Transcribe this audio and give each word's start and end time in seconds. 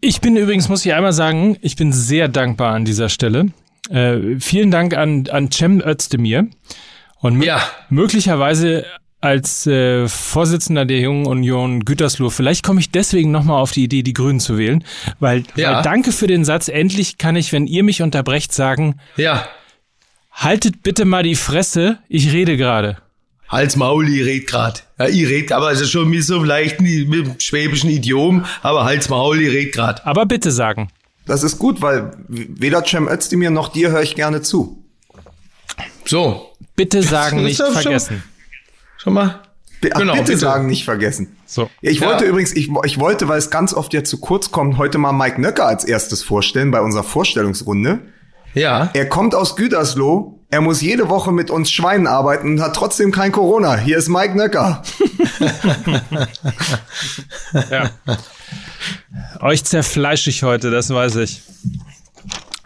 Ich 0.00 0.20
bin 0.20 0.36
übrigens, 0.36 0.68
muss 0.68 0.86
ich 0.86 0.94
einmal 0.94 1.12
sagen, 1.12 1.56
ich 1.60 1.74
bin 1.74 1.92
sehr 1.92 2.28
dankbar 2.28 2.74
an 2.74 2.84
dieser 2.84 3.08
Stelle. 3.08 3.48
Äh, 3.90 4.38
vielen 4.38 4.70
Dank 4.70 4.96
an, 4.96 5.26
an 5.30 5.50
Cem 5.50 5.80
Özdemir. 5.80 6.46
Und 7.20 7.42
ja. 7.42 7.60
möglicherweise 7.88 8.86
als 9.20 9.66
äh, 9.66 10.06
Vorsitzender 10.06 10.84
der 10.84 11.00
Jungen 11.00 11.26
Union 11.26 11.84
Gütersloh, 11.84 12.30
vielleicht 12.30 12.64
komme 12.64 12.78
ich 12.78 12.92
deswegen 12.92 13.32
nochmal 13.32 13.60
auf 13.60 13.72
die 13.72 13.82
Idee, 13.82 14.04
die 14.04 14.12
Grünen 14.12 14.38
zu 14.38 14.56
wählen, 14.56 14.84
weil, 15.18 15.42
ja. 15.56 15.76
weil 15.76 15.82
danke 15.82 16.12
für 16.12 16.28
den 16.28 16.44
Satz, 16.44 16.68
endlich 16.68 17.18
kann 17.18 17.34
ich, 17.34 17.52
wenn 17.52 17.66
ihr 17.66 17.82
mich 17.82 18.00
unterbrecht, 18.00 18.52
sagen, 18.52 19.00
ja. 19.16 19.48
haltet 20.30 20.84
bitte 20.84 21.04
mal 21.04 21.24
die 21.24 21.34
Fresse, 21.34 21.98
ich 22.08 22.32
rede 22.32 22.56
gerade. 22.56 22.98
Hals 23.48 23.76
Maul, 23.76 24.08
ich 24.08 24.26
red 24.26 24.46
grad. 24.46 24.84
Ja, 24.98 25.06
ich 25.06 25.28
red, 25.28 25.52
aber 25.52 25.72
es 25.72 25.80
ist 25.80 25.90
schon 25.90 26.08
mit 26.08 26.24
so 26.24 26.42
leicht 26.42 26.80
mit 26.80 27.12
dem 27.12 27.40
schwäbischen 27.40 27.88
Idiom, 27.88 28.44
aber 28.62 28.84
Hals 28.84 29.08
Maul, 29.08 29.40
ich 29.40 29.52
red 29.52 29.72
grad. 29.72 30.06
Aber 30.06 30.26
bitte 30.26 30.50
sagen. 30.50 30.88
Das 31.26 31.42
ist 31.42 31.58
gut, 31.58 31.82
weil 31.82 32.12
weder 32.28 32.84
Cem 32.84 33.08
Özdemir 33.08 33.50
noch 33.50 33.68
dir 33.68 33.90
höre 33.90 34.02
ich 34.02 34.14
gerne 34.14 34.42
zu. 34.42 34.82
So. 36.04 36.54
Bitte 36.74 37.02
sagen, 37.02 37.42
nicht 37.42 37.60
vergessen. 37.60 38.22
Schon, 38.96 39.02
schon 39.02 39.12
mal. 39.14 39.42
Be 39.80 39.90
genau, 39.90 40.12
bitte, 40.12 40.24
bitte, 40.24 40.38
sagen, 40.38 40.66
nicht 40.66 40.84
vergessen. 40.84 41.36
So. 41.46 41.70
Ich 41.80 42.00
wollte 42.00 42.24
ja. 42.24 42.30
übrigens, 42.30 42.54
ich, 42.54 42.70
ich 42.84 42.98
wollte, 42.98 43.28
weil 43.28 43.38
es 43.38 43.50
ganz 43.50 43.74
oft 43.74 43.92
ja 43.94 44.02
zu 44.02 44.18
kurz 44.18 44.50
kommt, 44.50 44.76
heute 44.76 44.98
mal 44.98 45.12
Mike 45.12 45.40
Nöcker 45.40 45.66
als 45.66 45.84
erstes 45.84 46.22
vorstellen 46.22 46.70
bei 46.70 46.80
unserer 46.80 47.04
Vorstellungsrunde. 47.04 48.00
Ja. 48.54 48.90
Er 48.94 49.08
kommt 49.08 49.34
aus 49.34 49.54
Gütersloh, 49.54 50.37
er 50.50 50.60
muss 50.62 50.80
jede 50.80 51.08
Woche 51.08 51.30
mit 51.30 51.50
uns 51.50 51.70
Schweinen 51.70 52.06
arbeiten 52.06 52.52
und 52.52 52.60
hat 52.60 52.74
trotzdem 52.74 53.12
kein 53.12 53.32
Corona. 53.32 53.76
Hier 53.76 53.98
ist 53.98 54.08
Mike 54.08 54.36
Nöcker. 54.36 54.82
ja. 57.70 57.90
Euch 59.40 59.64
zerfleische 59.64 60.30
ich 60.30 60.42
heute, 60.42 60.70
das 60.70 60.88
weiß 60.88 61.16
ich. 61.16 61.42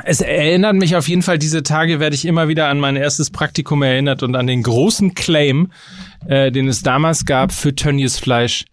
Es 0.05 0.21
erinnert 0.21 0.75
mich 0.75 0.97
auf 0.97 1.09
jeden 1.09 1.23
Fall, 1.23 1.39
diese 1.39 1.63
Tage 1.63 2.01
werde 2.01 2.15
ich 2.15 2.25
immer 2.25 2.49
wieder 2.49 2.69
an 2.69 2.81
mein 2.81 2.97
erstes 2.97 3.31
Praktikum 3.31 3.83
erinnert 3.83 4.23
und 4.23 4.35
an 4.35 4.47
den 4.47 4.63
großen 4.63 5.15
Claim, 5.15 5.71
äh, 6.27 6.51
den 6.51 6.69
es 6.69 6.83
damals 6.83 7.25
gab 7.25 7.53
für 7.53 7.75
Tönnies 7.75 8.19
Fleisch. 8.19 8.65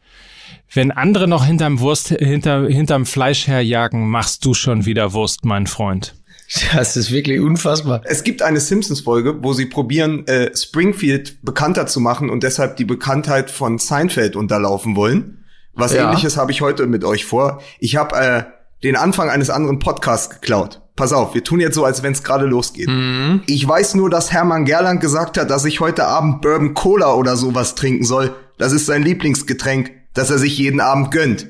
Wenn 0.71 0.91
andere 0.91 1.27
noch 1.27 1.45
hinterm 1.45 1.80
Wurst, 1.80 2.09
hinter, 2.09 2.67
hinterm 2.67 3.05
Fleisch 3.05 3.47
herjagen, 3.47 4.07
machst 4.09 4.45
du 4.45 4.53
schon 4.53 4.85
wieder 4.85 5.13
Wurst, 5.13 5.45
mein 5.45 5.65
Freund. 5.65 6.13
Das 6.73 6.97
ist 6.97 7.11
wirklich 7.11 7.39
unfassbar. 7.39 8.02
Es 8.05 8.23
gibt 8.23 8.42
eine 8.42 8.59
Simpsons-Folge, 8.59 9.44
wo 9.44 9.53
sie 9.53 9.66
probieren, 9.66 10.25
äh, 10.28 10.55
Springfield 10.55 11.44
bekannter 11.44 11.88
zu 11.88 12.00
machen 12.00 12.30
und 12.30 12.44
deshalb 12.44 12.78
die 12.78 12.86
Bekanntheit 12.86 13.52
von 13.52 13.78
Seinfeld 13.78 14.36
unterlaufen 14.36 14.95
wollen. 14.95 15.45
Was 15.73 15.94
ja. 15.94 16.05
ähnliches 16.05 16.38
habe 16.38 16.52
ich 16.52 16.61
heute 16.61 16.88
mit 16.88 17.03
euch 17.03 17.25
vor. 17.25 17.61
Ich 17.80 17.95
habe 17.95 18.16
äh, 18.17 18.44
den 18.83 18.95
Anfang 18.95 19.30
eines 19.30 19.50
anderen 19.50 19.80
Podcasts 19.80 20.30
geklaut. 20.30 20.81
Pass 20.95 21.14
auf, 21.14 21.33
wir 21.33 21.44
tun 21.44 21.61
jetzt 21.61 21.75
so, 21.75 21.86
als 21.86 22.03
wenn 22.03 22.11
es 22.11 22.23
gerade 22.23 22.45
losgeht. 22.45 22.89
Mhm. 22.89 23.42
Ich 23.45 23.66
weiß 23.66 23.95
nur, 23.95 24.09
dass 24.09 24.33
Hermann 24.33 24.66
Gerland 24.66 25.00
gesagt 25.00 25.38
hat, 25.38 25.50
dass 25.50 25.64
ich 25.64 25.80
heute 25.80 26.05
Abend 26.08 26.42
Bourbon 26.42 26.73
Cola 26.73 27.14
oder 27.14 27.38
sowas 27.38 27.75
trinken 27.75 28.03
soll. 28.03 28.36
Das 28.58 28.73
ist 28.73 28.86
sein 28.86 29.03
Lieblingsgetränk, 29.03 29.92
das 30.14 30.30
er 30.30 30.39
sich 30.39 30.58
jeden 30.58 30.81
Abend 30.81 31.11
gönnt. 31.11 31.47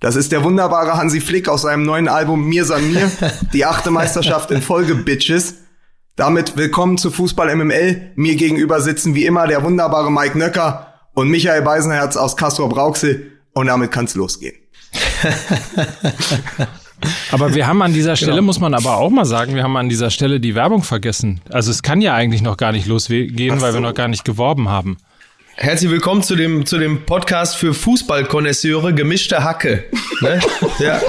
Das 0.00 0.14
ist 0.14 0.30
der 0.30 0.44
wunderbare 0.44 0.96
Hansi 0.96 1.20
Flick 1.20 1.48
aus 1.48 1.62
seinem 1.62 1.82
neuen 1.82 2.06
Album 2.06 2.48
Mir 2.48 2.64
san 2.64 2.92
mir, 2.92 3.10
die 3.52 3.64
achte 3.64 3.90
Meisterschaft 3.90 4.52
in 4.52 4.62
Folge, 4.62 4.94
Bitches. 4.94 5.56
Damit 6.14 6.56
willkommen 6.56 6.98
zu 6.98 7.10
Fußball 7.10 7.54
MML. 7.56 8.12
Mir 8.14 8.36
gegenüber 8.36 8.80
sitzen 8.80 9.16
wie 9.16 9.26
immer 9.26 9.48
der 9.48 9.64
wunderbare 9.64 10.12
Mike 10.12 10.38
Nöcker 10.38 10.94
und 11.14 11.28
Michael 11.30 11.62
Beisenherz 11.62 12.16
aus 12.16 12.36
Castro 12.36 12.68
Brauxel. 12.68 13.32
Und 13.54 13.66
damit 13.66 13.90
kann's 13.90 14.14
losgehen. 14.14 14.54
aber 17.32 17.56
wir 17.56 17.66
haben 17.66 17.82
an 17.82 17.92
dieser 17.92 18.14
Stelle, 18.14 18.34
genau. 18.34 18.44
muss 18.44 18.60
man 18.60 18.74
aber 18.74 18.98
auch 18.98 19.10
mal 19.10 19.24
sagen, 19.24 19.56
wir 19.56 19.64
haben 19.64 19.76
an 19.76 19.88
dieser 19.88 20.10
Stelle 20.10 20.38
die 20.38 20.54
Werbung 20.54 20.84
vergessen. 20.84 21.40
Also 21.50 21.72
es 21.72 21.82
kann 21.82 22.00
ja 22.00 22.14
eigentlich 22.14 22.42
noch 22.42 22.56
gar 22.56 22.70
nicht 22.70 22.86
losgehen, 22.86 23.58
so. 23.58 23.66
weil 23.66 23.74
wir 23.74 23.80
noch 23.80 23.94
gar 23.94 24.06
nicht 24.06 24.24
geworben 24.24 24.68
haben. 24.68 24.96
Herzlich 25.60 25.90
willkommen 25.90 26.22
zu 26.22 26.36
dem, 26.36 26.66
zu 26.66 26.78
dem 26.78 27.04
Podcast 27.04 27.56
für 27.56 27.74
Fußballkonnoisseure 27.74 28.94
gemischte 28.94 29.42
Hacke. 29.42 29.86
Ne? 30.20 30.38
ja. 30.78 31.00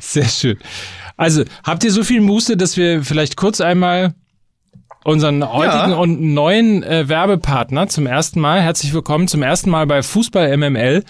Sehr 0.00 0.28
schön. 0.28 0.58
Also, 1.16 1.44
habt 1.64 1.82
ihr 1.82 1.92
so 1.92 2.04
viel 2.04 2.20
Muße, 2.20 2.58
dass 2.58 2.76
wir 2.76 3.02
vielleicht 3.04 3.38
kurz 3.38 3.62
einmal 3.62 4.12
unseren 5.02 5.42
heutigen 5.50 5.92
ja. 5.92 5.96
und 5.96 6.20
neuen 6.20 6.82
äh, 6.82 7.08
Werbepartner 7.08 7.88
zum 7.88 8.06
ersten 8.06 8.38
Mal, 8.38 8.60
herzlich 8.60 8.92
willkommen 8.92 9.26
zum 9.26 9.42
ersten 9.42 9.70
Mal 9.70 9.86
bei 9.86 10.02
Fußball 10.02 10.54
MML, 10.58 11.04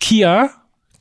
Kia, 0.00 0.50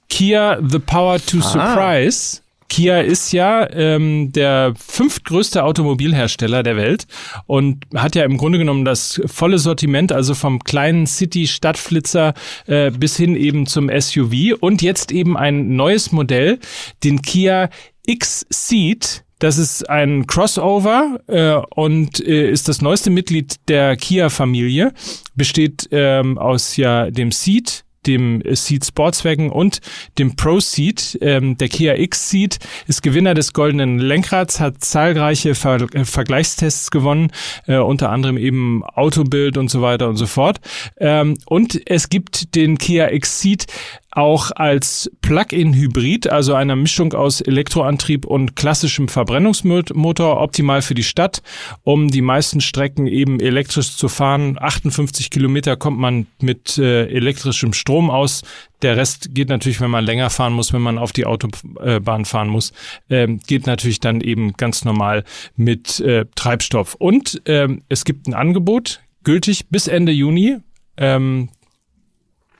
Kia 0.10 0.60
The 0.62 0.78
Power 0.78 1.18
to 1.26 1.40
ah. 1.40 1.42
Surprise. 1.42 2.42
Kia 2.76 3.00
ist 3.00 3.32
ja 3.32 3.72
ähm, 3.72 4.34
der 4.34 4.74
fünftgrößte 4.76 5.64
Automobilhersteller 5.64 6.62
der 6.62 6.76
Welt 6.76 7.08
und 7.46 7.86
hat 7.96 8.18
ja 8.18 8.26
im 8.26 8.36
Grunde 8.36 8.58
genommen 8.58 8.84
das 8.84 9.22
volle 9.28 9.60
Sortiment, 9.60 10.12
also 10.12 10.34
vom 10.34 10.60
kleinen 10.60 11.08
City-Stadtflitzer 11.08 12.34
äh, 12.68 12.92
bis 12.92 13.16
hin 13.16 13.38
eben 13.38 13.66
zum 13.66 13.90
SUV 13.90 14.58
und 14.60 14.82
jetzt 14.82 15.14
eben 15.14 15.38
ein 15.38 15.78
neues 15.78 16.12
Modell, 16.12 16.60
den 17.02 17.22
Kia 17.22 17.70
X-Seat. 18.08 19.24
Das 19.40 19.58
ist 19.58 19.90
ein 19.90 20.28
Crossover 20.28 21.22
äh, 21.28 21.54
und 21.76 22.20
äh, 22.28 22.52
ist 22.52 22.68
das 22.68 22.82
neueste 22.82 23.10
Mitglied 23.10 23.56
der 23.70 23.96
Kia-Familie. 23.96 24.92
Besteht 25.34 25.88
ähm, 25.92 26.38
aus 26.38 26.76
ja 26.76 27.10
dem 27.10 27.32
Seat, 27.32 27.85
dem 28.08 28.42
Seat 28.52 28.86
Sportswagen 28.86 29.52
und 29.52 29.82
dem 30.18 30.36
Pro 30.36 30.60
Seat. 30.60 31.18
Ähm, 31.22 31.58
der 31.58 31.70
Kia 31.70 31.96
X 31.96 32.30
Seat 32.30 32.60
ist 32.88 33.02
Gewinner 33.02 33.34
des 33.34 33.54
goldenen 33.54 34.00
Lenkrads, 34.00 34.60
hat 34.60 34.84
zahlreiche 34.84 35.56
Ver 35.56 35.82
äh, 35.94 36.06
Vergleichstests 36.06 36.92
gewonnen, 36.92 37.32
äh, 37.68 37.78
unter 37.78 38.10
anderem 38.10 38.38
eben 38.38 38.84
Autobild 38.84 39.58
und 39.58 39.70
so 39.70 39.82
weiter 39.82 40.08
und 40.10 40.18
so 40.18 40.28
fort. 40.28 40.60
Ähm, 40.98 41.38
und 41.46 41.82
es 41.86 42.10
gibt 42.10 42.56
den 42.56 42.78
Kia 42.78 43.12
X 43.12 43.42
Seat 43.42 43.66
auch 44.16 44.52
als 44.56 45.12
Plug-in-Hybrid, 45.22 46.30
also 46.30 46.54
einer 46.54 46.76
Mischung 46.76 47.14
aus 47.14 47.42
Elektroantrieb 47.42 48.26
und 48.26 48.56
klassischem 48.56 49.10
Verbrennungsmotor, 49.10 50.42
optimal 50.42 50.82
für 50.82 50.96
die 50.96 51.04
Stadt, 51.04 51.42
um 51.84 52.08
die 52.08 52.22
meisten 52.22 52.62
Strecken 52.62 53.08
eben 53.08 53.42
elektrisch 53.42 53.98
zu 53.98 54.08
fahren. 54.08 54.58
58 54.60 55.30
Kilometer 55.30 55.76
kommt 55.76 56.00
man 56.00 56.28
mit 56.40 56.78
äh, 56.78 57.08
elektrischem 57.08 57.74
Strom 57.74 58.10
aus. 58.10 58.44
Der 58.82 58.96
Rest 58.96 59.36
geht 59.36 59.50
natürlich, 59.50 59.82
wenn 59.82 59.92
man 59.92 60.06
länger 60.06 60.30
fahren 60.30 60.54
muss, 60.54 60.72
wenn 60.72 60.82
man 60.82 60.98
auf 60.98 61.12
die 61.12 61.26
Autobahn 61.26 62.24
fahren 62.24 62.48
muss, 62.48 62.72
ähm, 63.10 63.42
geht 63.46 63.68
natürlich 63.68 64.00
dann 64.00 64.22
eben 64.22 64.54
ganz 64.54 64.86
normal 64.86 65.26
mit 65.58 66.00
äh, 66.00 66.26
Treibstoff. 66.36 66.96
Und 66.96 67.42
ähm, 67.46 67.82
es 67.90 68.06
gibt 68.06 68.28
ein 68.28 68.34
Angebot, 68.34 69.02
gültig 69.24 69.68
bis 69.70 69.88
Ende 69.88 70.14
Juni. 70.14 70.58
Ähm, 70.98 71.50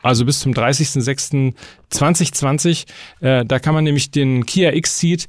also 0.06 0.24
bis 0.24 0.40
zum 0.40 0.54
30.06.2020. 0.54 2.86
Äh, 3.22 3.44
da 3.46 3.60
kann 3.60 3.74
man 3.74 3.84
nämlich 3.84 4.12
den 4.12 4.46
Kia 4.46 4.72
X-Seat 4.72 5.26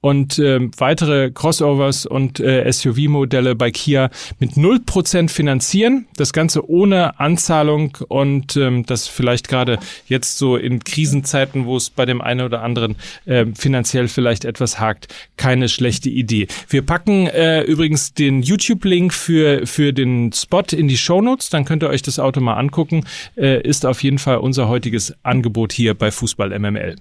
und 0.00 0.38
äh, 0.38 0.60
weitere 0.78 1.30
Crossovers 1.30 2.06
und 2.06 2.40
äh, 2.40 2.70
SUV-Modelle 2.70 3.54
bei 3.54 3.70
Kia 3.70 4.10
mit 4.38 4.52
0% 4.52 5.28
finanzieren. 5.28 6.06
Das 6.16 6.32
Ganze 6.32 6.68
ohne 6.68 7.20
Anzahlung 7.20 7.98
und 8.08 8.56
ähm, 8.56 8.86
das 8.86 9.08
vielleicht 9.08 9.48
gerade 9.48 9.78
jetzt 10.06 10.38
so 10.38 10.56
in 10.56 10.82
Krisenzeiten, 10.82 11.66
wo 11.66 11.76
es 11.76 11.90
bei 11.90 12.06
dem 12.06 12.20
einen 12.20 12.40
oder 12.40 12.62
anderen 12.62 12.96
äh, 13.26 13.46
finanziell 13.54 14.08
vielleicht 14.08 14.44
etwas 14.44 14.80
hakt, 14.80 15.14
keine 15.36 15.68
schlechte 15.68 16.08
Idee. 16.08 16.48
Wir 16.68 16.82
packen 16.82 17.26
äh, 17.26 17.62
übrigens 17.62 18.14
den 18.14 18.42
YouTube-Link 18.42 19.12
für, 19.12 19.66
für 19.66 19.92
den 19.92 20.32
Spot 20.32 20.62
in 20.72 20.88
die 20.88 20.96
Show 20.96 21.20
Notes. 21.20 21.50
dann 21.50 21.64
könnt 21.64 21.82
ihr 21.82 21.90
euch 21.90 22.02
das 22.02 22.18
Auto 22.18 22.40
mal 22.40 22.54
angucken. 22.54 23.04
Äh, 23.36 23.60
ist 23.60 23.84
auf 23.84 24.02
jeden 24.02 24.18
Fall 24.18 24.38
unser 24.38 24.68
heutiges 24.68 25.14
Angebot 25.22 25.72
hier 25.72 25.94
bei 25.94 26.10
Fußball 26.10 26.58
MML. 26.58 26.96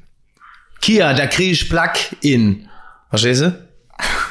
Kia, 0.81 1.13
da 1.13 1.27
kriege 1.27 1.51
ich 1.51 1.69
Plug-in. 1.69 2.68
Verstehst 3.09 3.41
du? 3.41 3.69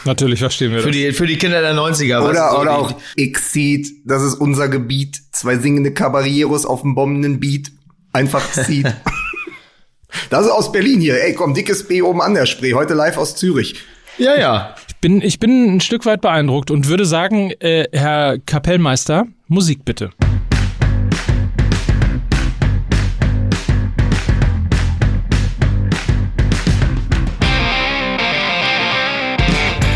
Natürlich 0.05 0.39
verstehen 0.39 0.73
wir 0.73 0.81
für 0.81 0.89
das. 0.89 0.97
Die, 0.97 1.13
für 1.13 1.27
die 1.27 1.37
Kinder 1.37 1.61
der 1.61 1.75
90er. 1.75 2.23
Oder, 2.23 2.51
so 2.51 2.61
oder 2.61 2.79
auch 2.79 2.95
Exceed, 3.17 3.87
das 4.05 4.23
ist 4.23 4.35
unser 4.35 4.69
Gebiet. 4.69 5.21
Zwei 5.33 5.59
singende 5.59 5.93
Caballeros 5.93 6.65
auf 6.65 6.83
dem 6.83 6.95
bombenden 6.95 7.41
Beat. 7.41 7.73
Einfach 8.13 8.43
Seed. 8.53 8.87
das 10.31 10.47
ist 10.47 10.53
aus 10.53 10.73
Berlin 10.73 11.01
hier. 11.01 11.23
Ey, 11.23 11.35
komm, 11.35 11.53
dickes 11.53 11.87
B 11.87 12.01
oben 12.03 12.23
an 12.23 12.35
der 12.35 12.47
Spree. 12.47 12.75
Heute 12.75 12.95
live 12.95 13.19
aus 13.19 13.37
Zürich. 13.37 13.83
Ja, 14.17 14.39
ja. 14.39 14.75
Ich 14.89 14.97
bin, 14.97 15.21
ich 15.21 15.39
bin 15.39 15.77
ein 15.77 15.81
Stück 15.81 16.07
weit 16.07 16.21
beeindruckt 16.21 16.71
und 16.71 16.89
würde 16.89 17.05
sagen, 17.05 17.53
äh, 17.61 17.87
Herr 17.93 18.39
Kapellmeister, 18.39 19.27
Musik 19.47 19.85
bitte. 19.85 20.11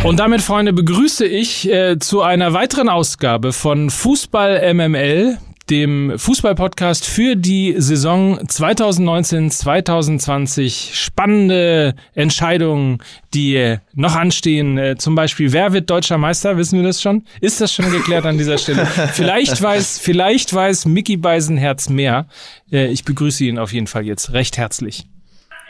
Und 0.05 0.19
damit, 0.19 0.43
Freunde, 0.43 0.73
begrüße 0.73 1.25
ich 1.25 1.71
äh, 1.71 1.97
zu 2.01 2.23
einer 2.23 2.53
weiteren 2.53 2.89
Ausgabe 2.89 3.53
von 3.53 3.89
Fußball 3.89 4.75
MML, 4.75 5.39
dem 5.71 6.19
Fußballpodcast 6.19 7.07
für 7.07 7.37
die 7.37 7.77
Saison 7.79 8.41
2019-2020. 8.41 10.93
Spannende 10.93 11.95
Entscheidungen, 12.15 12.99
die 13.33 13.77
noch 13.95 14.17
anstehen. 14.17 14.77
Äh, 14.77 14.97
zum 14.97 15.15
Beispiel, 15.15 15.53
wer 15.53 15.73
wird 15.73 15.89
deutscher 15.89 16.19
Meister? 16.19 16.57
Wissen 16.57 16.81
wir 16.81 16.85
das 16.85 17.01
schon? 17.01 17.23
Ist 17.41 17.61
das 17.61 17.73
schon 17.73 17.89
geklärt 17.93 18.27
an 18.27 18.39
dieser 18.39 18.59
Stelle? 18.59 18.87
vielleicht 18.87 19.63
weiß, 19.63 20.01
vielleicht 20.01 20.53
weiß 20.53 20.87
Mickey 20.87 21.17
Beisenherz 21.17 21.89
mehr. 21.89 22.27
Äh, 22.73 22.89
ich 22.89 23.05
begrüße 23.05 23.45
ihn 23.45 23.57
auf 23.57 23.73
jeden 23.73 23.87
Fall 23.87 24.05
jetzt 24.05 24.33
recht 24.33 24.59
herzlich. 24.59 25.07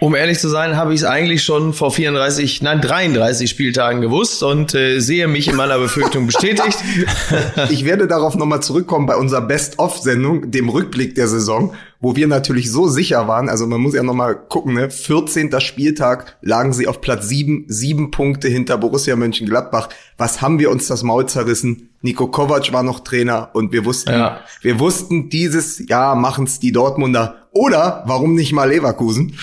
Um 0.02 0.16
ehrlich 0.16 0.40
zu 0.40 0.49
sein, 0.49 0.75
habe 0.75 0.93
ich 0.94 1.02
es 1.02 1.06
eigentlich 1.06 1.44
schon 1.44 1.72
vor 1.72 1.93
34, 1.93 2.60
nein 2.60 2.81
33 2.81 3.49
Spieltagen 3.49 4.00
gewusst 4.00 4.43
und 4.43 4.75
äh, 4.75 4.99
sehe 4.99 5.28
mich 5.28 5.46
in 5.46 5.54
meiner 5.54 5.78
Befürchtung 5.78 6.26
bestätigt. 6.26 6.76
ich 7.70 7.84
werde 7.84 8.08
darauf 8.08 8.34
nochmal 8.34 8.60
zurückkommen 8.64 9.06
bei 9.06 9.14
unserer 9.14 9.43
Best-of-Sendung, 9.43 10.50
dem 10.50 10.69
Rückblick 10.70 11.14
der 11.14 11.28
Saison, 11.28 11.75
wo 12.00 12.16
wir 12.16 12.26
natürlich 12.26 12.72
so 12.72 12.88
sicher 12.88 13.28
waren. 13.28 13.49
Also 13.49 13.69
man 13.69 13.81
muss 13.81 13.94
ja 13.94 14.02
nochmal 14.02 14.34
gucken, 14.34 14.75
ne? 14.75 14.90
14. 14.90 15.60
Spieltag 15.60 16.37
lagen 16.40 16.72
sie 16.72 16.88
auf 16.88 17.00
Platz 17.00 17.28
7, 17.28 17.66
sieben 17.69 18.10
Punkte 18.10 18.48
hinter 18.48 18.78
Borussia 18.78 19.14
Mönchengladbach. 19.14 19.88
Was 20.19 20.43
haben 20.43 20.58
wir 20.58 20.72
uns 20.72 20.88
das 20.88 21.05
Maul 21.05 21.26
zerrissen? 21.26 21.91
Nico 22.02 22.26
Kovac 22.26 22.72
war 22.72 22.82
noch 22.82 23.00
Trainer 23.00 23.50
und 23.52 23.72
wir 23.72 23.84
wussten, 23.84 24.12
ja. 24.12 24.40
wir 24.60 24.78
wussten, 24.81 25.28
dieses 25.28 25.88
Jahr 25.88 26.16
machen's 26.16 26.58
die 26.58 26.72
Dortmunder 26.72 27.43
oder 27.52 28.02
warum 28.06 28.34
nicht 28.34 28.52
mal 28.52 28.69
Leverkusen? 28.70 29.37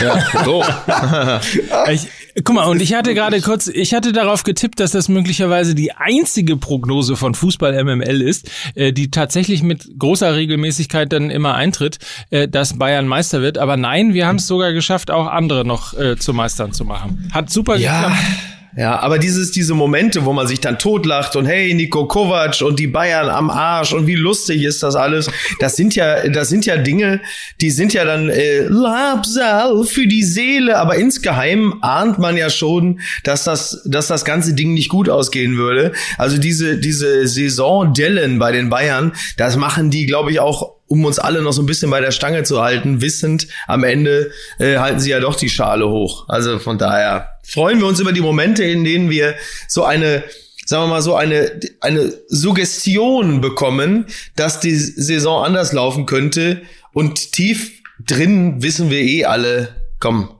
Ja, 0.00 0.44
so. 0.44 0.62
ich, 1.90 2.06
guck 2.44 2.54
mal, 2.54 2.64
und 2.64 2.82
ich 2.82 2.94
hatte 2.94 3.14
gerade 3.14 3.40
kurz, 3.40 3.66
ich 3.66 3.94
hatte 3.94 4.12
darauf 4.12 4.44
getippt, 4.44 4.78
dass 4.78 4.90
das 4.92 5.08
möglicherweise 5.08 5.74
die 5.74 5.92
einzige 5.92 6.56
Prognose 6.58 7.16
von 7.16 7.34
Fußball 7.34 7.82
MML 7.82 8.20
ist, 8.20 8.50
äh, 8.74 8.92
die 8.92 9.10
tatsächlich 9.10 9.62
mit 9.62 9.98
großer 9.98 10.34
Regelmäßigkeit 10.34 11.10
dann 11.12 11.30
immer 11.30 11.54
eintritt, 11.54 11.98
äh, 12.30 12.46
dass 12.46 12.78
Bayern 12.78 13.08
Meister 13.08 13.40
wird. 13.40 13.56
Aber 13.56 13.76
nein, 13.76 14.12
wir 14.12 14.26
haben 14.26 14.36
es 14.36 14.46
sogar 14.46 14.72
geschafft, 14.72 15.10
auch 15.10 15.26
andere 15.26 15.64
noch 15.64 15.98
äh, 15.98 16.16
zu 16.16 16.34
Meistern 16.34 16.72
zu 16.72 16.84
machen. 16.84 17.30
Hat 17.32 17.50
super 17.50 17.76
ja. 17.76 18.08
geklappt. 18.08 18.55
Ja, 18.78 19.00
aber 19.00 19.18
dieses, 19.18 19.52
diese 19.52 19.72
Momente, 19.72 20.26
wo 20.26 20.34
man 20.34 20.46
sich 20.46 20.60
dann 20.60 20.78
totlacht 20.78 21.34
und 21.34 21.46
hey, 21.46 21.72
Nico 21.72 22.06
Kovac 22.06 22.60
und 22.60 22.78
die 22.78 22.86
Bayern 22.86 23.30
am 23.30 23.48
Arsch 23.48 23.94
und 23.94 24.06
wie 24.06 24.16
lustig 24.16 24.64
ist 24.64 24.82
das 24.82 24.96
alles, 24.96 25.30
das 25.60 25.76
sind 25.76 25.94
ja, 25.94 26.28
das 26.28 26.50
sind 26.50 26.66
ja 26.66 26.76
Dinge, 26.76 27.22
die 27.62 27.70
sind 27.70 27.94
ja 27.94 28.04
dann 28.04 28.28
äh, 28.28 28.66
Labsal 28.66 29.84
für 29.84 30.06
die 30.06 30.22
Seele, 30.22 30.76
aber 30.76 30.96
insgeheim 30.96 31.78
ahnt 31.80 32.18
man 32.18 32.36
ja 32.36 32.50
schon, 32.50 33.00
dass 33.24 33.44
das, 33.44 33.80
dass 33.86 34.08
das 34.08 34.26
ganze 34.26 34.52
Ding 34.52 34.74
nicht 34.74 34.90
gut 34.90 35.08
ausgehen 35.08 35.56
würde. 35.56 35.92
Also 36.18 36.36
diese, 36.36 36.76
diese 36.76 37.26
Saison-Dellen 37.26 38.38
bei 38.38 38.52
den 38.52 38.68
Bayern, 38.68 39.12
das 39.38 39.56
machen 39.56 39.90
die, 39.90 40.04
glaube 40.04 40.32
ich, 40.32 40.40
auch 40.40 40.76
um 40.86 41.04
uns 41.06 41.18
alle 41.18 41.42
noch 41.42 41.52
so 41.52 41.62
ein 41.62 41.66
bisschen 41.66 41.90
bei 41.90 42.00
der 42.00 42.12
Stange 42.12 42.42
zu 42.42 42.62
halten, 42.62 43.00
wissend, 43.00 43.48
am 43.66 43.84
Ende 43.84 44.30
äh, 44.58 44.76
halten 44.76 45.00
sie 45.00 45.10
ja 45.10 45.20
doch 45.20 45.34
die 45.34 45.48
Schale 45.48 45.88
hoch. 45.88 46.26
Also 46.28 46.58
von 46.58 46.78
daher 46.78 47.35
freuen 47.46 47.78
wir 47.78 47.86
uns 47.86 48.00
über 48.00 48.12
die 48.12 48.20
Momente, 48.20 48.64
in 48.64 48.84
denen 48.84 49.10
wir 49.10 49.36
so 49.68 49.84
eine 49.84 50.24
sagen 50.66 50.84
wir 50.84 50.88
mal 50.88 51.02
so 51.02 51.14
eine 51.14 51.60
eine 51.80 52.12
Suggestion 52.28 53.40
bekommen, 53.40 54.06
dass 54.34 54.60
die 54.60 54.74
Saison 54.74 55.44
anders 55.44 55.72
laufen 55.72 56.06
könnte 56.06 56.62
und 56.92 57.32
tief 57.32 57.82
drin 58.04 58.62
wissen 58.62 58.90
wir 58.90 59.00
eh 59.00 59.24
alle, 59.24 59.68
komm, 60.00 60.30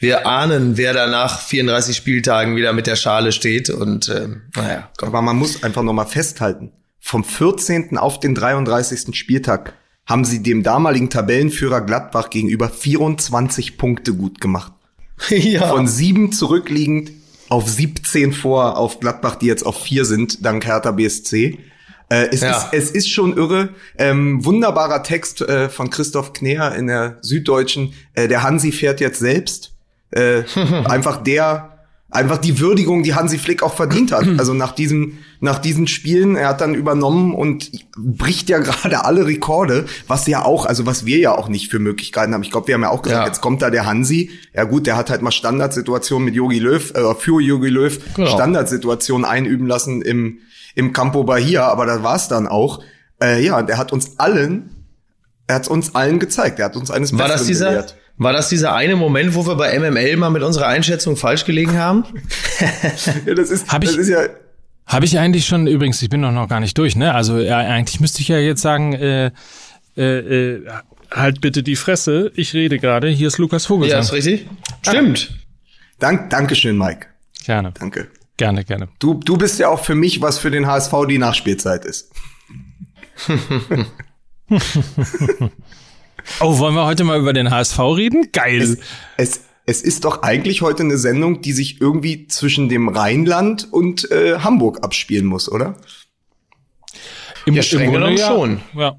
wir 0.00 0.26
ahnen, 0.26 0.76
wer 0.76 0.92
da 0.94 1.06
nach 1.06 1.40
34 1.40 1.96
Spieltagen 1.96 2.56
wieder 2.56 2.72
mit 2.72 2.86
der 2.86 2.96
Schale 2.96 3.32
steht 3.32 3.70
und 3.70 4.08
äh, 4.08 4.28
naja, 4.56 4.90
komm. 4.96 5.08
aber 5.08 5.22
man 5.22 5.36
muss 5.36 5.62
einfach 5.62 5.82
noch 5.82 5.92
mal 5.92 6.06
festhalten, 6.06 6.72
vom 6.98 7.24
14. 7.24 7.98
auf 7.98 8.18
den 8.20 8.34
33. 8.34 9.16
Spieltag 9.16 9.74
haben 10.06 10.24
sie 10.24 10.42
dem 10.42 10.62
damaligen 10.62 11.10
Tabellenführer 11.10 11.80
Gladbach 11.82 12.30
gegenüber 12.30 12.68
24 12.68 13.78
Punkte 13.78 14.14
gut 14.14 14.40
gemacht. 14.40 14.72
ja. 15.28 15.68
Von 15.68 15.86
sieben 15.86 16.32
zurückliegend 16.32 17.12
auf 17.48 17.68
17 17.68 18.32
vor 18.32 18.78
auf 18.78 19.00
Gladbach, 19.00 19.36
die 19.36 19.46
jetzt 19.46 19.64
auf 19.64 19.82
vier 19.82 20.04
sind, 20.04 20.44
dank 20.44 20.64
Hertha 20.64 20.90
BSC. 20.90 21.58
Äh, 22.08 22.28
es, 22.30 22.40
ja. 22.40 22.50
ist, 22.50 22.68
es 22.72 22.90
ist 22.90 23.10
schon 23.10 23.36
irre. 23.36 23.70
Ähm, 23.98 24.44
wunderbarer 24.44 25.02
Text 25.02 25.42
äh, 25.42 25.68
von 25.68 25.90
Christoph 25.90 26.32
Kneer 26.32 26.74
in 26.74 26.86
der 26.86 27.18
Süddeutschen. 27.22 27.94
Äh, 28.14 28.28
der 28.28 28.42
Hansi 28.42 28.72
fährt 28.72 29.00
jetzt 29.00 29.18
selbst. 29.18 29.72
Äh, 30.10 30.42
einfach 30.84 31.22
der 31.22 31.71
einfach 32.12 32.38
die 32.38 32.60
Würdigung, 32.60 33.02
die 33.02 33.14
Hansi 33.14 33.38
Flick 33.38 33.62
auch 33.62 33.74
verdient 33.74 34.12
hat. 34.12 34.26
Also 34.42 34.54
nach 34.54 34.72
diesem, 34.72 35.18
nach 35.40 35.58
diesen 35.58 35.86
Spielen, 35.86 36.36
er 36.36 36.48
hat 36.48 36.60
dann 36.60 36.74
übernommen 36.74 37.34
und 37.34 37.70
bricht 37.96 38.48
ja 38.48 38.58
gerade 38.60 39.04
alle 39.04 39.26
Rekorde, 39.26 39.86
was 40.08 40.26
ja 40.26 40.44
auch, 40.44 40.66
also 40.66 40.84
was 40.86 41.06
wir 41.06 41.18
ja 41.18 41.36
auch 41.36 41.48
nicht 41.48 41.70
für 41.70 41.78
Möglichkeiten 41.78 42.34
haben. 42.34 42.42
Ich 42.42 42.50
glaube, 42.50 42.66
wir 42.66 42.74
haben 42.74 42.82
ja 42.82 42.90
auch 42.90 43.02
gesagt, 43.02 43.22
ja. 43.22 43.26
jetzt 43.26 43.40
kommt 43.40 43.62
da 43.62 43.70
der 43.70 43.86
Hansi. 43.86 44.30
Ja 44.54 44.64
gut, 44.64 44.86
der 44.86 44.96
hat 44.96 45.10
halt 45.10 45.22
mal 45.22 45.30
Standardsituationen 45.30 46.24
mit 46.24 46.34
Yogi 46.34 46.58
Löw, 46.58 46.92
äh, 46.94 47.14
für 47.14 47.40
Yogi 47.40 47.68
Löw 47.68 47.98
genau. 48.14 48.30
Standardsituationen 48.30 49.24
einüben 49.24 49.66
lassen 49.66 50.02
im, 50.02 50.38
im 50.74 50.92
Campo 50.92 51.24
Bahia, 51.24 51.68
aber 51.68 51.86
das 51.86 52.02
war's 52.02 52.28
dann 52.28 52.48
auch. 52.48 52.82
Äh, 53.22 53.44
ja, 53.44 53.62
der 53.62 53.78
hat 53.78 53.92
uns 53.92 54.18
allen, 54.18 54.86
er 55.46 55.56
hat 55.56 55.68
uns 55.68 55.94
allen 55.94 56.18
gezeigt, 56.18 56.58
er 56.58 56.66
hat 56.66 56.76
uns 56.76 56.90
eines 56.90 57.16
War 57.16 57.28
das 57.28 57.44
dieser, 57.44 57.68
gelehrt. 57.68 57.96
War 58.16 58.32
das 58.32 58.48
dieser 58.48 58.74
eine 58.74 58.96
Moment, 58.96 59.34
wo 59.34 59.46
wir 59.46 59.56
bei 59.56 59.78
MML 59.78 60.16
mal 60.16 60.30
mit 60.30 60.42
unserer 60.42 60.66
Einschätzung 60.66 61.16
falsch 61.16 61.44
gelegen 61.44 61.78
haben? 61.78 62.04
ja, 63.26 63.34
das 63.34 63.50
ist, 63.50 63.72
Hab 63.72 63.82
ich, 63.82 63.90
das 63.90 63.98
ist 63.98 64.08
ja. 64.08 64.20
Habe 64.86 65.04
ich 65.04 65.18
eigentlich 65.18 65.46
schon, 65.46 65.66
übrigens, 65.66 66.02
ich 66.02 66.10
bin 66.10 66.22
doch 66.22 66.32
noch 66.32 66.48
gar 66.48 66.60
nicht 66.60 66.76
durch, 66.76 66.96
ne? 66.96 67.14
Also 67.14 67.38
ja, 67.38 67.58
eigentlich 67.58 68.00
müsste 68.00 68.20
ich 68.20 68.28
ja 68.28 68.38
jetzt 68.38 68.62
sagen, 68.62 68.92
äh, 68.92 69.30
äh, 69.96 70.02
äh, 70.02 70.66
halt 71.10 71.40
bitte 71.40 71.62
die 71.62 71.76
Fresse, 71.76 72.32
ich 72.34 72.54
rede 72.54 72.78
gerade, 72.78 73.08
hier 73.08 73.28
ist 73.28 73.38
Lukas 73.38 73.66
Vogel. 73.66 73.88
Ja, 73.88 73.98
ist 74.00 74.12
richtig. 74.12 74.46
Stimmt. 74.86 75.38
Dank, 75.98 76.30
Dankeschön, 76.30 76.76
Mike. 76.76 77.06
Gerne. 77.44 77.72
Danke. 77.78 78.08
Gerne, 78.36 78.64
gerne. 78.64 78.88
Du, 78.98 79.14
du 79.14 79.36
bist 79.36 79.58
ja 79.58 79.68
auch 79.68 79.84
für 79.84 79.94
mich, 79.94 80.20
was 80.20 80.38
für 80.38 80.50
den 80.50 80.66
HSV 80.66 80.92
die 81.08 81.18
Nachspielzeit 81.18 81.84
ist. 81.84 82.10
Oh, 86.40 86.58
wollen 86.58 86.74
wir 86.74 86.84
heute 86.84 87.04
mal 87.04 87.18
über 87.18 87.32
den 87.32 87.50
HSV 87.50 87.78
reden? 87.78 88.28
Geil. 88.32 88.60
Es, 88.60 88.78
es, 89.16 89.40
es 89.66 89.82
ist 89.82 90.04
doch 90.04 90.22
eigentlich 90.22 90.62
heute 90.62 90.82
eine 90.82 90.98
Sendung, 90.98 91.40
die 91.40 91.52
sich 91.52 91.80
irgendwie 91.80 92.26
zwischen 92.26 92.68
dem 92.68 92.88
Rheinland 92.88 93.72
und 93.72 94.10
äh, 94.10 94.38
Hamburg 94.38 94.82
abspielen 94.82 95.26
muss, 95.26 95.50
oder? 95.50 95.76
Im, 97.46 97.54
ja, 97.54 97.62
streng 97.62 97.92
genommen 97.92 98.18
schon. 98.18 98.60
Ja. 98.74 98.96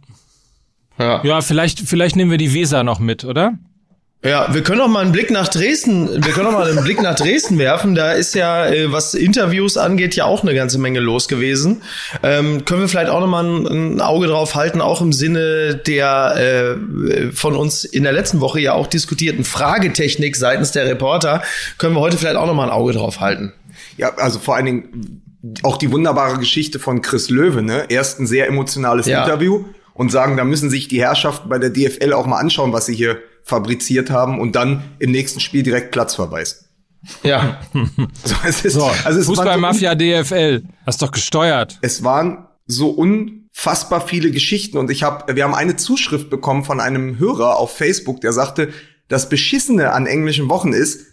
Ja. 0.99 1.23
ja, 1.23 1.41
vielleicht, 1.41 1.79
vielleicht 1.79 2.15
nehmen 2.15 2.29
wir 2.29 2.37
die 2.37 2.53
Weser 2.53 2.83
noch 2.83 2.99
mit, 2.99 3.23
oder? 3.23 3.57
Ja, 4.25 4.53
wir 4.53 4.63
können 4.63 4.79
auch 4.79 4.87
mal 4.87 5.01
einen 5.01 5.11
Blick 5.11 5.31
nach 5.31 5.49
Dresden, 5.49 6.23
wir 6.23 6.31
können 6.31 6.47
auch 6.47 6.53
mal 6.53 6.69
einen 6.69 6.81
Blick 6.81 7.01
nach 7.01 7.15
Dresden 7.15 7.59
werfen. 7.59 7.93
Da 7.93 8.13
ist 8.13 8.35
ja, 8.35 8.67
äh, 8.67 8.89
was 8.89 9.15
Interviews 9.15 9.75
angeht, 9.75 10.15
ja 10.15 10.23
auch 10.23 10.43
eine 10.43 10.55
ganze 10.55 10.79
Menge 10.79 11.01
los 11.01 11.27
gewesen. 11.27 11.81
Ähm, 12.23 12.63
können 12.63 12.79
wir 12.79 12.87
vielleicht 12.87 13.09
auch 13.09 13.19
noch 13.19 13.27
mal 13.27 13.43
ein, 13.43 13.67
ein, 13.67 14.01
Auge 14.01 14.27
drauf 14.27 14.55
halten, 14.55 14.79
auch 14.79 15.01
im 15.01 15.11
Sinne 15.11 15.75
der 15.75 16.77
äh, 16.77 17.31
von 17.33 17.57
uns 17.57 17.83
in 17.83 18.03
der 18.03 18.13
letzten 18.13 18.39
Woche 18.39 18.61
ja 18.61 18.71
auch 18.71 18.87
diskutierten 18.87 19.43
Fragetechnik 19.43 20.37
seitens 20.37 20.71
der 20.71 20.85
Reporter, 20.85 21.43
können 21.77 21.93
wir 21.93 21.99
heute 21.99 22.17
vielleicht 22.17 22.37
auch 22.37 22.47
noch 22.47 22.55
mal 22.55 22.63
ein 22.63 22.69
Auge 22.69 22.93
drauf 22.93 23.19
halten. 23.19 23.51
Ja, 23.97 24.15
also 24.15 24.39
vor 24.39 24.55
allen 24.55 24.65
Dingen 24.65 25.21
auch 25.63 25.75
die 25.75 25.91
wunderbare 25.91 26.37
Geschichte 26.37 26.79
von 26.79 27.01
Chris 27.01 27.29
Löwe, 27.29 27.61
ne? 27.61 27.87
Erst 27.89 28.21
ein 28.21 28.27
sehr 28.27 28.47
emotionales 28.47 29.05
ja. 29.05 29.23
Interview 29.23 29.65
und 29.93 30.13
sagen, 30.13 30.37
da 30.37 30.45
müssen 30.45 30.69
sich 30.69 30.87
die 30.87 31.01
Herrschaften 31.01 31.49
bei 31.49 31.59
der 31.59 31.71
DFL 31.71 32.13
auch 32.13 32.25
mal 32.25 32.39
anschauen, 32.39 32.71
was 32.71 32.85
sie 32.85 32.95
hier 32.95 33.17
fabriziert 33.43 34.09
haben 34.09 34.39
und 34.39 34.55
dann 34.55 34.83
im 34.99 35.11
nächsten 35.11 35.39
Spiel 35.39 35.63
direkt 35.63 35.91
Platzverweis. 35.91 36.69
Ja. 37.23 37.59
so, 38.23 38.35
es 38.45 38.65
ist, 38.65 38.73
so, 38.73 38.89
also 39.03 39.19
es 39.19 39.25
Fußballmafia 39.25 39.95
DFL. 39.95 40.63
Hast 40.85 41.01
doch 41.01 41.11
gesteuert. 41.11 41.77
Es 41.81 42.03
waren 42.03 42.47
so 42.65 42.89
unfassbar 42.89 44.07
viele 44.07 44.31
Geschichten 44.31 44.77
und 44.77 44.89
ich 44.89 45.03
habe, 45.03 45.35
wir 45.35 45.43
haben 45.43 45.55
eine 45.55 45.75
Zuschrift 45.75 46.29
bekommen 46.29 46.63
von 46.63 46.79
einem 46.79 47.19
Hörer 47.19 47.57
auf 47.57 47.75
Facebook, 47.75 48.21
der 48.21 48.31
sagte, 48.31 48.69
das 49.09 49.27
Beschissene 49.27 49.91
an 49.91 50.05
englischen 50.05 50.49
Wochen 50.49 50.71
ist, 50.71 51.05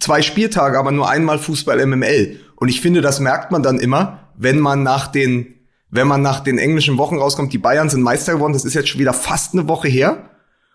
zwei 0.00 0.22
Spieltage, 0.22 0.78
aber 0.78 0.92
nur 0.92 1.08
einmal 1.08 1.38
Fußball 1.38 1.84
MML. 1.84 2.40
Und 2.56 2.68
ich 2.68 2.80
finde, 2.80 3.00
das 3.00 3.20
merkt 3.20 3.52
man 3.52 3.62
dann 3.62 3.78
immer, 3.78 4.30
wenn 4.36 4.58
man 4.58 4.82
nach 4.82 5.08
den, 5.08 5.54
wenn 5.90 6.06
man 6.06 6.22
nach 6.22 6.40
den 6.40 6.58
englischen 6.58 6.98
Wochen 6.98 7.16
rauskommt, 7.16 7.52
die 7.52 7.58
Bayern 7.58 7.90
sind 7.90 8.02
Meister 8.02 8.34
geworden, 8.34 8.52
das 8.52 8.64
ist 8.64 8.74
jetzt 8.74 8.88
schon 8.88 9.00
wieder 9.00 9.12
fast 9.12 9.52
eine 9.52 9.68
Woche 9.68 9.88
her. 9.88 10.30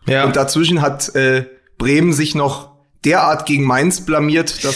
Ja. 0.06 0.26
Und 0.26 0.36
dazwischen 0.36 0.82
hat 0.82 1.16
äh, 1.16 1.46
Bremen 1.78 2.14
sich 2.14 2.36
noch 2.36 2.74
derart 3.06 3.46
gegen 3.46 3.64
Mainz 3.64 4.02
blamiert, 4.02 4.64
dass 4.64 4.76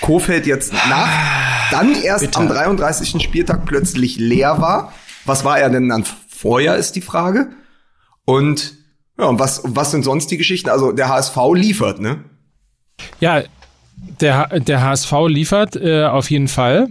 Kofeld 0.00 0.46
jetzt 0.46 0.72
nach, 0.72 1.70
dann 1.70 1.94
erst 1.94 2.24
Bitte. 2.24 2.38
am 2.38 2.48
33. 2.48 3.22
Spieltag 3.22 3.64
plötzlich 3.66 4.16
leer 4.18 4.60
war. 4.60 4.92
Was 5.24 5.44
war 5.44 5.58
er 5.58 5.70
denn 5.70 5.88
dann 5.88 6.04
vorher, 6.28 6.76
ist 6.76 6.96
die 6.96 7.00
Frage. 7.00 7.48
Und 8.24 8.74
ja, 9.18 9.26
und 9.26 9.38
was, 9.38 9.62
was 9.64 9.90
sind 9.90 10.04
sonst 10.04 10.30
die 10.30 10.36
Geschichten? 10.36 10.70
Also 10.70 10.92
der 10.92 11.08
HSV 11.08 11.36
liefert, 11.54 12.00
ne? 12.00 12.24
Ja, 13.20 13.42
der, 14.20 14.60
der 14.60 14.82
HSV 14.82 15.12
liefert 15.26 15.76
äh, 15.76 16.04
auf 16.04 16.30
jeden 16.30 16.48
Fall. 16.48 16.88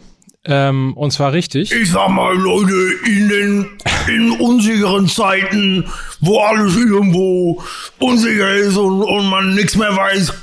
Ähm, 0.48 0.94
und 0.94 1.12
zwar 1.12 1.34
richtig. 1.34 1.72
Ich 1.72 1.92
sag 1.92 2.10
mal, 2.10 2.36
Leute, 2.36 2.74
in 3.06 3.30
den 3.30 3.70
in 4.08 4.32
unsicheren 4.32 5.08
Zeiten, 5.08 5.86
wo 6.22 6.40
alles 6.40 6.76
irgendwo 6.76 7.62
unsicher 8.00 8.56
ist 8.56 8.78
und, 8.78 9.04
und 9.04 9.30
man 9.30 9.54
nichts 9.54 9.76
mehr 9.76 9.96
weiß, 9.96 10.34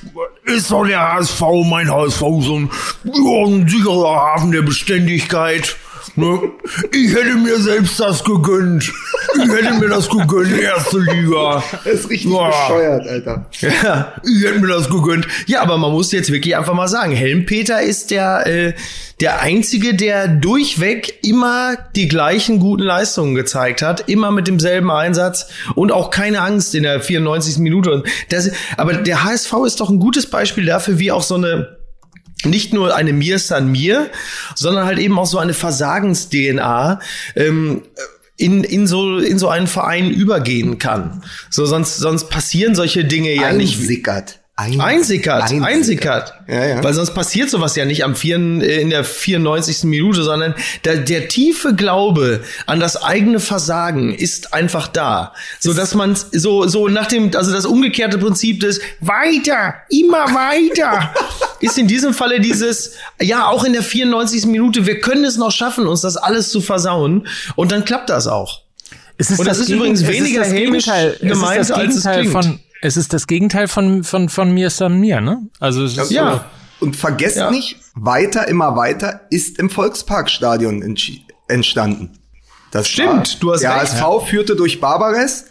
ist 0.44 0.70
doch 0.70 0.86
der 0.86 1.14
HSV, 1.14 1.40
mein 1.64 1.90
HSV, 1.90 2.20
so 2.20 2.58
ein, 2.58 2.70
ja, 3.04 3.46
ein 3.46 3.68
sicherer 3.68 4.16
Hafen 4.16 4.52
der 4.52 4.62
Beständigkeit. 4.62 5.76
Ne? 6.16 6.52
Ich 6.92 7.14
hätte 7.14 7.34
mir 7.36 7.58
selbst 7.58 7.98
das 7.98 8.22
gegönnt. 8.22 8.92
Ich 9.36 9.50
hätte 9.50 9.74
mir 9.74 9.88
das 9.88 10.08
gegönnt, 10.08 10.58
erste 10.60 10.98
Liga. 10.98 11.62
Das 11.84 11.94
ist 11.94 12.10
richtig 12.10 12.32
ja. 12.32 12.46
bescheuert, 12.46 13.08
Alter. 13.08 13.46
Ja, 13.60 14.12
ich 14.22 14.44
hätte 14.44 14.60
mir 14.60 14.68
das 14.68 14.88
gegönnt. 14.88 15.26
Ja, 15.46 15.62
aber 15.62 15.76
man 15.76 15.92
muss 15.92 16.12
jetzt 16.12 16.30
wirklich 16.30 16.56
einfach 16.56 16.74
mal 16.74 16.88
sagen, 16.88 17.12
Helmpeter 17.12 17.82
ist 17.82 18.10
der, 18.10 18.46
äh, 18.46 18.74
der 19.20 19.40
Einzige, 19.40 19.94
der 19.94 20.28
durchweg 20.28 21.18
immer 21.24 21.76
die 21.96 22.08
gleichen 22.08 22.60
guten 22.60 22.82
Leistungen 22.82 23.34
gezeigt 23.34 23.82
hat, 23.82 24.08
immer 24.08 24.30
mit 24.30 24.46
demselben 24.46 24.90
Einsatz 24.90 25.48
und 25.74 25.92
auch 25.92 26.10
keine 26.10 26.40
Angst 26.40 26.74
in 26.74 26.82
der 26.82 27.00
94. 27.00 27.58
Minute. 27.58 28.04
Das, 28.28 28.50
aber 28.76 28.94
der 28.94 29.24
HSV 29.24 29.52
ist 29.66 29.80
doch 29.80 29.90
ein 29.90 29.98
gutes 29.98 30.26
Beispiel 30.26 30.66
dafür, 30.66 30.98
wie 30.98 31.12
auch 31.12 31.22
so 31.22 31.36
eine 31.36 31.73
nicht 32.44 32.72
nur 32.72 32.94
eine 32.94 33.12
Mir 33.12 33.38
san 33.38 33.70
mir, 33.70 34.10
sondern 34.54 34.86
halt 34.86 34.98
eben 34.98 35.18
auch 35.18 35.26
so 35.26 35.38
eine 35.38 35.54
Versagens-DNA 35.54 37.00
ähm, 37.36 37.82
in, 38.36 38.64
in, 38.64 38.86
so, 38.86 39.18
in 39.18 39.38
so 39.38 39.48
einen 39.48 39.66
Verein 39.66 40.10
übergehen 40.10 40.78
kann. 40.78 41.22
So, 41.50 41.66
sonst, 41.66 41.98
sonst 41.98 42.30
passieren 42.30 42.74
solche 42.74 43.04
Dinge 43.04 43.32
ja 43.34 43.52
nicht. 43.52 43.78
Sickert. 44.56 44.86
Einsickert, 44.86 45.50
einsickert. 45.50 46.34
Ja, 46.46 46.64
ja. 46.64 46.84
Weil 46.84 46.94
sonst 46.94 47.12
passiert 47.12 47.50
sowas 47.50 47.74
ja 47.74 47.84
nicht 47.84 48.04
am 48.04 48.14
vier, 48.14 48.36
äh, 48.36 48.80
in 48.80 48.90
der 48.90 49.02
94. 49.02 49.82
Minute, 49.82 50.22
sondern 50.22 50.54
der, 50.84 50.98
der 50.98 51.26
tiefe 51.26 51.74
Glaube 51.74 52.40
an 52.66 52.78
das 52.78 53.02
eigene 53.02 53.40
Versagen 53.40 54.14
ist 54.14 54.54
einfach 54.54 54.86
da. 54.86 55.32
So 55.58 55.72
dass 55.72 55.96
man 55.96 56.16
so, 56.30 56.68
so 56.68 56.86
nach 56.86 57.06
dem, 57.06 57.32
also 57.34 57.50
das 57.50 57.66
umgekehrte 57.66 58.16
Prinzip 58.16 58.60
des 58.60 58.80
weiter, 59.00 59.74
immer 59.90 60.26
weiter, 60.26 61.12
ist 61.60 61.76
in 61.76 61.88
diesem 61.88 62.14
Falle 62.14 62.38
dieses, 62.38 62.92
ja, 63.20 63.48
auch 63.48 63.64
in 63.64 63.72
der 63.72 63.82
94. 63.82 64.46
Minute, 64.46 64.86
wir 64.86 65.00
können 65.00 65.24
es 65.24 65.36
noch 65.36 65.50
schaffen, 65.50 65.88
uns 65.88 66.02
das 66.02 66.16
alles 66.16 66.50
zu 66.50 66.60
versauen. 66.60 67.26
Und 67.56 67.72
dann 67.72 67.84
klappt 67.84 68.08
das 68.08 68.28
auch. 68.28 68.62
Es 69.16 69.30
ist 69.30 69.40
und 69.40 69.48
das, 69.48 69.58
das 69.58 69.66
ist 69.66 69.72
übrigens 69.74 70.06
weniger 70.06 70.44
hämisch 70.44 70.86
gemeint, 71.20 71.70
als 71.72 71.96
es 71.96 72.02
klingt. 72.04 72.30
Von 72.30 72.60
es 72.84 72.98
ist 72.98 73.14
das 73.14 73.26
Gegenteil 73.26 73.66
von, 73.66 74.04
von, 74.04 74.28
von 74.28 74.52
mir 74.52 74.68
san 74.68 75.00
mir, 75.00 75.22
ne? 75.22 75.48
Also, 75.58 75.84
es 75.84 75.96
ist 75.96 76.10
ja. 76.10 76.44
Und 76.80 76.96
vergesst 76.96 77.38
ja. 77.38 77.50
nicht, 77.50 77.78
weiter, 77.94 78.46
immer 78.46 78.76
weiter 78.76 79.22
ist 79.30 79.58
im 79.58 79.70
Volksparkstadion 79.70 80.82
entstanden. 81.48 82.18
Das 82.72 82.88
stimmt, 82.88 83.42
du 83.42 83.52
hast 83.52 83.62
Der 83.62 83.80
recht. 83.80 84.02
HSV 84.02 84.28
führte 84.28 84.54
durch 84.54 84.80
Barbares. 84.80 85.46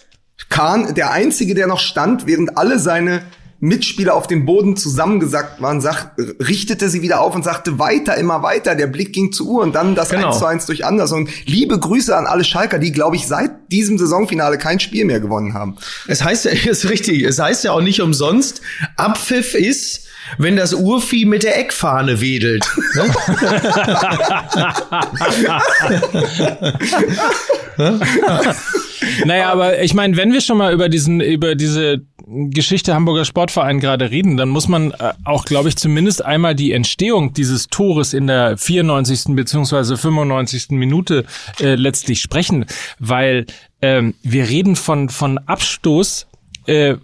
Kahn, 0.49 0.93
der 0.93 1.11
einzige, 1.11 1.55
der 1.55 1.65
noch 1.65 1.79
stand, 1.79 2.27
während 2.27 2.55
alle 2.57 2.77
seine 2.77 3.23
Mitspieler 3.63 4.13
auf 4.13 4.27
dem 4.27 4.45
Boden 4.45 4.75
zusammengesackt 4.75 5.61
waren, 5.61 5.79
sagt, 5.79 6.19
richtete 6.45 6.89
sie 6.89 7.01
wieder 7.01 7.21
auf 7.21 7.33
und 7.33 7.45
sagte 7.45 7.79
weiter, 7.79 8.17
immer 8.17 8.43
weiter. 8.43 8.75
Der 8.75 8.87
Blick 8.87 9.13
ging 9.13 9.31
zu 9.31 9.47
Uhr 9.47 9.63
und 9.63 9.73
dann 9.73 9.95
das 9.95 10.09
genau. 10.09 10.27
1 10.27 10.39
zu 10.39 10.45
1 10.45 10.65
durch 10.65 10.85
Anders. 10.85 11.13
Und 11.13 11.29
liebe 11.47 11.79
Grüße 11.79 12.13
an 12.13 12.25
alle 12.25 12.43
Schalker, 12.43 12.77
die, 12.77 12.91
glaube 12.91 13.15
ich, 13.15 13.25
seit 13.25 13.71
diesem 13.71 13.97
Saisonfinale 13.97 14.57
kein 14.57 14.81
Spiel 14.81 15.05
mehr 15.05 15.21
gewonnen 15.21 15.53
haben. 15.53 15.77
Es 16.07 16.21
heißt 16.21 16.43
ja, 16.43 16.51
ist 16.69 16.89
richtig, 16.89 17.23
es 17.23 17.39
heißt 17.39 17.63
ja 17.63 17.71
auch 17.71 17.79
nicht 17.79 18.01
umsonst, 18.01 18.61
Abpfiff 18.97 19.53
ist, 19.53 20.07
wenn 20.37 20.57
das 20.57 20.73
Urvieh 20.73 21.23
mit 21.23 21.43
der 21.43 21.57
Eckfahne 21.57 22.19
wedelt. 22.19 22.69
Ne? 22.95 23.13
naja, 29.25 29.51
aber 29.51 29.81
ich 29.81 29.93
meine, 29.93 30.17
wenn 30.17 30.33
wir 30.33 30.41
schon 30.41 30.57
mal 30.57 30.73
über 30.73 30.89
diesen, 30.89 31.21
über 31.21 31.55
diese 31.55 32.01
Geschichte 32.25 32.93
Hamburger 32.93 33.25
Sportverein 33.25 33.79
gerade 33.79 34.11
reden, 34.11 34.37
dann 34.37 34.49
muss 34.49 34.67
man 34.67 34.91
äh, 34.91 35.13
auch, 35.25 35.45
glaube 35.45 35.69
ich, 35.69 35.75
zumindest 35.75 36.23
einmal 36.23 36.55
die 36.55 36.71
Entstehung 36.71 37.33
dieses 37.33 37.67
Tores 37.67 38.13
in 38.13 38.27
der 38.27 38.57
94. 38.57 39.35
beziehungsweise 39.35 39.97
95. 39.97 40.69
Minute 40.69 41.25
äh, 41.59 41.75
letztlich 41.75 42.21
sprechen, 42.21 42.65
weil 42.99 43.45
ähm, 43.81 44.13
wir 44.23 44.47
reden 44.47 44.75
von, 44.75 45.09
von 45.09 45.37
Abstoß 45.37 46.27
äh, 46.65 46.95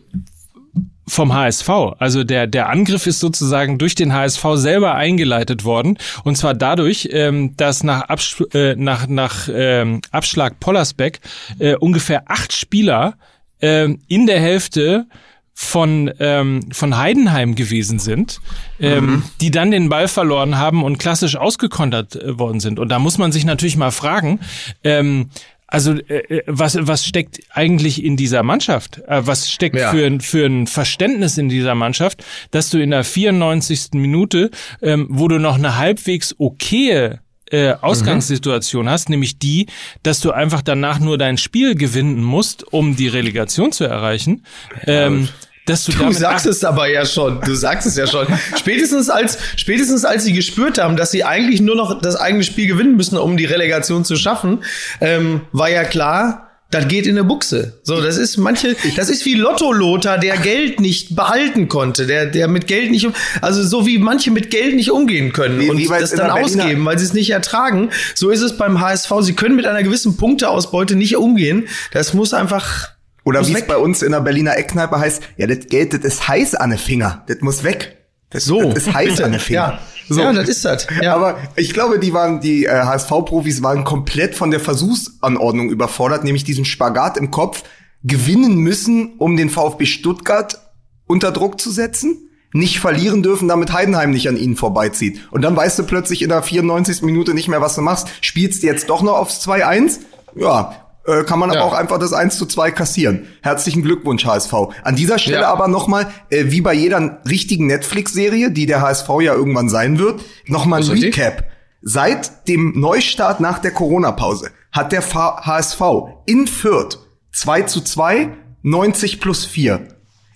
vom 1.09 1.33
HSV. 1.33 1.69
Also 1.97 2.23
der, 2.23 2.47
der 2.47 2.69
Angriff 2.69 3.07
ist 3.07 3.19
sozusagen 3.19 3.77
durch 3.77 3.95
den 3.95 4.13
HSV 4.13 4.43
selber 4.55 4.95
eingeleitet 4.95 5.65
worden. 5.65 5.97
Und 6.23 6.37
zwar 6.37 6.53
dadurch, 6.53 7.09
ähm, 7.11 7.55
dass 7.57 7.83
nach, 7.83 8.03
Absch 8.03 8.41
äh, 8.53 8.75
nach, 8.75 9.07
nach 9.07 9.49
ähm, 9.51 10.01
Abschlag 10.11 10.59
Pollersbeck 10.59 11.19
äh, 11.57 11.75
ungefähr 11.75 12.23
acht 12.27 12.53
Spieler 12.53 13.15
äh, 13.59 13.89
in 14.07 14.27
der 14.27 14.39
Hälfte 14.39 15.07
von, 15.53 16.09
ähm, 16.19 16.71
von 16.71 16.97
Heidenheim 16.97 17.53
gewesen 17.53 17.99
sind, 17.99 18.39
ähm, 18.79 19.05
mhm. 19.05 19.23
die 19.41 19.51
dann 19.51 19.71
den 19.71 19.89
Ball 19.89 20.07
verloren 20.07 20.57
haben 20.57 20.83
und 20.85 20.99
klassisch 20.99 21.35
ausgekontert 21.35 22.15
äh, 22.15 22.39
worden 22.39 22.61
sind. 22.61 22.79
Und 22.79 22.87
da 22.87 22.97
muss 22.97 23.17
man 23.17 23.33
sich 23.33 23.43
natürlich 23.43 23.75
mal 23.75 23.91
fragen, 23.91 24.39
ähm, 24.85 25.31
also 25.71 25.93
äh, 25.93 26.37
äh, 26.37 26.43
was, 26.47 26.77
was 26.81 27.05
steckt 27.05 27.39
eigentlich 27.51 28.03
in 28.03 28.17
dieser 28.17 28.41
Mannschaft? 28.43 29.01
Äh, 29.07 29.21
was 29.25 29.51
steckt 29.51 29.75
ja. 29.75 29.91
für, 29.91 30.05
ein, 30.05 30.19
für 30.19 30.45
ein 30.45 30.65
Verständnis 30.65 31.37
in 31.37 31.47
dieser 31.47 31.75
Mannschaft, 31.75 32.23
dass 32.51 32.69
du 32.71 32.79
in 32.79 32.89
der 32.89 33.03
94. 33.03 33.91
Minute, 33.93 34.49
ähm, 34.81 35.07
wo 35.09 35.27
du 35.27 35.37
noch 35.37 35.55
eine 35.55 35.77
halbwegs 35.77 36.35
okaye 36.39 37.19
äh, 37.51 37.73
Ausgangssituation 37.73 38.85
mhm. 38.85 38.89
hast, 38.89 39.09
nämlich 39.09 39.37
die, 39.37 39.67
dass 40.03 40.19
du 40.21 40.31
einfach 40.31 40.61
danach 40.61 40.99
nur 40.99 41.17
dein 41.17 41.37
Spiel 41.37 41.75
gewinnen 41.75 42.23
musst, 42.23 42.71
um 42.73 42.95
die 42.95 43.07
Relegation 43.07 43.71
zu 43.71 43.85
erreichen. 43.85 44.45
Ähm, 44.85 45.29
dass 45.69 45.85
du, 45.85 45.91
du 45.91 46.11
sagst 46.11 46.45
es 46.45 46.63
aber 46.63 46.87
ja 46.87 47.05
schon. 47.05 47.39
Du 47.41 47.53
sagst 47.53 47.85
es 47.85 47.95
ja 47.95 48.07
schon. 48.07 48.27
spätestens 48.57 49.09
als 49.09 49.37
spätestens 49.55 50.03
als 50.03 50.23
sie 50.23 50.33
gespürt 50.33 50.79
haben, 50.79 50.97
dass 50.97 51.11
sie 51.11 51.23
eigentlich 51.23 51.61
nur 51.61 51.75
noch 51.75 52.01
das 52.01 52.15
eigene 52.15 52.43
Spiel 52.43 52.67
gewinnen 52.67 52.95
müssen, 52.95 53.17
um 53.17 53.37
die 53.37 53.45
Relegation 53.45 54.03
zu 54.03 54.15
schaffen, 54.15 54.63
ähm, 54.99 55.41
war 55.51 55.69
ja 55.69 55.83
klar. 55.83 56.45
Das 56.71 56.87
geht 56.87 57.07
in 57.07 57.15
der 57.15 57.23
Buchse. 57.23 57.79
So, 57.81 57.99
das 57.99 58.17
ist 58.17 58.37
manche, 58.37 58.75
das 58.95 59.09
ist 59.09 59.25
wie 59.25 59.33
Lotto-Lothar, 59.33 60.19
der 60.19 60.37
Geld 60.37 60.79
nicht 60.79 61.15
behalten 61.15 61.67
konnte, 61.67 62.05
der, 62.05 62.27
der 62.27 62.47
mit 62.47 62.67
Geld 62.67 62.91
nicht, 62.91 63.07
also 63.41 63.63
so 63.63 63.87
wie 63.87 63.97
manche 63.97 64.29
mit 64.29 64.51
Geld 64.51 64.75
nicht 64.75 64.91
umgehen 64.91 65.33
können 65.33 65.59
wie, 65.59 65.69
und 65.71 65.79
wie 65.79 65.87
das 65.87 66.11
dann 66.11 66.29
ausgeben, 66.29 66.85
weil 66.85 66.99
sie 66.99 67.05
es 67.05 67.13
nicht 67.13 67.31
ertragen. 67.31 67.89
So 68.13 68.29
ist 68.29 68.41
es 68.41 68.55
beim 68.55 68.79
HSV. 68.81 69.11
Sie 69.21 69.33
können 69.33 69.55
mit 69.55 69.65
einer 69.65 69.81
gewissen 69.81 70.15
Punkteausbeute 70.15 70.95
nicht 70.95 71.17
umgehen. 71.17 71.67
Das 71.91 72.13
muss 72.13 72.35
einfach 72.35 72.89
oder 73.29 73.47
wie 73.47 73.53
es 73.53 73.67
bei 73.67 73.77
uns 73.77 74.01
in 74.01 74.11
der 74.11 74.21
Berliner 74.21 74.57
Eckkneipe 74.57 74.99
heißt, 74.99 75.21
ja, 75.37 75.45
das 75.45 75.67
Geld, 75.67 75.93
das 75.93 76.01
ist 76.01 76.27
heiß 76.27 76.55
an 76.55 76.71
den 76.71 76.79
Finger. 76.79 77.23
Das 77.27 77.41
muss 77.41 77.63
weg. 77.63 77.97
Das, 78.31 78.45
so. 78.45 78.61
das 78.63 78.87
ist 78.87 78.93
heiß 78.93 79.21
an 79.21 79.31
den 79.33 79.39
Finger. 79.39 79.59
ja. 79.59 79.79
So. 80.11 80.21
Ja, 80.21 80.33
das 80.33 80.49
ist 80.49 80.65
das. 80.65 80.87
Ja. 81.03 81.13
Aber 81.13 81.37
ich 81.55 81.71
glaube, 81.71 81.99
die 81.99 82.13
waren, 82.13 82.41
die 82.41 82.65
äh, 82.65 82.71
HSV-Profis 82.71 83.61
waren 83.61 83.83
komplett 83.83 84.33
von 84.33 84.49
der 84.49 84.59
Versuchsanordnung 84.59 85.69
überfordert, 85.69 86.23
nämlich 86.23 86.43
diesen 86.43 86.65
Spagat 86.65 87.15
im 87.17 87.29
Kopf 87.29 87.61
gewinnen 88.03 88.55
müssen, 88.55 89.13
um 89.19 89.37
den 89.37 89.51
VfB 89.51 89.85
Stuttgart 89.85 90.57
unter 91.05 91.31
Druck 91.31 91.61
zu 91.61 91.69
setzen, 91.69 92.27
nicht 92.53 92.79
verlieren 92.79 93.21
dürfen, 93.21 93.47
damit 93.47 93.71
Heidenheim 93.71 94.09
nicht 94.09 94.27
an 94.27 94.37
ihnen 94.37 94.55
vorbeizieht. 94.55 95.27
Und 95.29 95.43
dann 95.43 95.55
weißt 95.55 95.77
du 95.77 95.83
plötzlich 95.83 96.23
in 96.23 96.29
der 96.29 96.41
94. 96.41 97.03
Minute 97.03 97.35
nicht 97.35 97.47
mehr, 97.47 97.61
was 97.61 97.75
du 97.75 97.81
machst. 97.81 98.07
Spielst 98.21 98.63
du 98.63 98.67
jetzt 98.67 98.89
doch 98.89 99.03
noch 99.03 99.13
aufs 99.13 99.47
2-1? 99.47 99.99
Ja, 100.35 100.88
äh, 101.05 101.23
kann 101.23 101.39
man 101.39 101.51
ja. 101.51 101.57
aber 101.57 101.65
auch 101.65 101.77
einfach 101.77 101.97
das 101.97 102.13
1 102.13 102.37
zu 102.37 102.45
2 102.45 102.71
kassieren. 102.71 103.27
Herzlichen 103.41 103.81
Glückwunsch, 103.81 104.25
HSV. 104.25 104.53
An 104.83 104.95
dieser 104.95 105.17
Stelle 105.19 105.41
ja. 105.41 105.51
aber 105.51 105.67
nochmal, 105.67 106.07
äh, 106.29 106.45
wie 106.47 106.61
bei 106.61 106.73
jeder 106.73 107.21
richtigen 107.27 107.67
Netflix-Serie, 107.67 108.51
die 108.51 108.65
der 108.65 108.81
HSV 108.81 109.09
ja 109.21 109.33
irgendwann 109.33 109.69
sein 109.69 109.99
wird, 109.99 110.21
nochmal 110.45 110.81
ein 110.81 110.87
Recap. 110.87 111.45
Seit 111.81 112.47
dem 112.47 112.79
Neustart 112.79 113.39
nach 113.39 113.59
der 113.59 113.71
Corona-Pause 113.71 114.51
hat 114.71 114.91
der 114.91 115.01
HSV 115.01 115.81
in 116.25 116.45
Fürth 116.47 116.99
2 117.31 117.61
zu 117.63 117.81
2, 117.81 118.29
90 118.63 119.21
plus 119.21 119.45
4. 119.45 119.87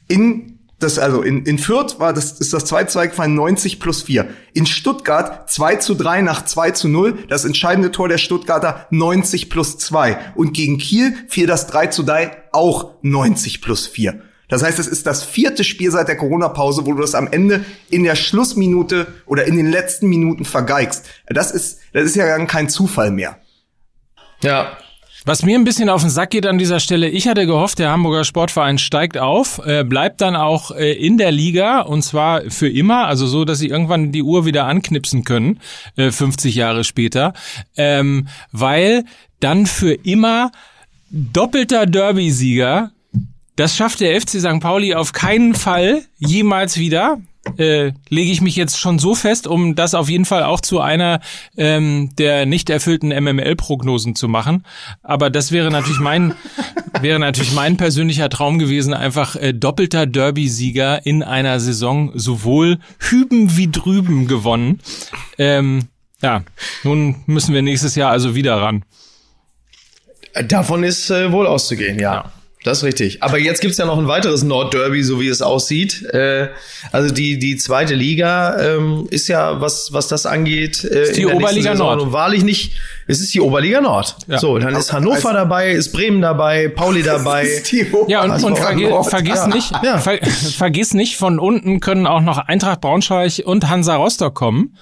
In 0.08 0.52
das, 0.83 0.99
also 0.99 1.21
in, 1.21 1.45
in 1.45 1.57
Fürth 1.57 1.99
war 1.99 2.13
das, 2.13 2.39
ist 2.39 2.53
das 2.53 2.65
2 2.65 2.85
zu 2.85 2.93
2 2.93 3.07
gefallen, 3.07 3.35
90 3.35 3.79
plus 3.79 4.03
4. 4.03 4.27
In 4.53 4.65
Stuttgart 4.65 5.49
2 5.49 5.77
zu 5.77 5.95
3 5.95 6.21
nach 6.21 6.45
2 6.45 6.71
zu 6.71 6.87
0, 6.87 7.25
das 7.27 7.45
entscheidende 7.45 7.91
Tor 7.91 8.09
der 8.09 8.17
Stuttgarter 8.17 8.87
90 8.91 9.49
plus 9.49 9.77
2. 9.77 10.17
Und 10.35 10.53
gegen 10.53 10.77
Kiel 10.77 11.15
fiel 11.27 11.47
das 11.47 11.67
3 11.67 11.87
zu 11.87 12.03
3 12.03 12.43
auch 12.51 12.91
90 13.01 13.61
plus 13.61 13.87
4. 13.87 14.21
Das 14.49 14.61
heißt, 14.61 14.77
es 14.77 14.87
ist 14.87 15.07
das 15.07 15.23
vierte 15.23 15.63
Spiel 15.63 15.89
seit 15.89 16.07
der 16.07 16.17
Corona-Pause, 16.17 16.85
wo 16.85 16.93
du 16.93 17.01
das 17.01 17.15
am 17.15 17.27
Ende 17.27 17.65
in 17.89 18.03
der 18.03 18.15
Schlussminute 18.15 19.07
oder 19.25 19.45
in 19.45 19.57
den 19.57 19.71
letzten 19.71 20.07
Minuten 20.07 20.45
vergeigst. 20.45 21.05
Das 21.27 21.51
ist, 21.51 21.79
das 21.93 22.03
ist 22.03 22.15
ja 22.15 22.45
kein 22.45 22.69
Zufall 22.69 23.09
mehr. 23.09 23.39
Ja, 24.41 24.77
Was 25.25 25.43
mir 25.43 25.57
ein 25.57 25.63
bisschen 25.63 25.87
auf 25.87 26.01
den 26.01 26.09
Sack 26.09 26.31
geht 26.31 26.45
an 26.45 26.57
dieser 26.57 26.81
Stelle, 26.81 27.07
ich 27.07 27.29
hatte 27.29 27.45
gehofft, 27.45 27.79
der 27.79 27.91
Hamburger 27.91 28.25
Sportverein 28.25 28.77
steigt 28.77 29.17
auf, 29.17 29.61
äh, 29.65 29.85
bleibt 29.85 30.19
dann 30.19 30.35
auch 30.35 30.71
äh, 30.71 30.91
in 30.91 31.17
der 31.17 31.31
Liga 31.31 31.79
und 31.79 32.01
zwar 32.01 32.41
für 32.49 32.67
immer, 32.67 33.07
also 33.07 33.25
so, 33.25 33.45
dass 33.45 33.59
sie 33.59 33.69
irgendwann 33.69 34.11
die 34.11 34.21
Uhr 34.21 34.45
wieder 34.45 34.65
anknipsen 34.65 35.23
können, 35.23 35.61
äh, 35.95 36.11
50 36.11 36.55
Jahre 36.55 36.83
später, 36.83 37.33
ähm, 37.77 38.27
weil 38.51 39.05
dann 39.39 39.65
für 39.65 39.93
immer 39.93 40.51
doppelter 41.09 41.85
Derby-Sieger, 41.85 42.91
das 43.55 43.77
schafft 43.77 44.01
der 44.01 44.19
FC 44.19 44.41
St. 44.41 44.59
Pauli 44.59 44.93
auf 44.93 45.13
keinen 45.13 45.55
Fall 45.55 46.03
jemals 46.17 46.77
wieder 46.77 47.19
äh, 47.57 47.93
lege 48.10 48.31
ich 48.31 48.41
mich 48.41 48.55
jetzt 48.55 48.79
schon 48.79 49.00
so 49.00 49.15
fest, 49.15 49.48
um 49.48 49.75
das 49.75 49.93
auf 49.93 50.10
jeden 50.10 50.25
Fall 50.25 50.43
auch 50.43 50.62
zu 50.62 50.79
einer 50.79 51.19
ähm, 51.57 52.12
der 52.17 52.45
nicht 52.45 52.69
erfüllten 52.69 53.10
MML-Prognosen 53.10 54.15
zu 54.15 54.27
machen. 54.27 54.65
Aber 55.01 55.29
das 55.29 55.51
wäre 55.51 55.72
natürlich 55.72 56.00
mein 56.00 56.36
wäre 57.01 57.19
natürlich 57.19 57.53
mein 57.53 57.77
persönlicher 57.77 58.29
Traum 58.29 58.60
gewesen, 58.60 58.93
einfach 58.93 59.36
äh, 59.36 59.53
doppelter 59.53 60.05
Derby-Sieger 60.05 61.05
in 61.05 61.24
einer 61.24 61.60
Saison 61.60 62.12
sowohl 62.13 62.79
hüben 63.00 63.57
wie 63.57 63.72
drüben 63.72 64.27
gewonnen. 64.27 64.79
Ähm, 65.38 65.88
ja, 66.22 66.43
nun 66.83 67.17
müssen 67.25 67.53
wir 67.53 67.62
nächstes 67.62 67.95
Jahr 67.95 68.12
also 68.12 68.36
wieder 68.36 68.55
ran. 68.55 68.83
Davon 70.48 70.83
ist 70.83 71.10
äh, 71.10 71.31
wohl 71.31 71.45
auszugehen, 71.45 72.00
ja. 72.00 72.13
ja. 72.13 72.31
Das 72.63 72.77
ist 72.77 72.84
richtig. 72.86 73.22
Aber 73.22 73.38
jetzt 73.38 73.60
gibt's 73.60 73.77
ja 73.77 73.86
noch 73.86 73.98
ein 73.98 74.08
weiteres 74.08 74.43
Nordderby, 74.43 75.03
so 75.03 75.20
wie 75.20 75.27
es 75.27 75.41
aussieht. 75.41 76.03
Äh, 76.13 76.48
also 76.93 77.13
die, 77.13 77.38
die 77.38 77.58
zweite 77.58 77.93
Liga 77.93 78.58
ähm, 78.58 79.08
ist 79.10 79.27
ja, 79.27 79.60
was, 79.60 79.91
was 79.91 80.08
das 80.08 80.25
angeht, 80.25 80.84
äh, 80.84 81.03
ist 81.03 81.17
die 81.17 81.25
Oberliga 81.25 81.74
Nord. 81.74 82.01
Und 82.01 82.13
wahrlich 82.13 82.43
nicht, 82.43 82.74
es 83.05 83.20
ist 83.20 83.34
die 83.34 83.41
Oberliga 83.41 83.82
Nord. 83.82 84.15
Ja. 84.27 84.39
So, 84.39 84.58
dann 84.58 84.75
ist 84.75 84.93
Hannover 84.93 85.15
also, 85.15 85.34
dabei, 85.34 85.72
ist 85.72 85.91
Bremen 85.91 86.22
dabei, 86.22 86.70
Pauli 86.70 87.03
dabei. 87.03 87.48
ja, 88.08 88.24
und, 88.24 88.32
also 88.32 88.48
und 88.48 88.58
vergi 88.58 88.89
vergiss 89.10 89.36
ja. 89.36 89.48
nicht, 89.48 89.72
ja. 89.84 89.98
ver 89.98 90.20
vergiss 90.58 90.93
nicht, 90.93 91.17
von 91.17 91.39
unten 91.39 91.82
können 91.82 92.08
auch 92.08 92.22
noch 92.22 92.38
Eintracht 92.38 92.79
Braunschweig 92.79 93.41
und 93.43 93.70
Hansa 93.70 93.98
Rostock 93.98 94.36
kommen. 94.36 94.77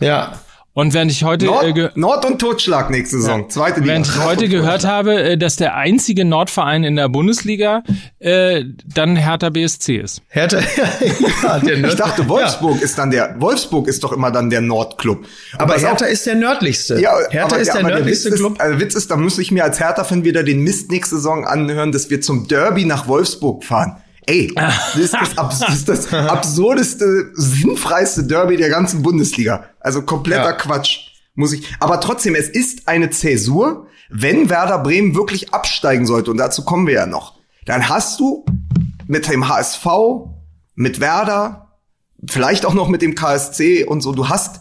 Ja. 0.00 0.40
Und 0.74 0.94
während 0.94 1.10
ich 1.10 1.22
heute 1.22 1.44
Nord, 1.44 1.76
äh, 1.76 1.90
Nord 1.96 2.24
und 2.24 2.38
Totschlag 2.38 2.88
nächste 2.88 3.18
Saison, 3.18 3.42
ja. 3.42 3.48
zweite 3.50 3.80
Liga. 3.80 3.92
Während 3.92 4.06
ich 4.06 4.18
heute 4.18 4.48
gehört 4.48 4.86
habe, 4.86 5.22
äh, 5.22 5.36
dass 5.36 5.56
der 5.56 5.76
einzige 5.76 6.24
Nordverein 6.24 6.82
in 6.82 6.96
der 6.96 7.10
Bundesliga 7.10 7.82
äh, 8.20 8.64
dann 8.86 9.16
Hertha 9.16 9.50
BSC 9.50 9.96
ist. 9.96 10.22
Hertha, 10.28 10.60
ja, 11.42 11.58
der 11.58 11.78
Nord 11.78 11.92
ich 11.92 11.98
dachte 11.98 12.26
Wolfsburg 12.26 12.76
ja. 12.76 12.84
ist 12.84 12.96
dann 12.96 13.10
der 13.10 13.36
Wolfsburg 13.38 13.86
ist 13.86 14.02
doch 14.02 14.12
immer 14.12 14.30
dann 14.30 14.48
der 14.48 14.62
Nordclub. 14.62 15.26
Aber 15.58 15.76
Hertha 15.76 16.06
auch, 16.06 16.10
ist 16.10 16.24
der 16.24 16.36
nördlichste. 16.36 16.98
Ja, 16.98 17.12
Hertha 17.28 17.56
ist 17.56 17.74
der 17.74 17.82
nördlichste 17.82 18.30
der 18.30 18.38
Club. 18.38 18.54
Ist, 18.54 18.60
also 18.62 18.80
Witz 18.80 18.94
ist, 18.94 19.10
da 19.10 19.16
muss 19.16 19.38
ich 19.38 19.50
mir 19.50 19.64
als 19.64 19.78
Hertha-Fan 19.78 20.24
wieder 20.24 20.42
den 20.42 20.60
Mist 20.60 20.90
nächste 20.90 21.16
Saison 21.16 21.44
anhören, 21.44 21.92
dass 21.92 22.08
wir 22.08 22.22
zum 22.22 22.48
Derby 22.48 22.86
nach 22.86 23.08
Wolfsburg 23.08 23.62
fahren. 23.62 23.98
Ey, 24.26 24.52
das 24.54 24.96
ist 24.96 25.14
das, 25.14 25.38
abs 25.38 25.58
das, 25.58 25.74
ist 25.74 25.88
das 25.88 26.12
absurdeste, 26.12 27.32
sinnfreiste 27.34 28.24
Derby 28.24 28.56
der 28.56 28.68
ganzen 28.68 29.02
Bundesliga. 29.02 29.64
Also 29.80 30.02
kompletter 30.02 30.50
ja. 30.50 30.52
Quatsch, 30.52 31.10
muss 31.34 31.52
ich. 31.52 31.66
Aber 31.80 32.00
trotzdem, 32.00 32.34
es 32.34 32.48
ist 32.48 32.88
eine 32.88 33.10
Zäsur, 33.10 33.86
wenn 34.10 34.48
Werder 34.48 34.78
Bremen 34.78 35.14
wirklich 35.14 35.52
absteigen 35.52 36.06
sollte. 36.06 36.30
Und 36.30 36.36
dazu 36.36 36.64
kommen 36.64 36.86
wir 36.86 36.94
ja 36.94 37.06
noch. 37.06 37.38
Dann 37.64 37.88
hast 37.88 38.20
du 38.20 38.44
mit 39.06 39.28
dem 39.28 39.48
HSV, 39.48 39.86
mit 40.74 41.00
Werder, 41.00 41.78
vielleicht 42.28 42.64
auch 42.64 42.74
noch 42.74 42.88
mit 42.88 43.02
dem 43.02 43.14
KSC 43.14 43.84
und 43.84 44.00
so, 44.02 44.12
du 44.12 44.28
hast 44.28 44.60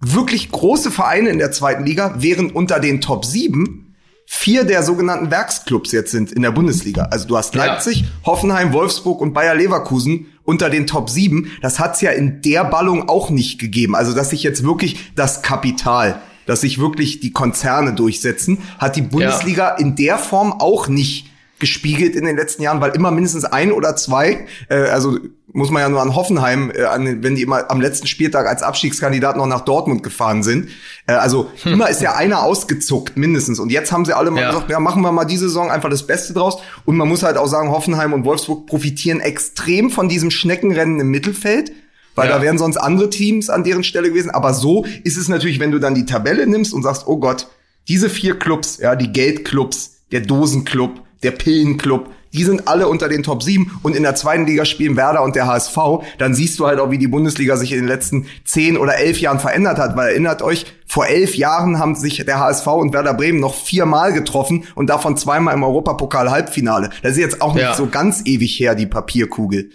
wirklich 0.00 0.50
große 0.50 0.90
Vereine 0.90 1.30
in 1.30 1.38
der 1.38 1.50
zweiten 1.52 1.84
Liga, 1.84 2.14
während 2.18 2.54
unter 2.54 2.78
den 2.78 3.00
Top 3.00 3.24
7 3.24 3.87
vier 4.30 4.64
der 4.64 4.82
sogenannten 4.82 5.30
Werksclubs 5.30 5.90
jetzt 5.90 6.10
sind 6.10 6.32
in 6.32 6.42
der 6.42 6.50
Bundesliga. 6.50 7.04
Also 7.04 7.26
du 7.26 7.38
hast 7.38 7.54
Leipzig, 7.54 8.02
ja. 8.02 8.06
Hoffenheim, 8.26 8.74
Wolfsburg 8.74 9.22
und 9.22 9.32
Bayer 9.32 9.54
Leverkusen 9.54 10.26
unter 10.44 10.68
den 10.68 10.86
Top 10.86 11.08
7. 11.08 11.50
Das 11.62 11.78
hat's 11.78 12.02
ja 12.02 12.10
in 12.10 12.42
der 12.42 12.64
Ballung 12.64 13.08
auch 13.08 13.30
nicht 13.30 13.58
gegeben. 13.58 13.96
Also 13.96 14.12
dass 14.12 14.28
sich 14.28 14.42
jetzt 14.42 14.62
wirklich 14.64 15.12
das 15.16 15.40
Kapital, 15.40 16.20
dass 16.44 16.60
sich 16.60 16.78
wirklich 16.78 17.20
die 17.20 17.32
Konzerne 17.32 17.94
durchsetzen, 17.94 18.58
hat 18.78 18.96
die 18.96 19.02
Bundesliga 19.02 19.70
ja. 19.70 19.76
in 19.76 19.96
der 19.96 20.18
Form 20.18 20.52
auch 20.52 20.88
nicht 20.88 21.30
gespiegelt 21.58 22.14
in 22.14 22.24
den 22.24 22.36
letzten 22.36 22.62
Jahren, 22.62 22.80
weil 22.80 22.92
immer 22.92 23.10
mindestens 23.10 23.44
ein 23.44 23.72
oder 23.72 23.96
zwei, 23.96 24.46
äh, 24.68 24.76
also 24.76 25.18
muss 25.52 25.70
man 25.70 25.82
ja 25.82 25.88
nur 25.88 26.02
an 26.02 26.14
Hoffenheim, 26.14 26.70
äh, 26.74 26.84
an, 26.84 27.22
wenn 27.22 27.34
die 27.34 27.42
immer 27.42 27.70
am 27.70 27.80
letzten 27.80 28.06
Spieltag 28.06 28.46
als 28.46 28.62
Abstiegskandidat 28.62 29.36
noch 29.36 29.46
nach 29.46 29.62
Dortmund 29.62 30.02
gefahren 30.02 30.42
sind. 30.42 30.68
Äh, 31.06 31.14
also 31.14 31.50
hm. 31.62 31.74
immer 31.74 31.88
ist 31.88 32.02
ja 32.02 32.14
einer 32.14 32.42
ausgezuckt, 32.42 33.16
mindestens. 33.16 33.58
Und 33.58 33.72
jetzt 33.72 33.90
haben 33.90 34.04
sie 34.04 34.14
alle 34.14 34.30
mal 34.30 34.42
ja. 34.42 34.50
gesagt, 34.50 34.70
ja, 34.70 34.78
machen 34.78 35.02
wir 35.02 35.12
mal 35.12 35.24
diese 35.24 35.48
Saison 35.48 35.70
einfach 35.70 35.90
das 35.90 36.06
Beste 36.06 36.34
draus. 36.34 36.58
Und 36.84 36.96
man 36.96 37.08
muss 37.08 37.22
halt 37.22 37.36
auch 37.36 37.48
sagen, 37.48 37.70
Hoffenheim 37.70 38.12
und 38.12 38.24
Wolfsburg 38.24 38.66
profitieren 38.66 39.20
extrem 39.20 39.90
von 39.90 40.08
diesem 40.08 40.30
Schneckenrennen 40.30 41.00
im 41.00 41.08
Mittelfeld. 41.08 41.72
Weil 42.14 42.28
ja. 42.28 42.36
da 42.36 42.42
wären 42.42 42.58
sonst 42.58 42.76
andere 42.76 43.10
Teams 43.10 43.48
an 43.48 43.64
deren 43.64 43.84
Stelle 43.84 44.08
gewesen. 44.08 44.30
Aber 44.30 44.52
so 44.52 44.84
ist 45.04 45.16
es 45.16 45.28
natürlich, 45.28 45.60
wenn 45.60 45.70
du 45.70 45.78
dann 45.78 45.94
die 45.94 46.04
Tabelle 46.04 46.46
nimmst 46.46 46.74
und 46.74 46.82
sagst, 46.82 47.06
oh 47.06 47.18
Gott, 47.18 47.46
diese 47.86 48.10
vier 48.10 48.38
Clubs, 48.38 48.78
ja, 48.78 48.96
die 48.96 49.12
Geldclubs, 49.12 50.02
der 50.12 50.20
Dosenclub, 50.20 51.00
der 51.22 51.32
Pillenclub, 51.32 52.10
die 52.32 52.44
sind 52.44 52.68
alle 52.68 52.88
unter 52.88 53.08
den 53.08 53.22
Top 53.22 53.42
7 53.42 53.80
und 53.82 53.96
in 53.96 54.02
der 54.02 54.14
zweiten 54.14 54.46
Liga 54.46 54.64
spielen 54.64 54.96
Werder 54.96 55.22
und 55.22 55.34
der 55.34 55.46
HSV. 55.46 55.76
Dann 56.18 56.34
siehst 56.34 56.58
du 56.58 56.66
halt 56.66 56.78
auch, 56.78 56.90
wie 56.90 56.98
die 56.98 57.08
Bundesliga 57.08 57.56
sich 57.56 57.72
in 57.72 57.78
den 57.78 57.88
letzten 57.88 58.26
zehn 58.44 58.76
oder 58.76 58.98
elf 58.98 59.20
Jahren 59.20 59.40
verändert 59.40 59.78
hat. 59.78 59.96
Weil 59.96 60.10
erinnert 60.10 60.42
euch, 60.42 60.66
vor 60.86 61.06
elf 61.06 61.36
Jahren 61.36 61.78
haben 61.78 61.94
sich 61.94 62.24
der 62.24 62.38
HSV 62.38 62.66
und 62.66 62.92
Werder 62.92 63.14
Bremen 63.14 63.40
noch 63.40 63.54
viermal 63.54 64.12
getroffen 64.12 64.64
und 64.74 64.88
davon 64.88 65.16
zweimal 65.16 65.54
im 65.54 65.62
Europapokal 65.62 66.30
Halbfinale. 66.30 66.90
Das 67.02 67.12
ist 67.12 67.18
jetzt 67.18 67.40
auch 67.40 67.54
nicht 67.54 67.62
ja. 67.62 67.74
so 67.74 67.86
ganz 67.86 68.22
ewig 68.26 68.58
her, 68.60 68.74
die 68.74 68.86
Papierkugel. 68.86 69.70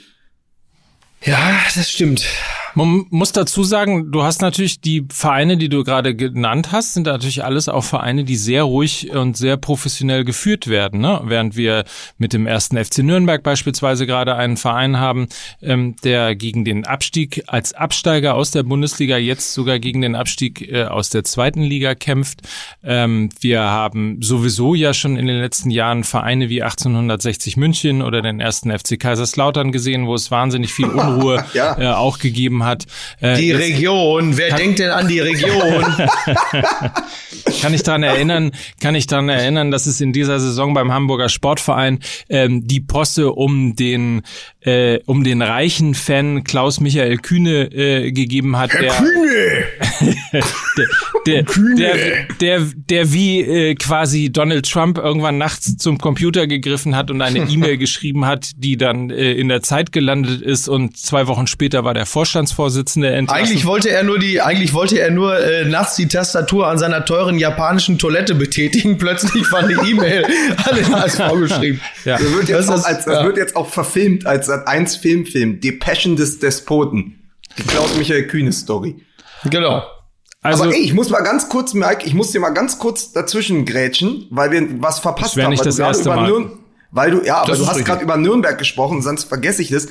Ja, 1.21 1.37
das 1.73 1.89
stimmt. 1.89 2.25
Man 2.75 3.05
muss 3.11 3.31
dazu 3.31 3.63
sagen, 3.63 4.11
du 4.11 4.23
hast 4.23 4.41
natürlich 4.41 4.81
die 4.81 5.05
Vereine, 5.11 5.57
die 5.57 5.69
du 5.69 5.83
gerade 5.83 6.15
genannt 6.15 6.71
hast, 6.71 6.95
sind 6.95 7.05
natürlich 7.05 7.43
alles 7.43 7.69
auch 7.69 7.83
Vereine, 7.83 8.23
die 8.23 8.35
sehr 8.35 8.63
ruhig 8.63 9.11
und 9.11 9.37
sehr 9.37 9.57
professionell 9.57 10.25
geführt 10.25 10.67
werden. 10.67 10.99
Ne? 10.99 11.21
Während 11.23 11.55
wir 11.55 11.83
mit 12.17 12.33
dem 12.33 12.47
ersten 12.47 12.83
FC 12.83 12.99
Nürnberg 12.99 13.43
beispielsweise 13.43 14.07
gerade 14.07 14.35
einen 14.35 14.57
Verein 14.57 14.97
haben, 14.97 15.27
ähm, 15.61 15.95
der 16.03 16.35
gegen 16.35 16.65
den 16.65 16.85
Abstieg 16.85 17.43
als 17.45 17.73
Absteiger 17.73 18.33
aus 18.33 18.49
der 18.49 18.63
Bundesliga 18.63 19.17
jetzt 19.17 19.53
sogar 19.53 19.77
gegen 19.77 20.01
den 20.01 20.15
Abstieg 20.15 20.71
äh, 20.71 20.85
aus 20.85 21.09
der 21.09 21.23
zweiten 21.23 21.61
Liga 21.61 21.93
kämpft. 21.93 22.41
Ähm, 22.83 23.29
wir 23.39 23.61
haben 23.61 24.21
sowieso 24.21 24.73
ja 24.73 24.95
schon 24.95 25.17
in 25.17 25.27
den 25.27 25.39
letzten 25.39 25.69
Jahren 25.69 26.03
Vereine 26.03 26.49
wie 26.49 26.63
1860 26.63 27.55
München 27.55 28.01
oder 28.01 28.23
den 28.23 28.39
ersten 28.39 28.71
FC 28.71 28.99
Kaiserslautern 28.99 29.71
gesehen, 29.71 30.07
wo 30.07 30.15
es 30.15 30.31
wahnsinnig 30.31 30.73
viel 30.73 30.85
Unruhe 30.93 31.45
ja. 31.53 31.79
äh, 31.79 31.93
auch 31.93 32.17
gegeben 32.17 32.62
hat. 32.63 32.85
Äh, 33.19 33.37
die 33.37 33.51
Region, 33.51 34.37
wer 34.37 34.55
denkt 34.55 34.79
denn 34.79 34.89
an 34.89 35.07
die 35.07 35.19
Region? 35.19 35.83
kann 37.61 37.73
ich 37.73 37.83
daran 37.83 38.03
erinnern, 38.03 38.51
kann 38.81 38.95
ich 38.95 39.07
daran 39.07 39.29
erinnern, 39.29 39.71
dass 39.71 39.85
es 39.85 40.01
in 40.01 40.13
dieser 40.13 40.39
Saison 40.39 40.73
beim 40.73 40.91
Hamburger 40.91 41.29
Sportverein 41.29 41.99
ähm, 42.29 42.67
die 42.67 42.81
Posse 42.81 43.31
um 43.31 43.75
den 43.75 44.21
äh, 44.61 44.99
um 45.05 45.23
den 45.23 45.41
reichen 45.41 45.93
Fan 45.93 46.43
Klaus 46.43 46.79
Michael 46.79 47.17
Kühne 47.17 47.71
äh, 47.71 48.11
gegeben 48.11 48.57
hat. 48.57 48.71
Herr 48.71 48.81
der, 48.81 48.93
Kühne! 48.93 49.63
der, 50.33 50.43
der, 51.25 51.43
Kühne. 51.43 51.75
der, 51.75 51.95
der, 52.39 52.67
der 52.89 53.13
wie 53.13 53.41
äh, 53.41 53.75
quasi 53.75 54.31
Donald 54.31 54.69
Trump 54.69 54.97
irgendwann 54.97 55.37
nachts 55.37 55.77
zum 55.77 55.97
Computer 55.97 56.47
gegriffen 56.47 56.95
hat 56.95 57.11
und 57.11 57.21
eine 57.21 57.39
E-Mail 57.49 57.77
geschrieben 57.77 58.25
hat, 58.25 58.51
die 58.55 58.77
dann 58.77 59.09
äh, 59.09 59.33
in 59.33 59.49
der 59.49 59.61
Zeit 59.61 59.91
gelandet 59.91 60.41
ist 60.41 60.67
und 60.67 60.97
zwei 60.97 61.27
Wochen 61.27 61.47
später 61.47 61.83
war 61.83 61.93
der 61.93 62.05
Vorstandsvorsitzende 62.53 63.11
entlassen. 63.11 63.43
Eigentlich 63.43 63.65
wollte 63.65 63.89
er 63.89 64.03
nur 64.03 64.19
die, 64.19 64.41
eigentlich 64.41 64.73
wollte 64.73 64.99
er 64.99 65.11
nur 65.11 65.37
äh, 65.39 65.65
nachts 65.65 65.95
die 65.95 66.07
Tastatur 66.07 66.67
an 66.67 66.77
seiner 66.77 67.05
teuren 67.05 67.37
japanischen 67.37 67.97
Toilette 67.97 68.35
betätigen. 68.35 68.97
Plötzlich 69.03 69.51
war 69.51 69.59
eine 69.59 69.73
E-Mail 69.73 70.25
an 70.65 70.75
den 70.75 70.95
HSV 70.95 71.33
geschrieben. 71.39 71.81
Ja. 72.05 72.17
Das, 72.17 72.33
wird 72.33 72.49
jetzt, 72.49 72.69
das, 72.69 72.83
auch, 72.83 72.87
als, 72.87 73.05
das 73.05 73.13
ja. 73.15 73.25
wird 73.25 73.37
jetzt 73.37 73.55
auch 73.55 73.69
verfilmt 73.69 74.25
als 74.25 74.49
1 74.49 74.97
Filmfilm, 74.97 75.59
Die 75.59 75.71
Passion 75.71 76.15
des 76.15 76.39
Despoten. 76.39 77.19
Die 77.57 77.63
Klaus-Michael 77.63 78.27
Kühne-Story. 78.27 78.95
Genau. 79.45 79.83
Also, 80.41 80.63
Aber 80.63 80.73
ey, 80.73 80.81
ich 80.81 80.93
muss 80.93 81.09
mal 81.09 81.21
ganz 81.21 81.49
kurz, 81.49 81.73
Mike, 81.73 82.05
ich 82.05 82.13
muss 82.13 82.31
dir 82.31 82.39
mal 82.39 82.49
ganz 82.49 82.79
kurz 82.79 83.13
dazwischen 83.13 83.65
grätschen, 83.65 84.27
weil 84.29 84.51
wir 84.51 84.81
was 84.81 84.99
verpasst 84.99 85.37
haben. 85.37 85.51
Nicht 85.51 85.65
das 85.65 85.79
erste 85.79 86.09
Mal. 86.09 86.27
Nürn 86.27 86.51
weil 86.95 87.09
du, 87.09 87.25
ja, 87.25 87.37
aber 87.37 87.55
du 87.55 87.65
hast 87.65 87.83
gerade 87.85 88.03
über 88.03 88.17
Nürnberg 88.17 88.55
gesprochen, 88.55 89.01
sonst 89.01 89.23
vergesse 89.23 89.63
ich 89.63 89.69
das. 89.69 89.87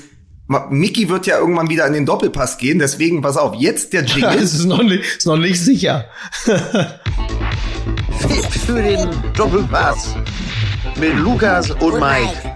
Mickey 0.70 1.08
wird 1.08 1.26
ja 1.26 1.38
irgendwann 1.38 1.70
wieder 1.70 1.86
in 1.86 1.92
den 1.92 2.04
Doppelpass 2.06 2.58
gehen, 2.58 2.78
deswegen 2.78 3.22
pass 3.22 3.36
auf, 3.36 3.54
jetzt 3.54 3.92
der 3.92 4.04
Jingle. 4.06 4.38
das 4.40 4.54
ist 4.54 4.64
noch 4.66 4.82
nicht, 4.82 5.04
ist 5.18 5.26
noch 5.26 5.36
nicht 5.36 5.60
sicher. 5.60 6.06
Für 8.66 8.82
den 8.82 9.08
Doppelpass 9.36 10.14
mit 10.98 11.14
Lukas 11.16 11.70
und 11.70 12.00
Mike. 12.00 12.52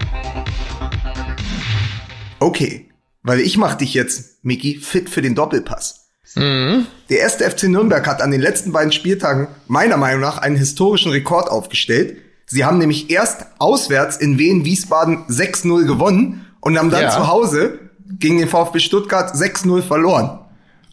Okay, 2.39 2.89
weil 3.23 3.39
ich 3.39 3.57
mach 3.57 3.75
dich 3.75 3.93
jetzt, 3.93 4.43
Miki, 4.43 4.77
fit 4.77 5.09
für 5.09 5.21
den 5.21 5.35
Doppelpass. 5.35 6.09
Mhm. 6.35 6.85
Der 7.09 7.19
erste 7.19 7.49
FC 7.49 7.63
Nürnberg 7.63 8.05
hat 8.05 8.21
an 8.21 8.31
den 8.31 8.41
letzten 8.41 8.71
beiden 8.71 8.91
Spieltagen 8.91 9.47
meiner 9.67 9.97
Meinung 9.97 10.21
nach 10.21 10.37
einen 10.37 10.55
historischen 10.55 11.11
Rekord 11.11 11.49
aufgestellt. 11.49 12.17
Sie 12.45 12.63
haben 12.63 12.77
nämlich 12.77 13.09
erst 13.09 13.47
auswärts 13.59 14.17
in 14.17 14.37
Wien 14.37 14.65
Wiesbaden 14.65 15.25
6-0 15.27 15.85
gewonnen 15.85 16.46
und 16.61 16.77
haben 16.77 16.89
dann 16.89 17.03
ja. 17.03 17.09
zu 17.11 17.27
Hause 17.27 17.79
gegen 18.19 18.37
den 18.37 18.47
VfB 18.47 18.79
Stuttgart 18.79 19.33
6-0 19.35 19.81
verloren. 19.81 20.39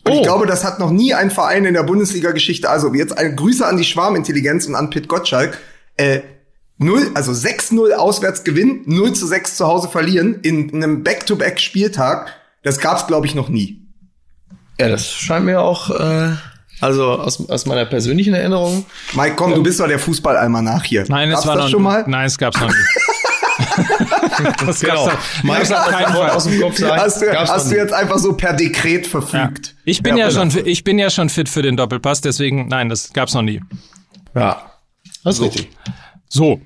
Und 0.05 0.13
oh. 0.13 0.17
ich 0.17 0.23
glaube, 0.23 0.47
das 0.47 0.65
hat 0.65 0.79
noch 0.79 0.91
nie 0.91 1.15
ein 1.15 1.31
Verein 1.31 1.65
in 1.65 1.75
der 1.75 1.83
Bundesliga-Geschichte, 1.83 2.69
also 2.69 2.93
jetzt 2.95 3.17
eine 3.17 3.35
Grüße 3.35 3.67
an 3.67 3.77
die 3.77 3.85
Schwarmintelligenz 3.85 4.67
und 4.67 4.75
an 4.75 4.91
Pitt 4.91 5.09
Gottschalk, 5.09 5.59
äh, 5.97 6.21
0, 6.79 7.13
also 7.15 7.33
6-0 7.33 7.93
auswärts 7.93 8.45
gewinnen, 8.45 8.83
0 8.87 9.13
zu 9.13 9.27
6 9.27 9.57
zu 9.57 9.67
Hause 9.67 9.89
verlieren 9.89 10.41
in 10.43 10.75
einem 10.75 11.05
Back-to-Back-Spieltag. 11.05 12.33
Das 12.63 12.79
gab's, 12.79 13.07
glaube 13.07 13.27
ich, 13.27 13.35
noch 13.35 13.49
nie. 13.49 13.87
Ja, 14.79 14.89
das 14.89 15.07
scheint 15.07 15.47
mir 15.47 15.61
auch, 15.61 15.91
äh, 15.91 16.33
also 16.81 17.13
aus, 17.13 17.49
aus 17.49 17.67
meiner 17.67 17.87
persönlichen 17.87 18.35
Erinnerung. 18.35 18.85
Mike, 19.15 19.37
komm, 19.37 19.53
ähm, 19.53 19.59
du 19.59 19.63
bist 19.63 19.79
doch 19.79 19.87
der 19.87 20.01
Fußballalmanach 20.01 20.85
hier. 20.85 21.05
Nein, 21.09 21.31
es 21.31 21.47
war 21.47 21.55
das 21.55 21.65
noch, 21.67 21.71
schon 21.71 21.83
mal? 21.83 22.05
Nein, 22.09 22.27
es 22.27 22.37
gab's 22.37 22.61
noch 22.61 22.69
nie. 22.69 22.75
das 24.67 24.81
genau. 24.81 25.11
Mike 25.43 25.69
hat 25.69 25.89
keinen 25.89 26.13
Fall 26.13 26.31
aus 26.31 26.45
dem 26.45 26.61
Kopf 26.61 26.79
sagen. 26.79 27.01
Hast, 27.01 27.23
du, 27.23 27.33
hast 27.33 27.71
du, 27.71 27.77
jetzt 27.77 27.93
einfach 27.93 28.19
so 28.19 28.35
per 28.35 28.53
Dekret 28.53 29.07
verfügt? 29.07 29.69
Ja. 29.69 29.73
Ich 29.85 30.03
bin 30.03 30.17
ja, 30.17 30.29
ja 30.29 30.31
schon, 30.31 30.67
ich 30.67 30.85
bin 30.85 30.99
ja 30.99 31.11
schon 31.11 31.29
fit 31.29 31.49
für 31.49 31.63
den 31.63 31.77
Doppelpass, 31.77 32.21
deswegen, 32.21 32.69
nein, 32.69 32.89
das 32.89 33.13
gab's 33.13 33.35
noch 33.35 33.43
nie. 33.43 33.61
Ja, 34.35 34.71
das 35.23 35.35
ist 35.35 35.39
so. 35.39 35.45
richtig. 35.45 35.71
So, 36.29 36.61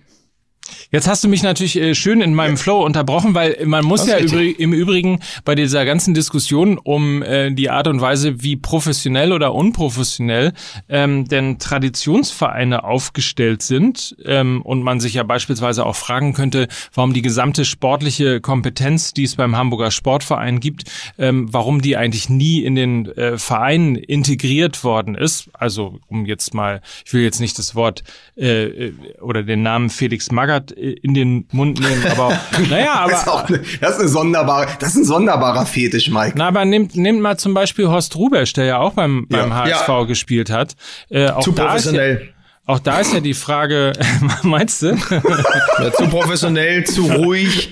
Jetzt 0.91 1.07
hast 1.07 1.23
du 1.23 1.29
mich 1.29 1.43
natürlich 1.43 1.77
äh, 1.77 1.95
schön 1.95 2.23
in 2.23 2.33
meinem 2.33 2.57
Flow 2.57 2.83
unterbrochen, 2.83 3.35
weil 3.35 3.59
man 3.67 3.85
muss 3.85 4.07
ja 4.07 4.19
übrig, 4.19 4.59
im 4.59 4.73
Übrigen 4.73 5.21
bei 5.45 5.55
dieser 5.55 5.85
ganzen 5.85 6.15
Diskussion 6.15 6.79
um 6.79 7.23
äh, 7.23 7.51
die 7.53 7.69
Art 7.69 7.89
und 7.89 8.01
Weise, 8.01 8.43
wie 8.43 8.57
professionell 8.57 9.35
oder 9.35 9.55
unprofessionell 9.55 10.55
ähm, 10.89 11.27
denn 11.27 11.59
Traditionsvereine 11.59 12.85
aufgestellt 12.85 13.61
sind 13.61 14.17
ähm, 14.25 14.63
und 14.63 14.83
man 14.83 14.99
sich 14.99 15.13
ja 15.13 15.25
beispielsweise 15.25 15.85
auch 15.85 15.95
fragen 15.95 16.33
könnte, 16.33 16.69
warum 16.95 17.13
die 17.13 17.21
gesamte 17.21 17.67
sportliche 17.67 18.41
Kompetenz, 18.41 19.13
die 19.13 19.25
es 19.25 19.37
beim 19.37 19.57
Hamburger 19.57 19.91
Sportverein 19.91 20.59
gibt, 20.59 20.85
ähm, 21.19 21.53
warum 21.53 21.83
die 21.83 21.99
eigentlich 21.99 22.31
nie 22.31 22.63
in 22.63 22.77
den 22.77 23.05
äh, 23.15 23.37
Verein 23.37 23.95
integriert 23.95 24.83
worden 24.85 25.17
ist. 25.17 25.51
Also 25.53 25.99
um 26.07 26.25
jetzt 26.25 26.55
mal, 26.55 26.81
ich 27.05 27.13
will 27.13 27.25
jetzt 27.25 27.41
nicht 27.41 27.59
das 27.59 27.75
Wort 27.75 28.05
äh, 28.39 28.87
äh 28.87 28.93
oder 29.21 29.43
den 29.43 29.63
Namen 29.63 29.91
Felix 29.91 30.31
Magath 30.31 30.78
in 30.79 31.15
den 31.15 31.47
Mund 31.53 31.81
nehmen, 31.81 32.05
aber 32.11 32.39
naja, 32.71 32.95
aber. 32.95 33.11
Das 33.11 33.23
ist, 33.23 33.29
eine, 33.29 33.63
das 33.81 33.91
ist 33.95 34.01
eine 34.01 34.09
sonderbare, 34.09 34.69
das 34.79 34.89
ist 34.91 34.97
ein 34.97 35.05
sonderbarer 35.05 35.67
Fetisch, 35.67 36.11
Mike. 36.11 36.35
Na, 36.37 36.49
aber 36.49 36.65
nehmt, 36.65 36.97
nehmt 36.97 37.21
mal 37.21 37.37
zum 37.37 37.55
Beispiel 37.55 37.89
Horst 37.89 38.17
Rubesch, 38.17 38.53
der 38.53 38.65
ja 38.65 38.79
auch 38.79 38.93
beim, 38.93 39.27
beim 39.29 39.51
ja. 39.51 39.65
HSV 39.65 39.89
ja. 39.89 40.05
gespielt 40.05 40.51
hat. 40.51 40.77
Äh, 41.11 41.31
auch 41.31 41.43
Zu 41.43 41.53
professionell. 41.53 42.33
Auch 42.67 42.81
da 42.81 43.01
ist 43.01 43.15
ja 43.15 43.21
die 43.21 43.33
Frage, 43.35 43.95
meinst 44.43 44.83
du? 44.83 44.89
Ja, 44.89 45.93
zu 45.93 46.07
professionell, 46.09 46.85
zu 46.85 47.11
ruhig, 47.11 47.71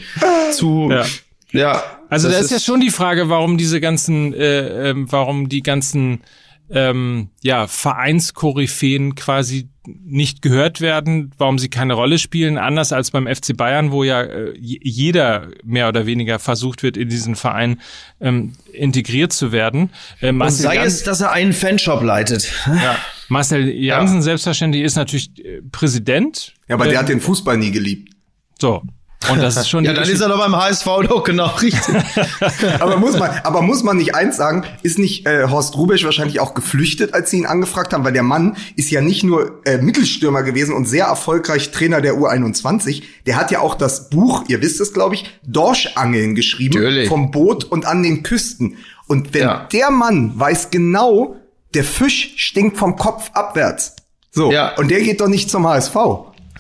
zu 0.53 0.88
ja. 0.90 1.05
ja 1.53 1.83
also 2.09 2.29
da 2.29 2.38
ist, 2.38 2.47
ist 2.47 2.51
ja 2.51 2.61
schon 2.61 2.81
die 2.81 2.90
Frage, 2.90 3.29
warum 3.29 3.59
diese 3.59 3.81
ganzen, 3.81 4.33
äh, 4.33 4.90
äh, 4.90 4.95
warum 4.97 5.49
die 5.49 5.62
ganzen 5.62 6.23
ähm, 6.70 7.31
ja, 7.42 7.66
Vereinskoryphäen 7.66 9.14
quasi 9.14 9.68
nicht 9.87 10.42
gehört 10.42 10.81
werden, 10.81 11.33
warum 11.38 11.59
sie 11.59 11.68
keine 11.68 11.94
Rolle 11.94 12.18
spielen, 12.18 12.59
anders 12.59 12.92
als 12.92 13.12
beim 13.12 13.26
FC 13.26 13.57
Bayern, 13.57 13.92
wo 13.92 14.02
ja 14.05 14.22
äh, 14.22 14.52
jeder 14.59 15.48
mehr 15.64 15.88
oder 15.88 16.07
weniger 16.07 16.38
versucht 16.38 16.83
wird, 16.83 16.96
in 16.96 17.09
diesen 17.09 17.37
Verein 17.37 17.81
ähm, 18.20 18.52
integriert 18.72 19.33
zu 19.33 19.52
werden. 19.52 19.90
Äh, 20.20 20.31
Und 20.31 20.50
sei 20.50 20.74
Jan 20.76 20.87
es, 20.87 21.05
dass 21.05 21.20
er 21.20 21.33
einen 21.33 21.52
Fanshop 21.52 22.02
leitet. 22.02 22.52
Ja. 22.66 22.96
Marcel 23.29 23.68
Jansen 23.68 24.16
ja. 24.16 24.22
selbstverständlich 24.22 24.83
ist 24.83 24.96
natürlich 24.96 25.44
äh, 25.44 25.61
Präsident. 25.72 26.55
Ja, 26.68 26.76
aber 26.76 26.87
der 26.87 26.98
hat 26.98 27.09
den 27.09 27.20
Fußball 27.20 27.57
nie 27.57 27.70
geliebt. 27.70 28.12
So, 28.61 28.83
und 29.29 29.42
das 29.42 29.57
ist 29.57 29.68
schon. 29.68 29.85
ja, 29.85 29.92
dann 29.92 30.09
ist 30.09 30.20
er 30.20 30.29
doch 30.29 30.38
beim 30.38 30.55
HSV 30.55 30.85
doch 31.09 31.24
genau 31.24 31.46
richtig. 31.57 31.94
aber 32.81 32.96
muss 32.96 33.18
man, 33.18 33.31
aber 33.42 33.62
muss 33.62 33.83
man 33.83 33.96
nicht 33.96 34.14
eins 34.14 34.37
sagen? 34.37 34.64
Ist 34.83 34.98
nicht 34.98 35.26
äh, 35.26 35.48
Horst 35.48 35.76
Rubesch 35.76 36.05
wahrscheinlich 36.05 36.40
auch 36.40 36.55
geflüchtet, 36.55 37.14
als 37.14 37.31
sie 37.31 37.38
ihn 37.38 37.46
angefragt 37.46 37.92
haben? 37.92 38.05
Weil 38.05 38.12
der 38.12 38.22
Mann 38.22 38.57
ist 38.76 38.90
ja 38.90 39.00
nicht 39.00 39.24
nur 39.24 39.62
äh, 39.64 39.79
Mittelstürmer 39.79 40.42
gewesen 40.42 40.74
und 40.74 40.87
sehr 40.87 41.07
erfolgreich 41.07 41.72
Trainer 41.72 42.00
der 42.00 42.14
U21. 42.14 43.02
Der 43.26 43.37
hat 43.37 43.50
ja 43.50 43.61
auch 43.61 43.74
das 43.74 44.11
Buch, 44.11 44.44
ihr 44.48 44.61
wisst 44.62 44.81
es, 44.81 44.92
glaube 44.92 45.16
ich, 45.16 45.24
Dorschangeln 45.44 46.35
geschrieben 46.35 46.74
Natürlich. 46.74 47.09
vom 47.09 47.31
Boot 47.31 47.64
und 47.64 47.87
an 47.87 48.02
den 48.02 48.22
Küsten. 48.22 48.76
Und 49.09 49.35
wenn 49.35 49.42
ja. 49.42 49.68
der 49.72 49.90
Mann 49.90 50.33
weiß 50.38 50.70
genau, 50.70 51.37
der 51.74 51.85
Fisch 51.85 52.35
stinkt 52.37 52.76
vom 52.76 52.96
Kopf 52.96 53.31
abwärts. 53.33 53.96
So. 54.31 54.52
Ja. 54.52 54.74
Und 54.76 54.90
der 54.90 55.00
geht 55.00 55.20
doch 55.20 55.29
nicht 55.29 55.50
zum 55.50 55.66
HSV. 55.66 55.96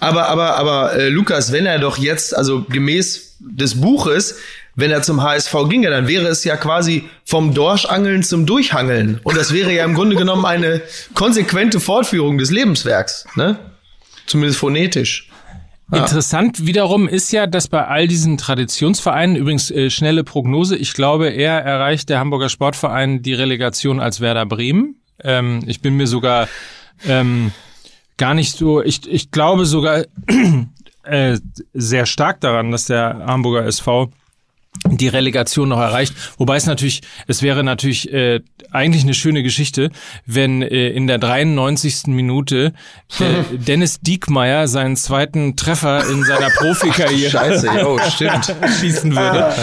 Aber, 0.00 0.28
aber, 0.28 0.56
aber, 0.56 0.94
äh, 0.94 1.08
Lukas, 1.08 1.52
wenn 1.52 1.66
er 1.66 1.78
doch 1.78 1.98
jetzt, 1.98 2.36
also 2.36 2.62
gemäß 2.62 3.36
des 3.40 3.80
Buches, 3.80 4.36
wenn 4.74 4.90
er 4.90 5.02
zum 5.02 5.22
HSV 5.22 5.54
ginge, 5.68 5.90
dann 5.90 6.06
wäre 6.06 6.26
es 6.28 6.44
ja 6.44 6.56
quasi 6.56 7.08
vom 7.24 7.54
Dorschangeln 7.54 8.22
zum 8.22 8.44
Durchhangeln. 8.44 9.20
Und 9.24 9.36
das 9.36 9.52
wäre 9.52 9.72
ja 9.72 9.84
im 9.84 9.94
Grunde 9.94 10.16
genommen 10.16 10.44
eine 10.44 10.82
konsequente 11.14 11.80
Fortführung 11.80 12.38
des 12.38 12.50
Lebenswerks, 12.50 13.26
ne? 13.36 13.58
Zumindest 14.26 14.58
phonetisch. 14.58 15.30
Ja. 15.92 15.98
Interessant 15.98 16.66
wiederum 16.66 17.06
ist 17.06 17.32
ja, 17.32 17.46
dass 17.46 17.68
bei 17.68 17.86
all 17.86 18.08
diesen 18.08 18.38
Traditionsvereinen, 18.38 19.36
übrigens 19.36 19.70
äh, 19.70 19.88
schnelle 19.88 20.24
Prognose, 20.24 20.76
ich 20.76 20.94
glaube, 20.94 21.28
er 21.28 21.60
erreicht 21.60 22.08
der 22.08 22.18
Hamburger 22.18 22.48
Sportverein 22.48 23.22
die 23.22 23.34
Relegation 23.34 24.00
als 24.00 24.20
Werder 24.20 24.46
Bremen. 24.46 24.96
Ähm, 25.22 25.62
ich 25.66 25.80
bin 25.80 25.96
mir 25.96 26.08
sogar 26.08 26.48
ähm, 27.06 27.52
gar 28.16 28.34
nicht 28.34 28.56
so, 28.56 28.82
ich, 28.82 29.06
ich 29.08 29.30
glaube 29.30 29.66
sogar 29.66 30.04
äh, 31.02 31.38
sehr 31.74 32.06
stark 32.06 32.40
daran, 32.40 32.70
dass 32.70 32.86
der 32.86 33.24
Hamburger 33.26 33.66
SV 33.66 34.10
die 34.90 35.08
Relegation 35.08 35.68
noch 35.68 35.80
erreicht. 35.80 36.14
Wobei 36.38 36.56
es 36.56 36.66
natürlich, 36.66 37.02
es 37.26 37.42
wäre 37.42 37.64
natürlich 37.64 38.12
äh, 38.12 38.40
eigentlich 38.70 39.04
eine 39.04 39.14
schöne 39.14 39.42
Geschichte, 39.42 39.90
wenn 40.26 40.62
äh, 40.62 40.88
in 40.90 41.06
der 41.06 41.18
93. 41.18 42.08
Minute 42.08 42.72
äh, 43.18 43.56
Dennis 43.56 44.00
Diekmeyer 44.00 44.68
seinen 44.68 44.96
zweiten 44.96 45.56
Treffer 45.56 46.08
in 46.08 46.24
seiner 46.24 46.50
Profikarriere 46.56 47.30
Scheiße, 47.30 47.68
jo, 47.80 47.98
stimmt. 48.14 48.54
schießen 48.80 49.14
würde. 49.14 49.54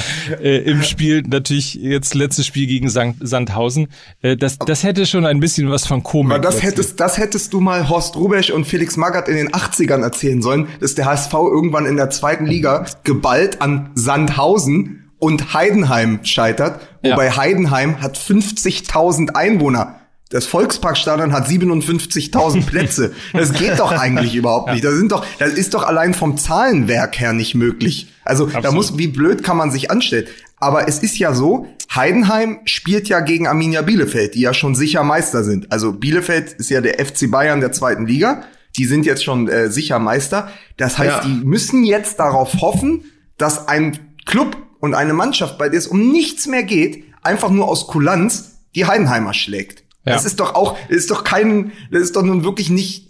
Äh, 0.41 0.59
Im 0.69 0.83
Spiel 0.83 1.23
natürlich 1.23 1.75
jetzt 1.75 2.13
letztes 2.13 2.45
Spiel 2.45 2.67
gegen 2.67 2.89
St. 2.89 3.15
Sandhausen. 3.19 3.87
Äh, 4.21 4.37
das, 4.37 4.57
das 4.59 4.83
hätte 4.83 5.05
schon 5.05 5.25
ein 5.25 5.39
bisschen 5.39 5.69
was 5.69 5.85
von 5.85 6.03
Komik. 6.03 6.33
Aber 6.33 6.41
das 6.41 6.63
hättest, 6.63 6.99
das 6.99 7.17
hättest 7.17 7.53
du 7.53 7.59
mal 7.59 7.89
Horst 7.89 8.15
Rubesch 8.15 8.49
und 8.49 8.65
Felix 8.65 8.97
Magath 8.97 9.27
in 9.27 9.35
den 9.35 9.49
80ern 9.49 10.01
erzählen 10.01 10.41
sollen, 10.41 10.67
dass 10.79 10.95
der 10.95 11.05
HSV 11.05 11.33
irgendwann 11.33 11.85
in 11.85 11.97
der 11.97 12.09
zweiten 12.09 12.45
Liga 12.45 12.85
geballt 13.03 13.61
an 13.61 13.91
Sandhausen 13.95 15.02
und 15.23 15.53
Heidenheim 15.53 16.19
scheitert, 16.23 16.81
wobei 17.01 17.27
ja. 17.27 17.37
Heidenheim 17.37 18.01
hat 18.01 18.17
50.000 18.17 19.35
Einwohner. 19.35 20.01
Das 20.29 20.45
Volksparkstadion 20.45 21.31
hat 21.31 21.47
57.000 21.47 22.65
Plätze. 22.65 23.13
Das 23.31 23.53
geht 23.53 23.79
doch 23.79 23.93
eigentlich 23.93 24.35
überhaupt 24.35 24.73
nicht. 24.73 24.83
Das 24.83 24.95
sind 24.95 25.13
doch, 25.13 25.25
das 25.39 25.53
ist 25.53 25.75
doch 25.75 25.83
allein 25.83 26.13
vom 26.13 26.37
Zahlenwerk 26.37 27.21
her 27.21 27.31
nicht 27.31 27.55
möglich. 27.55 28.11
Also 28.25 28.45
Absolut. 28.45 28.65
da 28.65 28.71
muss, 28.71 28.97
wie 28.97 29.07
blöd 29.07 29.43
kann 29.43 29.55
man 29.55 29.71
sich 29.71 29.91
anstellen? 29.91 30.27
Aber 30.57 30.89
es 30.89 30.99
ist 30.99 31.17
ja 31.17 31.33
so, 31.33 31.67
Heidenheim 31.95 32.59
spielt 32.65 33.07
ja 33.07 33.21
gegen 33.21 33.47
Arminia 33.47 33.81
Bielefeld, 33.81 34.35
die 34.35 34.41
ja 34.41 34.53
schon 34.53 34.75
sicher 34.75 35.03
Meister 35.03 35.45
sind. 35.45 35.71
Also 35.71 35.93
Bielefeld 35.93 36.51
ist 36.51 36.69
ja 36.69 36.81
der 36.81 36.95
FC 37.05 37.31
Bayern 37.31 37.61
der 37.61 37.71
zweiten 37.71 38.07
Liga. 38.07 38.43
Die 38.75 38.85
sind 38.85 39.05
jetzt 39.05 39.23
schon 39.23 39.47
äh, 39.47 39.69
sicher 39.69 39.99
Meister. 39.99 40.49
Das 40.75 40.97
heißt, 40.97 41.23
ja. 41.23 41.25
die 41.25 41.45
müssen 41.45 41.85
jetzt 41.85 42.19
darauf 42.19 42.55
hoffen, 42.59 43.05
dass 43.37 43.69
ein 43.69 43.99
Club 44.25 44.57
und 44.83 44.95
eine 44.95 45.13
Mannschaft, 45.13 45.57
bei 45.57 45.69
der 45.69 45.79
es 45.79 45.87
um 45.87 46.11
nichts 46.11 46.45
mehr 46.45 46.63
geht, 46.63 47.05
einfach 47.21 47.49
nur 47.49 47.69
aus 47.69 47.87
Kulanz 47.87 48.57
die 48.75 48.85
Heidenheimer 48.85 49.33
schlägt. 49.33 49.85
Ja. 50.03 50.11
Das 50.11 50.25
ist 50.25 50.41
doch 50.41 50.55
auch, 50.55 50.77
das 50.89 50.97
ist 50.97 51.09
doch 51.09 51.23
kein, 51.23 51.71
das 51.89 52.01
ist 52.01 52.17
doch 52.17 52.21
nun 52.21 52.43
wirklich 52.43 52.69
nicht 52.69 53.07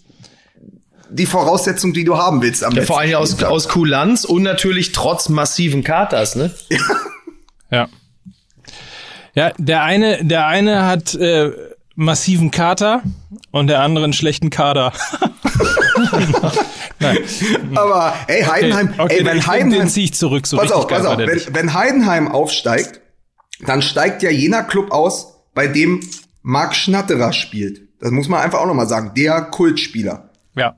die 1.09 1.25
Voraussetzung, 1.25 1.91
die 1.91 2.03
du 2.03 2.15
haben 2.15 2.43
willst 2.43 2.63
am 2.63 2.73
ja, 2.75 2.83
Vor 2.83 2.99
allem 2.99 3.15
aus, 3.15 3.41
aus 3.41 3.69
Kulanz 3.69 4.23
und 4.23 4.43
natürlich 4.43 4.91
trotz 4.91 5.29
massiven 5.29 5.83
Katers, 5.83 6.35
ne? 6.35 6.53
Ja. 6.69 6.77
Ja, 7.71 7.89
ja 9.33 9.51
der 9.57 9.81
eine, 9.81 10.23
der 10.23 10.45
eine 10.45 10.85
hat 10.85 11.15
äh, 11.15 11.53
massiven 11.95 12.51
Kater 12.51 13.03
und 13.51 13.67
der 13.67 13.81
andere 13.81 14.05
einen 14.05 14.13
schlechten 14.13 14.49
Kader. 14.49 14.93
Aber 17.75 18.13
ey, 18.27 18.43
Heidenheim, 18.43 18.89
okay, 18.93 19.01
okay, 19.01 19.17
ey, 19.19 19.25
wenn 19.25 19.45
Heidenheim, 19.45 19.81
den 19.81 19.89
ziehe 19.89 20.05
ich 20.05 20.13
zurück, 20.13 20.47
so 20.47 20.57
pass 20.57 20.71
auf, 20.71 20.87
pass 20.87 21.05
auf, 21.05 21.17
wenn, 21.17 21.41
wenn 21.51 21.73
Heidenheim 21.73 22.27
aufsteigt, 22.27 23.01
dann 23.65 23.81
steigt 23.81 24.23
ja 24.23 24.29
jener 24.29 24.63
Club 24.63 24.91
aus, 24.91 25.33
bei 25.53 25.67
dem 25.67 25.99
Marc 26.41 26.75
Schnatterer 26.75 27.33
spielt. 27.33 27.81
Das 27.99 28.11
muss 28.11 28.27
man 28.27 28.41
einfach 28.41 28.59
auch 28.59 28.65
nochmal 28.65 28.87
sagen. 28.87 29.11
Der 29.15 29.41
Kultspieler. 29.43 30.29
Ja. 30.55 30.75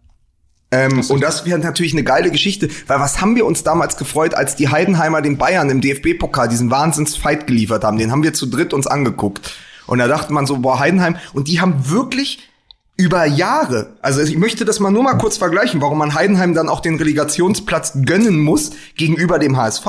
Ähm, 0.71 0.97
das 0.97 1.10
und 1.10 1.21
das 1.21 1.45
wäre 1.45 1.60
natürlich 1.60 1.93
eine 1.93 2.04
geile 2.04 2.32
Geschichte, 2.32 2.69
weil 2.88 2.99
was 2.99 3.21
haben 3.21 3.36
wir 3.36 3.45
uns 3.45 3.63
damals 3.63 3.97
gefreut, 3.97 4.36
als 4.36 4.56
die 4.56 4.69
Heidenheimer 4.69 5.21
den 5.21 5.38
Bayern 5.38 5.69
im 5.69 5.82
DFB-Pokal 5.82 6.49
diesen 6.49 6.69
Wahnsinnsfight 6.69 7.47
geliefert 7.47 7.84
haben. 7.84 7.97
Den 7.97 8.12
haben 8.12 8.23
wir 8.23 8.34
zu 8.34 8.45
dritt 8.45 8.73
uns 8.73 8.86
angeguckt. 8.86 9.54
Und 9.87 9.99
da 9.99 10.07
dachte 10.07 10.33
man 10.33 10.45
so, 10.45 10.57
boah, 10.57 10.79
Heidenheim. 10.79 11.17
Und 11.33 11.47
die 11.47 11.61
haben 11.61 11.89
wirklich 11.89 12.49
über 12.97 13.25
Jahre, 13.25 13.97
also 14.01 14.21
ich 14.21 14.37
möchte 14.37 14.63
das 14.63 14.79
mal 14.79 14.91
nur 14.91 15.03
mal 15.03 15.17
kurz 15.17 15.37
vergleichen, 15.37 15.81
warum 15.81 15.97
man 15.97 16.13
Heidenheim 16.13 16.53
dann 16.53 16.69
auch 16.69 16.79
den 16.79 16.95
Relegationsplatz 16.95 17.97
gönnen 18.05 18.39
muss 18.39 18.71
gegenüber 18.95 19.37
dem 19.37 19.57
HSV. 19.57 19.85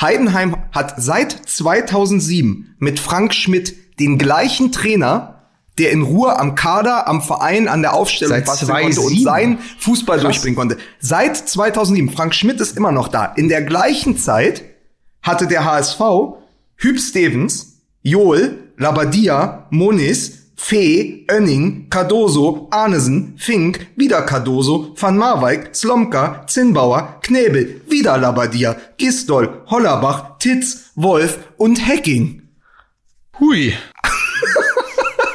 Heidenheim 0.00 0.56
hat 0.72 0.94
seit 0.96 1.32
2007 1.32 2.76
mit 2.78 2.98
Frank 2.98 3.34
Schmidt 3.34 3.76
den 4.00 4.16
gleichen 4.16 4.72
Trainer, 4.72 5.42
der 5.78 5.90
in 5.90 6.02
Ruhe 6.02 6.38
am 6.38 6.54
Kader, 6.54 7.06
am 7.06 7.20
Verein, 7.20 7.68
an 7.68 7.82
der 7.82 7.94
Aufstellung 7.94 8.36
Seit 8.36 8.46
basteln 8.46 8.70
konnte 8.70 8.94
2007? 8.94 9.18
und 9.18 9.24
seinen 9.24 9.58
Fußball 9.78 10.16
Krass. 10.16 10.24
durchbringen 10.24 10.56
konnte. 10.56 10.78
Seit 11.00 11.36
2007. 11.36 12.10
Frank 12.10 12.34
Schmidt 12.34 12.60
ist 12.60 12.76
immer 12.76 12.92
noch 12.92 13.08
da. 13.08 13.26
In 13.26 13.48
der 13.48 13.62
gleichen 13.62 14.16
Zeit 14.16 14.64
hatte 15.22 15.46
der 15.46 15.64
HSV 15.64 16.00
Hüb 16.76 16.98
Stevens, 16.98 17.80
Joel, 18.02 18.71
Labadia, 18.82 19.66
Moniz, 19.70 20.52
Fee, 20.56 21.24
Önning, 21.30 21.88
Cardoso, 21.88 22.68
Arnesen, 22.70 23.34
Fink, 23.36 23.86
wieder 23.96 24.22
Cardoso, 24.22 24.94
Van 24.96 25.16
Marwijk, 25.16 25.74
Slomka, 25.74 26.44
Zinnbauer, 26.46 27.20
Knebel, 27.22 27.80
wieder 27.88 28.18
Labadia, 28.18 28.76
Gistol, 28.98 29.62
Hollerbach, 29.66 30.38
Titz, 30.38 30.90
Wolf 30.96 31.38
und 31.56 31.86
Hecking. 31.86 32.42
Hui. 33.38 33.72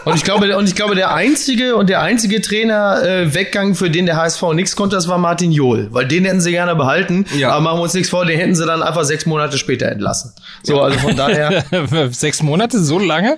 Und 0.08 0.16
ich 0.16 0.24
glaube, 0.24 0.56
und 0.58 0.68
ich 0.68 0.76
glaube, 0.76 0.96
der 0.96 1.14
einzige 1.14 1.76
und 1.76 1.90
der 1.90 2.02
einzige 2.02 2.42
Trainer 2.42 3.04
äh, 3.04 3.34
Weggang, 3.34 3.76
für 3.76 3.90
den 3.90 4.06
der 4.06 4.16
HSV 4.16 4.42
nichts 4.54 4.76
konnte, 4.76 4.96
das 4.96 5.08
war 5.08 5.18
Martin 5.18 5.52
Johl, 5.52 5.88
weil 5.92 6.08
den 6.08 6.26
hätten 6.26 6.42
sie 6.42 6.52
gerne 6.52 6.76
behalten. 6.76 7.26
Ja. 7.38 7.52
Aber 7.52 7.62
machen 7.62 7.80
wir 7.80 7.84
uns 7.84 7.94
nichts 7.94 8.10
vor, 8.10 8.26
den 8.26 8.40
hätten 8.40 8.56
sie 8.56 8.66
dann 8.66 8.82
einfach 8.82 9.04
sechs 9.04 9.26
Monate 9.26 9.58
später 9.58 9.88
entlassen. 9.88 10.34
So, 10.64 10.82
also 10.82 10.98
von 11.00 11.16
daher, 11.16 11.64
Sechs 12.12 12.42
Monate, 12.42 12.80
so 12.80 13.00
lange? 13.00 13.38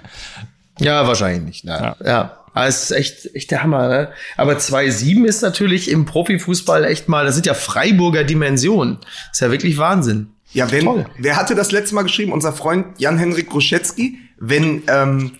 ja, 0.80 1.06
wahrscheinlich 1.08 1.64
nicht. 1.64 1.66
Ja, 1.66 1.96
ja. 2.06 2.36
Aber 2.54 2.68
es 2.68 2.84
ist 2.84 2.92
echt, 2.92 3.36
echt 3.36 3.52
der 3.52 3.64
Hammer, 3.64 3.88
ne? 3.88 4.10
Aber 4.36 4.54
2-7 4.54 5.26
ist 5.26 5.42
natürlich 5.42 5.90
im 5.90 6.06
Profifußball 6.06 6.84
echt 6.86 7.08
mal, 7.08 7.26
das 7.26 7.36
sind 7.36 7.46
ja 7.46 7.54
Freiburger 7.54 8.24
Dimensionen. 8.24 8.98
ist 9.32 9.42
ja 9.42 9.52
wirklich 9.52 9.78
Wahnsinn. 9.78 10.32
Ja, 10.52 10.72
wenn, 10.72 10.86
Toll. 10.86 11.06
wer 11.20 11.36
hatte 11.36 11.54
das 11.54 11.72
letzte 11.72 11.94
Mal 11.96 12.02
geschrieben? 12.02 12.32
Unser 12.32 12.54
Freund 12.54 12.88
Jan-Henrik 12.98 13.50
Gruschetzky. 13.50 14.18
Wenn, 14.40 14.82
ähm, 14.88 15.32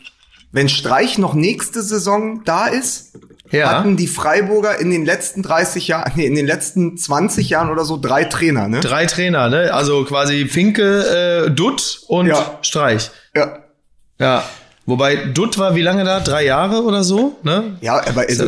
wenn 0.52 0.70
Streich 0.70 1.18
noch 1.18 1.34
nächste 1.34 1.82
Saison 1.82 2.42
da 2.46 2.68
ist, 2.68 3.14
Ja. 3.52 3.70
hatten 3.72 3.98
die 3.98 4.08
Freiburger 4.08 4.80
in 4.80 4.92
den 4.92 5.06
letzten 5.06 5.42
30 5.44 5.88
Jahren, 5.88 6.12
nee, 6.16 6.26
in 6.26 6.36
den 6.36 6.46
letzten 6.46 6.98
20 6.98 7.50
Jahren 7.50 7.70
oder 7.72 7.84
so 7.86 7.98
drei 7.98 8.24
Trainer, 8.26 8.68
ne? 8.68 8.80
Drei 8.80 9.06
Trainer, 9.08 9.50
ne? 9.50 9.74
Also 9.74 10.04
quasi 10.06 10.48
Finke, 10.48 11.46
äh, 11.48 11.52
Dutt 11.52 12.02
und 12.08 12.28
Ja. 12.28 12.60
Streich. 12.62 13.10
Ja. 13.36 13.60
Ja. 14.20 14.44
Wobei 14.86 15.16
Dutt 15.18 15.58
war 15.60 15.76
wie 15.76 15.82
lange 15.84 16.04
da? 16.04 16.20
Drei 16.20 16.46
Jahre 16.46 16.84
oder 16.84 17.04
so? 17.04 17.38
Ne? 17.44 17.78
Ja, 17.82 18.02
aber 18.08 18.22
also, 18.28 18.46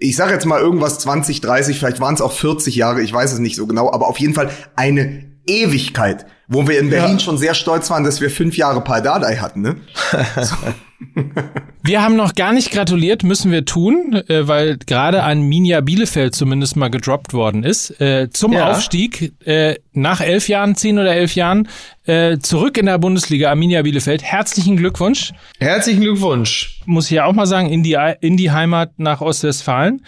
ich 0.00 0.16
sage 0.16 0.32
jetzt 0.32 0.44
mal 0.44 0.60
irgendwas 0.60 0.98
20, 0.98 1.40
30, 1.40 1.78
vielleicht 1.78 2.00
waren 2.00 2.14
es 2.14 2.20
auch 2.20 2.32
40 2.32 2.74
Jahre, 2.74 3.00
ich 3.00 3.12
weiß 3.12 3.32
es 3.32 3.38
nicht 3.38 3.54
so 3.54 3.66
genau, 3.68 3.92
aber 3.92 4.08
auf 4.08 4.18
jeden 4.18 4.34
Fall 4.34 4.50
eine 4.74 5.24
Ewigkeit, 5.46 6.26
wo 6.48 6.66
wir 6.66 6.80
in 6.80 6.90
Berlin 6.90 7.12
Ja. 7.18 7.18
schon 7.20 7.38
sehr 7.38 7.54
stolz 7.54 7.90
waren, 7.90 8.02
dass 8.02 8.20
wir 8.20 8.28
fünf 8.30 8.56
Jahre 8.56 8.80
Paul 8.82 9.02
Dardai 9.02 9.36
hatten, 9.36 9.60
ne? 9.62 9.76
Wir 11.82 12.02
haben 12.02 12.16
noch 12.16 12.34
gar 12.34 12.52
nicht 12.52 12.70
gratuliert, 12.70 13.24
müssen 13.24 13.52
wir 13.52 13.64
tun, 13.64 14.14
äh, 14.28 14.48
weil 14.48 14.78
gerade 14.78 15.22
an 15.22 15.42
Minja 15.42 15.80
Bielefeld 15.82 16.34
zumindest 16.34 16.76
mal 16.76 16.88
gedroppt 16.88 17.34
worden 17.34 17.62
ist. 17.62 18.00
Äh, 18.00 18.30
zum 18.30 18.52
Ja. 18.52 18.70
Aufstieg 18.70 19.32
äh, 19.46 19.76
nach 19.92 20.20
elf 20.20 20.48
Jahren, 20.48 20.76
zehn 20.76 20.98
oder 20.98 21.14
elf 21.14 21.34
Jahren, 21.34 21.68
äh, 22.06 22.38
zurück 22.38 22.78
in 22.78 22.86
der 22.86 22.98
Bundesliga, 22.98 23.50
Arminia 23.50 23.82
Bielefeld. 23.82 24.22
Herzlichen 24.22 24.76
Glückwunsch. 24.76 25.32
Herzlichen 25.58 26.00
Glückwunsch. 26.00 26.80
Muss 26.86 27.06
ich 27.06 27.12
ja 27.12 27.26
auch 27.26 27.32
mal 27.34 27.46
sagen, 27.46 27.68
in 27.70 27.82
die, 27.82 27.98
in 28.20 28.36
die 28.36 28.50
Heimat 28.50 28.98
nach 28.98 29.20
Ostwestfalen. 29.20 30.02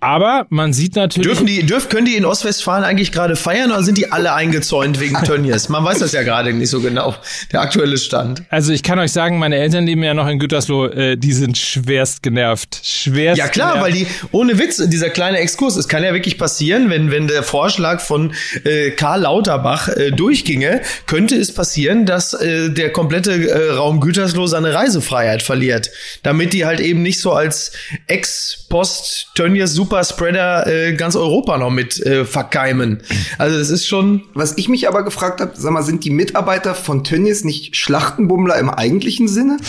Aber 0.00 0.46
man 0.48 0.72
sieht 0.72 0.96
natürlich. 0.96 1.26
Dürfen 1.26 1.46
die, 1.46 1.64
dürf, 1.64 1.88
können 1.90 2.06
die 2.06 2.16
in 2.16 2.24
Ostwestfalen 2.24 2.84
eigentlich 2.84 3.12
gerade 3.12 3.36
feiern 3.36 3.70
oder 3.70 3.82
sind 3.82 3.98
die 3.98 4.10
alle 4.10 4.32
eingezäunt 4.32 4.98
wegen 4.98 5.14
Tönnies? 5.24 5.68
Man 5.68 5.84
weiß 5.84 5.98
das 5.98 6.12
ja 6.12 6.22
gerade 6.22 6.52
nicht 6.54 6.70
so 6.70 6.80
genau, 6.80 7.14
der 7.52 7.60
aktuelle 7.60 7.98
Stand. 7.98 8.42
Also 8.48 8.72
ich 8.72 8.82
kann 8.82 8.98
euch 8.98 9.12
sagen, 9.12 9.38
meine 9.38 9.56
Eltern 9.56 9.84
leben 9.84 10.02
ja 10.02 10.14
noch 10.14 10.26
in 10.26 10.38
Gütersloh, 10.38 10.86
äh, 10.86 11.16
die 11.16 11.32
sind 11.34 11.58
schwerst 11.58 12.22
genervt. 12.22 12.80
Schwerst 12.82 13.38
Ja 13.38 13.48
klar, 13.48 13.74
genervt. 13.74 13.86
weil 13.86 13.92
die, 13.92 14.06
ohne 14.32 14.58
Witz, 14.58 14.78
dieser 14.88 15.10
kleine 15.10 15.38
Exkurs, 15.38 15.76
es 15.76 15.86
kann 15.86 16.02
ja 16.02 16.14
wirklich 16.14 16.38
passieren, 16.38 16.88
wenn, 16.88 17.10
wenn 17.10 17.28
der 17.28 17.42
Vorschlag 17.42 18.00
von 18.00 18.32
äh, 18.64 18.90
Karl 18.92 19.22
Lauterbach 19.22 19.88
äh, 19.88 20.10
durchginge, 20.12 20.80
könnte 21.06 21.36
es 21.36 21.52
passieren, 21.52 22.06
dass 22.06 22.32
äh, 22.32 22.70
der 22.70 22.90
komplette 22.90 23.32
äh, 23.32 23.72
Raum 23.72 24.00
Gütersloh 24.00 24.46
seine 24.46 24.72
Reisefreiheit 24.72 25.42
verliert. 25.42 25.90
Damit 26.22 26.54
die 26.54 26.64
halt 26.64 26.80
eben 26.80 27.02
nicht 27.02 27.20
so 27.20 27.32
als 27.32 27.72
Ex-Post-Tönnies 28.06 29.74
Superspreader 29.90 30.68
äh, 30.68 30.94
ganz 30.94 31.16
Europa 31.16 31.58
noch 31.58 31.70
mit 31.70 31.98
äh, 32.06 32.24
verkeimen. 32.24 33.02
Also 33.38 33.58
es 33.58 33.70
ist 33.70 33.88
schon, 33.88 34.22
Was 34.34 34.56
ich 34.56 34.68
mich 34.68 34.86
aber 34.86 35.02
gefragt 35.02 35.40
habe, 35.40 35.50
sag 35.56 35.72
mal, 35.72 35.82
sind 35.82 36.04
die 36.04 36.10
Mitarbeiter 36.10 36.76
von 36.76 37.02
Tönnies 37.02 37.42
nicht 37.42 37.74
Schlachtenbummler 37.74 38.56
im 38.56 38.70
eigentlichen 38.70 39.26
Sinne? 39.26 39.56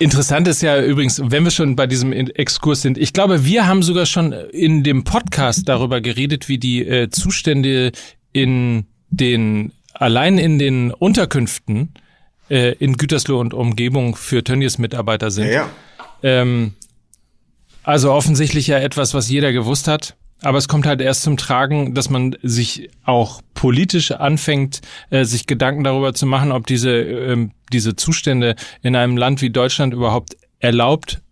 Interessant 0.00 0.48
ist 0.48 0.60
ja 0.60 0.82
übrigens, 0.82 1.22
wenn 1.24 1.44
wir 1.44 1.52
schon 1.52 1.76
bei 1.76 1.86
diesem 1.86 2.12
Exkurs 2.12 2.82
sind, 2.82 2.98
ich 2.98 3.12
glaube, 3.12 3.44
wir 3.44 3.68
haben 3.68 3.84
sogar 3.84 4.06
schon 4.06 4.32
in 4.32 4.82
dem 4.82 5.04
Podcast 5.04 5.68
darüber 5.68 6.00
geredet, 6.00 6.48
wie 6.48 6.58
die 6.58 6.84
äh, 6.84 7.10
Zustände 7.10 7.92
in 8.32 8.86
den, 9.10 9.70
allein 9.94 10.36
in 10.36 10.58
den 10.58 10.90
Unterkünften 10.90 11.94
äh, 12.50 12.72
in 12.72 12.96
Gütersloh 12.96 13.38
und 13.38 13.54
Umgebung 13.54 14.16
für 14.16 14.42
Tönnies 14.42 14.78
Mitarbeiter 14.78 15.30
sind. 15.30 15.46
Ja, 15.46 15.52
ja. 15.52 15.70
Ähm, 16.26 16.72
also 17.84 18.12
offensichtlich 18.12 18.66
ja 18.66 18.78
etwas, 18.78 19.14
was 19.14 19.30
jeder 19.30 19.52
gewusst 19.52 19.86
hat. 19.86 20.16
Aber 20.42 20.58
es 20.58 20.66
kommt 20.66 20.84
halt 20.84 21.00
erst 21.00 21.22
zum 21.22 21.36
Tragen, 21.36 21.94
dass 21.94 22.10
man 22.10 22.36
sich 22.42 22.90
auch 23.04 23.42
politisch 23.54 24.10
anfängt, 24.10 24.80
äh, 25.10 25.24
sich 25.24 25.46
Gedanken 25.46 25.84
darüber 25.84 26.14
zu 26.14 26.26
machen, 26.26 26.50
ob 26.50 26.66
diese, 26.66 26.90
ähm, 26.90 27.52
diese 27.72 27.94
Zustände 27.94 28.56
in 28.82 28.96
einem 28.96 29.16
Land 29.16 29.40
wie 29.40 29.50
Deutschland 29.50 29.94
überhaupt 29.94 30.36
erlaubt 30.58 31.22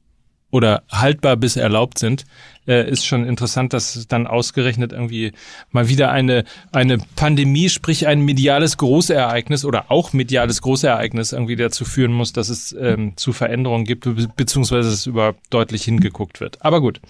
oder 0.52 0.84
haltbar 0.88 1.36
bis 1.36 1.56
erlaubt 1.56 1.98
sind, 1.98 2.24
äh, 2.66 2.88
ist 2.90 3.06
schon 3.06 3.26
interessant, 3.26 3.72
dass 3.72 4.06
dann 4.08 4.26
ausgerechnet 4.26 4.92
irgendwie 4.92 5.32
mal 5.70 5.88
wieder 5.88 6.10
eine, 6.10 6.44
eine 6.72 6.98
Pandemie, 7.16 7.68
sprich 7.68 8.06
ein 8.06 8.22
mediales 8.22 8.76
Großereignis 8.76 9.64
oder 9.64 9.90
auch 9.90 10.12
mediales 10.12 10.62
Großereignis 10.62 11.32
irgendwie 11.32 11.56
dazu 11.56 11.84
führen 11.84 12.12
muss, 12.12 12.32
dass 12.32 12.48
es 12.48 12.74
ähm, 12.78 13.12
zu 13.16 13.32
Veränderungen 13.32 13.84
gibt, 13.84 14.04
be 14.04 14.28
beziehungsweise 14.36 14.88
es 14.88 15.06
überhaupt 15.06 15.40
deutlich 15.50 15.84
hingeguckt 15.84 16.40
wird. 16.40 16.62
Aber 16.62 16.80
gut. 16.80 17.00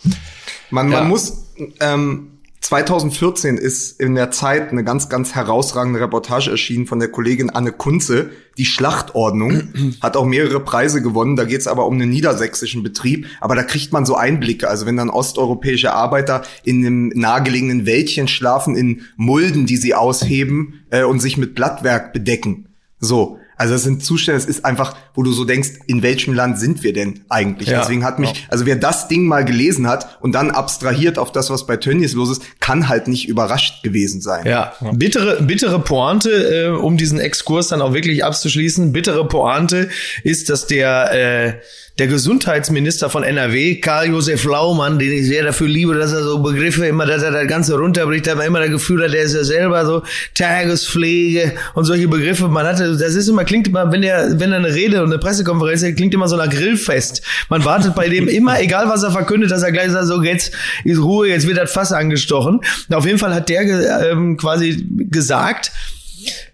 Man, 0.70 0.90
Ja. 0.90 1.00
man 1.00 1.08
muss, 1.08 1.46
ähm, 1.80 2.33
2014 2.64 3.58
ist 3.58 4.00
in 4.00 4.14
der 4.14 4.30
Zeit 4.30 4.70
eine 4.70 4.84
ganz, 4.84 5.10
ganz 5.10 5.34
herausragende 5.34 6.00
Reportage 6.00 6.50
erschienen 6.50 6.86
von 6.86 6.98
der 6.98 7.10
Kollegin 7.10 7.50
Anne 7.50 7.72
Kunze. 7.72 8.30
Die 8.56 8.64
Schlachtordnung 8.64 9.96
hat 10.00 10.16
auch 10.16 10.24
mehrere 10.24 10.60
Preise 10.60 11.02
gewonnen. 11.02 11.36
Da 11.36 11.44
geht 11.44 11.60
es 11.60 11.66
aber 11.66 11.86
um 11.86 11.92
einen 11.92 12.08
niedersächsischen 12.08 12.82
Betrieb. 12.82 13.26
Aber 13.42 13.54
da 13.54 13.64
kriegt 13.64 13.92
man 13.92 14.06
so 14.06 14.16
Einblicke. 14.16 14.66
Also 14.66 14.86
wenn 14.86 14.96
dann 14.96 15.10
osteuropäische 15.10 15.92
Arbeiter 15.92 16.42
in 16.62 16.78
einem 16.78 17.08
nahegelegenen 17.08 17.84
Wäldchen 17.84 18.28
schlafen, 18.28 18.76
in 18.76 19.02
Mulden, 19.16 19.66
die 19.66 19.76
sie 19.76 19.94
ausheben 19.94 20.86
äh, 20.88 21.04
und 21.04 21.20
sich 21.20 21.36
mit 21.36 21.54
Blattwerk 21.54 22.14
bedecken. 22.14 22.70
So. 22.98 23.38
Also 23.56 23.74
das 23.74 23.82
sind 23.82 24.04
Zustände, 24.04 24.38
es 24.38 24.46
ist 24.46 24.64
einfach, 24.64 24.96
wo 25.14 25.22
du 25.22 25.32
so 25.32 25.44
denkst, 25.44 25.70
in 25.86 26.02
welchem 26.02 26.34
Land 26.34 26.58
sind 26.58 26.82
wir 26.82 26.92
denn 26.92 27.24
eigentlich? 27.28 27.68
Ja. 27.68 27.80
Deswegen 27.80 28.04
hat 28.04 28.18
mich, 28.18 28.46
also 28.48 28.66
wer 28.66 28.76
das 28.76 29.08
Ding 29.08 29.26
mal 29.26 29.44
gelesen 29.44 29.88
hat 29.88 30.18
und 30.20 30.32
dann 30.32 30.50
abstrahiert 30.50 31.18
auf 31.18 31.32
das, 31.32 31.50
was 31.50 31.66
bei 31.66 31.76
Tönnies 31.76 32.14
los 32.14 32.30
ist, 32.30 32.42
kann 32.60 32.88
halt 32.88 33.08
nicht 33.08 33.28
überrascht 33.28 33.82
gewesen 33.82 34.20
sein. 34.20 34.46
Ja, 34.46 34.74
bittere, 34.92 35.42
bittere 35.42 35.78
Pointe, 35.78 36.30
äh, 36.30 36.68
um 36.68 36.96
diesen 36.96 37.20
Exkurs 37.20 37.68
dann 37.68 37.80
auch 37.80 37.94
wirklich 37.94 38.24
abzuschließen. 38.24 38.92
Bittere 38.92 39.26
Pointe 39.26 39.88
ist, 40.22 40.50
dass 40.50 40.66
der, 40.66 41.12
äh, 41.12 41.54
der 41.98 42.08
Gesundheitsminister 42.08 43.08
von 43.08 43.22
NRW, 43.22 43.76
Karl-Josef 43.76 44.44
Laumann, 44.44 44.98
den 44.98 45.12
ich 45.12 45.26
sehr 45.26 45.44
dafür 45.44 45.68
liebe, 45.68 45.94
dass 45.94 46.12
er 46.12 46.24
so 46.24 46.40
Begriffe 46.40 46.86
immer, 46.86 47.06
dass 47.06 47.22
er 47.22 47.30
das 47.30 47.46
Ganze 47.46 47.78
runterbricht, 47.78 48.28
aber 48.28 48.44
immer 48.44 48.58
das 48.58 48.70
Gefühl 48.70 49.04
hat, 49.04 49.12
der 49.12 49.22
ist 49.22 49.34
ja 49.34 49.44
selber 49.44 49.86
so 49.86 50.02
Tagespflege 50.34 51.52
und 51.74 51.84
solche 51.84 52.08
Begriffe. 52.08 52.48
Man 52.48 52.66
hatte, 52.66 52.96
das 52.96 53.14
ist 53.14 53.28
immer, 53.28 53.44
klingt 53.44 53.68
immer, 53.68 53.92
wenn 53.92 54.02
er, 54.02 54.40
wenn 54.40 54.50
er 54.50 54.58
eine 54.58 54.74
Rede 54.74 55.04
und 55.04 55.10
eine 55.10 55.18
Pressekonferenz 55.18 55.84
hat, 55.84 55.94
klingt 55.94 56.12
immer 56.14 56.26
so 56.26 56.36
nach 56.36 56.50
Grillfest. 56.50 57.22
Man 57.48 57.64
wartet 57.64 57.94
bei 57.94 58.08
dem 58.08 58.26
immer, 58.26 58.60
egal 58.60 58.88
was 58.88 59.04
er 59.04 59.12
verkündet, 59.12 59.52
dass 59.52 59.62
er 59.62 59.70
gleich 59.70 59.92
sagt, 59.92 60.06
so 60.06 60.20
jetzt 60.20 60.52
ist 60.82 60.98
Ruhe, 60.98 61.28
jetzt 61.28 61.46
wird 61.46 61.58
das 61.58 61.70
Fass 61.70 61.92
angestochen. 61.92 62.60
Und 62.88 62.94
auf 62.94 63.06
jeden 63.06 63.18
Fall 63.18 63.32
hat 63.32 63.48
der 63.48 64.10
ähm, 64.10 64.36
quasi 64.36 64.84
gesagt, 64.90 65.70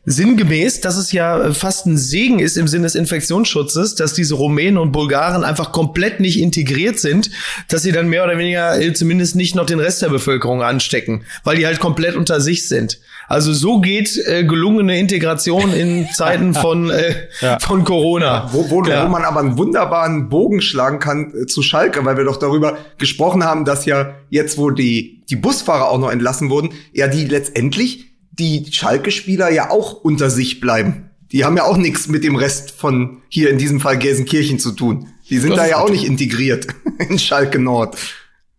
sinngemäß, 0.05 0.81
dass 0.81 0.97
es 0.97 1.13
ja 1.13 1.53
fast 1.53 1.87
ein 1.87 1.99
Segen 1.99 2.39
ist 2.39 2.57
im 2.57 2.69
Sinne 2.69 2.85
des 2.85 2.95
Infektionsschutzes, 2.95 3.95
dass 3.95 4.13
diese 4.15 4.35
Rumänen 4.35 4.79
und 4.79 4.93
Bulgaren 4.93 5.45
einfach 5.45 5.73
komplett 5.73 6.21
nicht 6.21 6.41
integriert 6.41 6.99
sind, 6.99 7.31
dass 7.69 7.83
sie 7.83 7.93
dann 7.93 8.09
mehr 8.09 8.25
oder 8.25 8.39
weniger 8.39 8.81
äh, 8.81 8.93
zumindest 8.93 9.37
nicht 9.37 9.55
noch 9.55 9.67
den 9.67 9.81
Rest 9.81 10.03
der 10.03 10.09
Bevölkerung 10.09 10.63
anstecken, 10.63 11.25
weil 11.45 11.57
die 11.57 11.67
halt 11.67 11.81
komplett 11.81 12.17
unter 12.17 12.41
sich 12.41 12.69
sind. 12.69 12.99
Also 13.29 13.53
so 13.53 13.81
geht 13.81 14.17
äh, 14.27 14.45
gelungene 14.45 14.99
Integration 14.99 15.73
in 15.73 16.09
Zeiten 16.13 16.53
von 16.55 16.91
äh, 16.91 17.15
ja. 17.41 17.59
von 17.61 17.85
Corona. 17.85 18.27
Ja, 18.27 18.51
wo, 18.53 18.71
wo, 18.71 18.85
ja. 18.85 19.05
wo 19.05 19.09
man 19.09 19.23
aber 19.23 19.41
einen 19.41 19.57
wunderbaren 19.57 20.29
Bogen 20.29 20.61
schlagen 20.61 20.99
kann 20.99 21.33
äh, 21.35 21.47
zu 21.47 21.63
Schalke, 21.63 22.05
weil 22.05 22.17
wir 22.17 22.25
doch 22.25 22.39
darüber 22.39 22.77
gesprochen 22.99 23.45
haben, 23.45 23.65
dass 23.65 23.85
ja 23.85 24.15
jetzt, 24.31 24.59
wo 24.59 24.71
die 24.71 25.23
die 25.31 25.37
Busfahrer 25.37 25.89
auch 25.89 25.99
noch 25.99 26.11
entlassen 26.11 26.51
wurden, 26.51 26.71
ja 26.93 27.07
die 27.07 27.25
letztendlich 27.25 28.10
die 28.41 28.73
Schalke-Spieler 28.73 29.51
ja 29.51 29.71
auch 29.71 30.03
unter 30.03 30.31
sich 30.31 30.61
bleiben. 30.61 31.11
Die 31.33 31.45
haben 31.45 31.57
ja 31.57 31.65
auch 31.65 31.77
nichts 31.77 32.09
mit 32.09 32.25
dem 32.25 32.35
Rest 32.35 32.71
von 32.71 33.23
hier 33.29 33.51
in 33.51 33.59
diesem 33.59 33.81
Fall 33.81 33.99
Gelsenkirchen 33.99 34.59
zu 34.59 34.73
tun. 34.73 35.09
Die 35.29 35.39
sind 35.39 35.51
das 35.51 35.59
da 35.59 35.69
ja 35.69 35.79
auch 35.79 35.91
nicht 35.91 36.05
integriert 36.05 36.67
in 37.09 37.19
Schalke 37.19 37.59
Nord. 37.59 37.97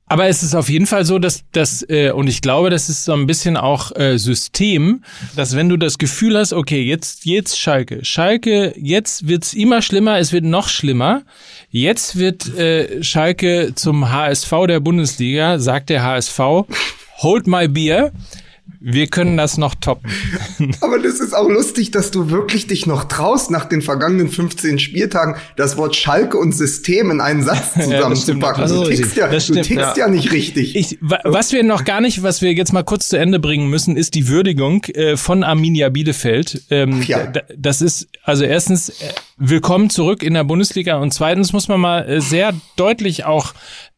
Aber 0.05 0.27
es 0.27 0.43
ist 0.43 0.55
auf 0.55 0.69
jeden 0.69 0.87
Fall 0.87 1.05
so, 1.05 1.19
dass 1.19 1.43
das, 1.53 1.85
äh, 1.89 2.11
und 2.11 2.27
ich 2.27 2.41
glaube, 2.41 2.69
das 2.69 2.89
ist 2.89 3.05
so 3.05 3.13
ein 3.13 3.27
bisschen 3.27 3.55
auch 3.55 3.95
äh, 3.95 4.17
System, 4.17 5.03
dass 5.37 5.55
wenn 5.55 5.69
du 5.69 5.77
das 5.77 5.97
Gefühl 5.97 6.37
hast, 6.37 6.51
okay, 6.51 6.81
jetzt, 6.81 7.25
jetzt 7.25 7.57
Schalke, 7.57 8.03
Schalke, 8.03 8.73
jetzt 8.77 9.29
wird's 9.29 9.53
immer 9.53 9.81
schlimmer, 9.81 10.19
es 10.19 10.33
wird 10.33 10.43
noch 10.43 10.67
schlimmer. 10.67 11.23
Jetzt 11.69 12.19
wird 12.19 12.53
äh, 12.57 13.01
Schalke 13.01 13.71
zum 13.75 14.11
HSV 14.11 14.51
der 14.67 14.81
Bundesliga, 14.81 15.59
sagt 15.59 15.89
der 15.89 16.03
HSV, 16.03 16.39
hold 17.19 17.47
my 17.47 17.69
beer. 17.69 18.11
Wir 18.83 19.05
können 19.05 19.37
das 19.37 19.59
noch 19.59 19.75
toppen. 19.75 20.11
Aber 20.81 20.97
das 20.97 21.19
ist 21.19 21.35
auch 21.35 21.47
lustig, 21.47 21.91
dass 21.91 22.09
du 22.09 22.31
wirklich 22.31 22.65
dich 22.65 22.87
noch 22.87 23.03
traust, 23.03 23.51
nach 23.51 23.65
den 23.65 23.83
vergangenen 23.83 24.27
15 24.27 24.79
Spieltagen 24.79 25.35
das 25.55 25.77
Wort 25.77 25.95
Schalke 25.95 26.37
und 26.37 26.51
System 26.51 27.11
in 27.11 27.21
einen 27.21 27.43
Satz 27.43 27.73
zusammenzupacken. 27.79 28.63
ja, 28.63 28.67
du 28.67 28.83
tickst, 28.85 29.15
ja, 29.15 29.27
du 29.27 29.37
tickst 29.37 29.69
ja. 29.69 29.93
ja. 29.95 30.07
nicht 30.07 30.31
richtig. 30.31 30.75
Ich, 30.75 30.97
was 30.99 31.51
wir 31.51 31.63
noch 31.63 31.85
gar 31.85 32.01
nicht, 32.01 32.23
was 32.23 32.41
wir 32.41 32.53
jetzt 32.53 32.73
mal 32.73 32.83
kurz 32.83 33.07
zu 33.07 33.17
Ende 33.17 33.37
bringen 33.37 33.69
müssen, 33.69 33.95
ist 33.95 34.15
die 34.15 34.27
Würdigung 34.27 34.83
äh, 34.85 35.15
von 35.15 35.43
Arminia 35.43 35.89
Bielefeld. 35.89 36.63
Ähm, 36.71 37.03
ja. 37.03 37.31
Das 37.55 37.83
ist 37.83 38.07
also 38.23 38.45
erstens 38.45 38.89
äh, 38.89 39.13
willkommen 39.37 39.91
zurück 39.91 40.23
in 40.23 40.33
der 40.33 40.43
Bundesliga 40.43 40.97
und 40.97 41.13
zweitens 41.13 41.53
muss 41.53 41.67
man 41.67 41.79
mal 41.79 42.09
äh, 42.09 42.19
sehr 42.19 42.53
deutlich 42.77 43.25
auch 43.25 43.53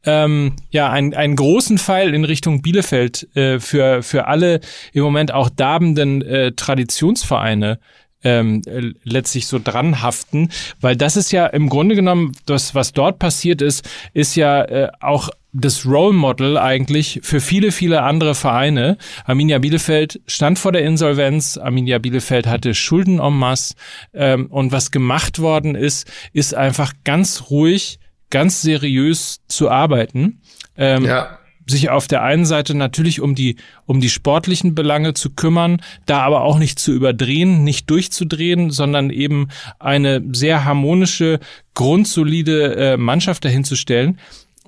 ähm, 0.06 0.56
ja 0.70 0.90
einen, 0.90 1.14
einen 1.14 1.36
großen 1.36 1.78
Pfeil 1.78 2.14
in 2.14 2.26
Richtung 2.26 2.62
Bielefeld 2.62 3.28
äh, 3.36 3.60
für 3.60 4.04
für 4.04 4.28
alle 4.28 4.60
im 4.94 5.04
Moment 5.04 5.34
auch 5.34 5.50
darbenden 5.50 6.22
äh, 6.22 6.52
Traditionsvereine 6.54 7.80
ähm, 8.24 8.62
äh, 8.66 8.94
letztlich 9.04 9.48
so 9.48 9.60
dran 9.64 10.02
haften, 10.02 10.50
weil 10.82 10.96
das 10.96 11.18
ist 11.18 11.32
ja 11.32 11.46
im 11.48 11.70
Grunde 11.70 11.96
genommen 11.96 12.32
das, 12.46 12.74
was 12.74 12.94
dort 12.94 13.20
passiert 13.20 13.62
ist, 13.62 13.88
ist 14.14 14.36
ja 14.36 14.64
äh, 14.64 14.90
auch 15.00 15.30
das 15.52 15.86
Role 15.86 16.14
Model 16.14 16.58
eigentlich 16.58 17.20
für 17.22 17.40
viele, 17.40 17.72
viele 17.72 18.02
andere 18.02 18.34
Vereine. 18.34 18.98
Arminia 19.26 19.60
Bielefeld 19.60 20.20
stand 20.26 20.58
vor 20.58 20.72
der 20.72 20.84
Insolvenz. 20.84 21.58
Arminia 21.58 22.00
Bielefeld 22.00 22.48
hatte 22.48 22.74
Schulden 22.74 23.20
en 23.20 23.34
masse. 23.34 23.76
Ähm, 24.14 24.48
und 24.48 24.72
was 24.72 24.90
gemacht 24.90 25.38
worden 25.38 25.76
ist, 25.76 26.12
ist 26.34 26.56
einfach 26.56 26.94
ganz 27.04 27.52
ruhig 27.52 28.00
ganz 28.32 28.64
seriös 28.64 29.42
zu 29.48 29.70
arbeiten. 29.70 30.42
Ähm, 30.76 31.06
ja 31.06 31.38
sich 31.68 31.90
auf 31.90 32.08
der 32.08 32.24
einen 32.24 32.46
Seite 32.46 32.76
natürlich 32.76 33.22
um 33.22 33.36
die 33.36 33.58
um 33.86 34.02
die 34.02 34.10
sportlichen 34.10 34.76
Belange 34.76 35.14
zu 35.14 35.30
kümmern, 35.32 35.82
da 36.06 36.22
aber 36.22 36.42
auch 36.42 36.60
nicht 36.60 36.80
zu 36.80 36.92
überdrehen, 36.92 37.64
nicht 37.64 37.90
durchzudrehen, 37.90 38.72
sondern 38.72 39.10
eben 39.10 39.50
eine 39.80 40.22
sehr 40.34 40.66
harmonische, 40.66 41.40
grundsolide 41.74 42.76
äh, 42.76 42.98
Mannschaft 42.98 43.46
dahinzustellen, 43.46 44.20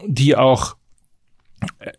die 0.05 0.35
auch 0.35 0.75
äh, 1.79 1.91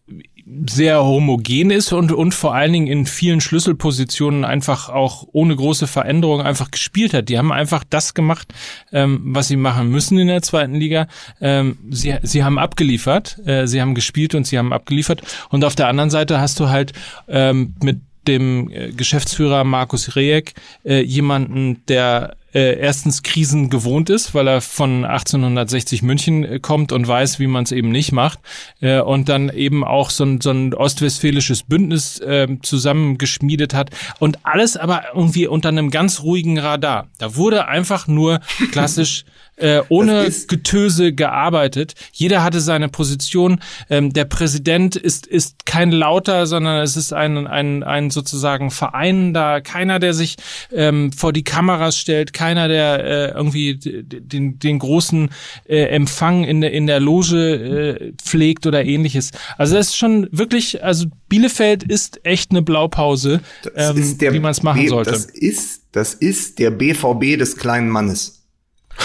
sehr 0.69 1.05
homogen 1.05 1.71
ist 1.71 1.93
und, 1.93 2.13
und 2.13 2.33
vor 2.33 2.55
allen 2.55 2.73
Dingen 2.73 2.87
in 2.87 3.07
vielen 3.07 3.41
Schlüsselpositionen 3.41 4.45
einfach 4.45 4.89
auch 4.89 5.27
ohne 5.33 5.57
große 5.57 5.89
Veränderung 5.89 6.41
einfach 6.41 6.71
gespielt 6.71 7.15
hat. 7.15 7.29
Die 7.29 7.37
haben 7.37 7.51
einfach 7.51 7.83
das 7.89 8.15
gemacht, 8.15 8.55
ähm, 8.93 9.21
was 9.25 9.49
sie 9.49 9.57
machen 9.57 9.89
müssen 9.89 10.19
in 10.19 10.29
der 10.29 10.43
zweiten 10.43 10.75
Liga. 10.75 11.09
Ähm, 11.41 11.79
sie, 11.91 12.15
sie 12.23 12.45
haben 12.45 12.59
abgeliefert, 12.59 13.41
äh, 13.45 13.67
sie 13.67 13.81
haben 13.81 13.97
gespielt 13.97 14.37
und 14.37 14.47
sie 14.47 14.57
haben 14.57 14.73
abgeliefert. 14.73 15.23
Und 15.51 15.65
auf 15.65 15.75
der 15.75 15.89
anderen 15.89 16.11
Seite 16.11 16.41
hast 16.41 16.61
du 16.61 16.69
halt 16.69 16.93
ähm, 17.29 17.75
mit 17.83 18.01
dem 18.29 18.71
äh, 18.71 18.93
Geschäftsführer 18.93 19.65
Markus 19.65 20.17
Rejek 20.17 20.55
äh, 20.85 21.01
jemanden, 21.01 21.83
der 21.87 22.37
äh, 22.57 22.79
erstens 22.79 23.23
Krisen 23.23 23.69
gewohnt 23.69 24.09
ist, 24.09 24.35
weil 24.35 24.49
er 24.49 24.63
von 24.63 25.05
1860 25.05 26.03
München 26.03 26.43
äh, 26.43 26.59
kommt 26.59 26.91
und 26.91 27.07
weiß, 27.07 27.39
wie 27.39 27.47
man 27.47 27.65
es 27.65 27.73
eben 27.73 27.91
nicht 27.91 28.13
macht. 28.13 28.39
Äh, 28.81 29.01
und 29.01 29.29
dann 29.29 29.51
eben 29.51 29.85
auch 29.85 30.09
so 30.09 30.25
ein, 30.25 30.41
so 30.41 30.53
ein 30.53 30.73
ostwestfälisches 30.73 31.65
Bündnis 31.65 32.19
äh, 32.21 32.49
zusammengeschmiedet 32.63 33.75
hat. 33.75 33.91
Und 34.21 34.39
alles 34.45 34.79
aber 34.79 35.03
irgendwie 35.15 35.47
unter 35.47 35.69
einem 35.69 35.91
ganz 35.91 36.23
ruhigen 36.23 36.59
Radar. 36.59 37.09
Da 37.19 37.37
wurde 37.37 37.69
einfach 37.69 38.07
nur 38.07 38.41
klassisch 38.73 39.27
äh, 39.57 39.83
ohne 39.89 40.31
Getöse 40.49 41.13
gearbeitet. 41.13 41.95
Jeder 42.13 42.43
hatte 42.43 42.61
seine 42.61 42.89
Position. 42.89 43.61
Ähm, 43.91 44.13
der 44.13 44.25
Präsident 44.25 44.97
ist, 44.97 45.27
ist 45.27 45.67
kein 45.67 45.93
Lauter, 45.93 46.47
sondern 46.47 46.83
es 46.83 46.97
ist 46.97 47.13
ein, 47.13 47.47
ein, 47.47 47.83
ein 47.83 48.11
sozusagen 48.11 48.71
Verein 48.71 49.33
da. 49.35 49.61
Keiner, 49.61 49.99
der 49.99 50.15
sich 50.15 50.37
ähm, 50.73 51.13
vor 51.13 51.33
die 51.33 51.45
Kameras 51.45 51.99
stellt, 51.99 52.33
keiner, 52.33 52.69
der 52.69 53.05
äh, 53.05 53.31
irgendwie 53.31 53.77
den, 53.77 54.59
den 54.59 54.79
großen 54.79 55.31
äh, 55.67 55.85
Empfang 55.87 56.45
in 56.45 56.61
der, 56.61 56.73
in 56.73 56.87
der 56.87 57.01
Loge 57.01 57.37
äh, 57.37 58.13
pflegt 58.23 58.67
oder 58.67 58.85
ähnliches. 58.85 59.31
Also 59.57 59.75
das 59.75 59.89
ist 59.89 59.97
schon 59.97 60.29
wirklich, 60.31 60.85
also 60.85 61.07
Bielefeld 61.29 61.83
ist 61.83 62.25
echt 62.25 62.51
eine 62.51 62.63
Blaupause, 62.63 63.41
ähm, 63.75 63.97
wie 64.19 64.39
man 64.39 64.51
es 64.51 64.63
machen 64.63 64.87
sollte. 64.89 65.11
Das 65.11 65.25
ist, 65.27 65.83
das 65.93 66.15
ist 66.15 66.59
der 66.59 66.71
BVB 66.71 67.39
des 67.39 67.57
kleinen 67.57 67.89
Mannes. 67.89 68.36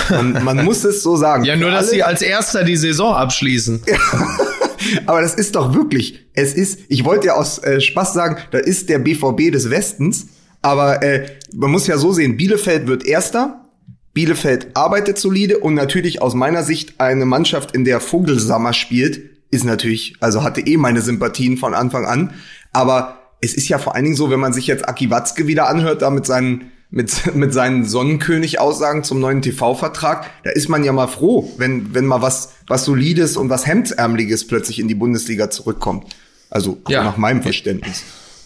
Man, 0.10 0.44
man 0.44 0.66
muss 0.66 0.84
es 0.84 1.04
so 1.04 1.16
sagen. 1.16 1.44
Ja, 1.44 1.56
nur, 1.56 1.72
dass 1.72 1.90
sie 1.90 2.04
als 2.04 2.22
Erster 2.22 2.64
die 2.64 2.78
Saison 2.78 3.14
abschließen. 3.14 3.82
Aber 5.06 5.22
das 5.22 5.36
ist 5.36 5.56
doch 5.56 5.74
wirklich, 5.74 6.28
es 6.34 6.54
ist, 6.54 6.80
ich 6.90 7.06
wollte 7.06 7.28
ja 7.28 7.34
aus 7.34 7.60
äh, 7.60 7.80
Spaß 7.80 8.14
sagen, 8.14 8.38
da 8.52 8.58
ist 8.58 8.90
der 8.90 9.00
BVB 9.00 9.52
des 9.52 9.70
Westens, 9.70 10.28
aber 10.62 11.04
äh, 11.04 11.28
man 11.54 11.72
muss 11.72 11.88
ja 11.88 11.98
so 11.98 12.12
sehen, 12.12 12.38
Bielefeld 12.38 12.88
wird 12.88 13.06
Erster, 13.06 13.70
Bielefeld 14.14 14.76
arbeitet 14.76 15.18
solide 15.18 15.60
und 15.60 15.74
natürlich 15.74 16.22
aus 16.22 16.34
meiner 16.34 16.64
Sicht 16.64 17.00
eine 17.00 17.26
Mannschaft, 17.26 17.74
in 17.74 17.86
der 17.86 18.00
Vogelsammer 18.00 18.74
spielt, 18.74 19.22
ist 19.52 19.64
natürlich, 19.64 20.16
also 20.20 20.44
hatte 20.44 20.62
eh 20.62 20.78
meine 20.78 21.02
Sympathien 21.02 21.58
von 21.58 21.74
Anfang 21.74 22.06
an, 22.06 22.34
aber 22.74 23.20
es 23.42 23.54
ist 23.54 23.70
ja 23.70 23.78
vor 23.78 23.96
allen 23.96 24.06
Dingen 24.06 24.16
so, 24.16 24.30
wenn 24.30 24.40
man 24.40 24.54
sich 24.54 24.68
jetzt 24.68 24.88
Aki 24.88 25.10
Watzke 25.10 25.48
wieder 25.48 25.68
anhört, 25.68 26.02
da 26.02 26.10
mit 26.10 26.26
seinen 26.26 26.72
mit, 26.92 27.36
mit 27.36 27.54
seinen 27.54 27.86
Sonnenkönig-Aussagen 27.86 29.04
zum 29.04 29.20
neuen 29.20 29.42
TV-Vertrag, 29.42 30.30
da 30.44 30.52
ist 30.52 30.68
man 30.70 30.84
ja 30.84 30.92
mal 30.92 31.08
froh, 31.08 31.52
wenn, 31.58 31.96
wenn 31.96 32.06
mal 32.06 32.22
was, 32.22 32.54
was 32.68 32.86
Solides 32.86 33.38
und 33.38 33.50
was 33.50 33.66
Hemdsärmeliges 33.66 34.46
plötzlich 34.46 34.78
in 34.78 34.88
die 34.88 34.96
Bundesliga 34.96 35.50
zurückkommt. 35.50 36.06
Also 36.50 36.80
ja. 36.90 37.04
nach 37.04 37.18
meinem 37.18 37.42
Verständnis. 37.42 38.04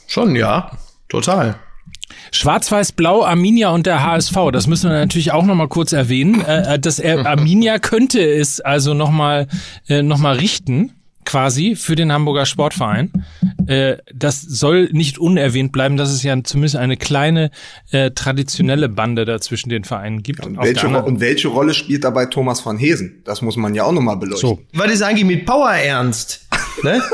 Schon, 0.08 0.36
ja. 0.36 0.72
Total. 1.10 1.56
Schwarz-Weiß-Blau, 2.32 3.24
Arminia 3.26 3.70
und 3.70 3.88
der 3.88 4.04
HSV, 4.04 4.36
das 4.52 4.68
müssen 4.68 4.90
wir 4.90 4.98
natürlich 4.98 5.32
auch 5.32 5.44
noch 5.44 5.56
mal 5.56 5.68
kurz 5.68 5.92
erwähnen. 5.92 6.42
Äh, 6.42 6.76
äh 6.76 6.80
das 6.80 7.02
Arminia 7.04 7.80
könnte 7.80 8.22
es 8.22 8.62
also 8.62 8.94
noch 8.94 9.12
mal, 9.12 9.48
äh, 9.88 10.04
noch 10.04 10.20
mal 10.20 10.36
richten 10.36 10.95
quasi 11.26 11.76
für 11.76 11.96
den 11.96 12.12
Hamburger 12.12 12.46
Sportverein. 12.46 13.12
Äh, 13.68 13.98
das 14.14 14.42
soll 14.42 14.90
nicht 14.92 15.18
unerwähnt 15.18 15.72
bleiben, 15.72 15.98
dass 15.98 16.12
es 16.12 16.24
ja 16.24 16.36
zumindest 16.44 16.76
eine 16.76 16.98
kleine 16.98 17.52
äh, 17.92 18.12
traditionelle 18.12 18.90
Bande 18.90 19.26
da 19.26 19.42
zwischen 19.42 19.70
den 19.70 19.84
Vereinen 19.84 20.24
gibt. 20.24 20.40
Ja, 20.40 20.46
und, 20.46 20.62
welche, 20.62 20.88
und, 20.88 21.20
welche, 21.20 21.48
Rolle 21.48 21.74
spielt 21.74 22.04
dabei 22.04 22.28
Thomas 22.28 22.62
von 22.62 22.78
Hesen? 22.78 23.22
Das 23.26 23.42
muss 23.42 23.58
man 23.58 23.74
ja 23.74 23.84
auch 23.84 23.92
nochmal 23.92 24.18
beleuchten. 24.18 24.50
So. 24.50 24.60
Was 24.74 24.92
ist 24.92 25.02
eigentlich 25.02 25.26
mit 25.26 25.46
Power 25.46 25.72
Ernst? 25.72 26.48
ne? 26.84 27.02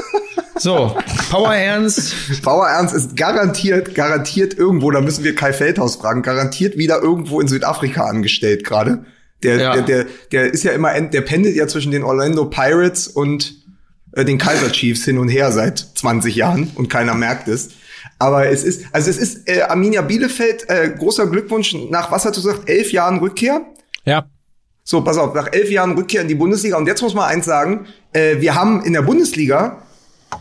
So, 0.57 0.95
Power 1.31 1.55
Ernst. 1.55 2.13
Power 2.43 2.67
Ernst 2.67 2.93
ist 2.93 3.15
garantiert, 3.15 3.95
garantiert 3.95 4.53
irgendwo, 4.53 4.91
da 4.91 5.01
müssen 5.01 5.23
wir 5.23 5.33
Kai 5.33 5.53
Feldhaus 5.53 5.95
fragen, 5.95 6.21
garantiert 6.21 6.77
wieder 6.77 7.01
irgendwo 7.01 7.41
in 7.41 7.47
Südafrika 7.47 8.05
angestellt 8.05 8.63
gerade. 8.63 9.05
Der, 9.43 9.57
ja. 9.57 9.73
der, 9.73 9.81
der, 9.81 10.05
der 10.31 10.53
ist 10.53 10.63
ja 10.63 10.71
immer, 10.73 10.99
der 11.01 11.21
pendelt 11.21 11.55
ja 11.55 11.67
zwischen 11.67 11.91
den 11.91 12.03
Orlando 12.03 12.45
Pirates 12.45 13.07
und 13.07 13.60
äh, 14.13 14.25
den 14.25 14.37
Kaiser 14.37 14.71
Chiefs 14.71 15.05
hin 15.05 15.17
und 15.17 15.29
her 15.29 15.51
seit 15.51 15.79
20 15.79 16.35
Jahren 16.35 16.71
und 16.75 16.89
keiner 16.89 17.13
merkt 17.13 17.47
es. 17.47 17.69
Aber 18.19 18.47
es 18.47 18.63
ist, 18.63 18.85
also 18.91 19.09
es 19.09 19.17
ist 19.17 19.49
äh, 19.49 19.61
Arminia 19.61 20.01
Bielefeld, 20.01 20.69
äh, 20.69 20.91
großer 20.97 21.27
Glückwunsch 21.27 21.75
nach, 21.89 22.11
was 22.11 22.25
hast 22.25 22.37
du 22.37 22.41
gesagt, 22.41 22.69
elf 22.69 22.91
Jahren 22.91 23.19
Rückkehr? 23.19 23.61
Ja. 24.05 24.25
So, 24.83 25.01
pass 25.01 25.17
auf, 25.17 25.33
nach 25.33 25.51
elf 25.51 25.69
Jahren 25.69 25.93
Rückkehr 25.93 26.21
in 26.21 26.27
die 26.27 26.35
Bundesliga. 26.35 26.77
Und 26.77 26.87
jetzt 26.87 27.01
muss 27.01 27.13
man 27.13 27.25
eins 27.25 27.45
sagen, 27.45 27.87
äh, 28.13 28.39
wir 28.39 28.55
haben 28.55 28.83
in 28.83 28.93
der 28.93 29.03
Bundesliga 29.03 29.83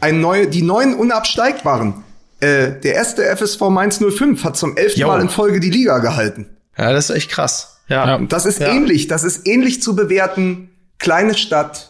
ein 0.00 0.20
neue, 0.20 0.46
die 0.46 0.62
neuen 0.62 0.94
Unabsteigbaren. 0.94 2.04
äh, 2.40 2.72
der 2.82 2.94
erste 2.94 3.24
FSV 3.36 3.60
Mainz 3.68 3.98
05 3.98 4.44
hat 4.44 4.56
zum 4.56 4.76
elften 4.76 5.06
Mal 5.06 5.20
in 5.20 5.28
Folge 5.28 5.60
die 5.60 5.70
Liga 5.70 5.98
gehalten. 5.98 6.46
Ja, 6.76 6.92
das 6.92 7.10
ist 7.10 7.16
echt 7.16 7.30
krass. 7.30 7.80
Ja. 7.88 8.06
ja. 8.06 8.18
Das 8.18 8.46
ist 8.46 8.60
ja. 8.60 8.68
ähnlich. 8.68 9.08
Das 9.08 9.24
ist 9.24 9.46
ähnlich 9.46 9.82
zu 9.82 9.94
bewerten. 9.94 10.70
Kleine 10.98 11.34
Stadt. 11.34 11.89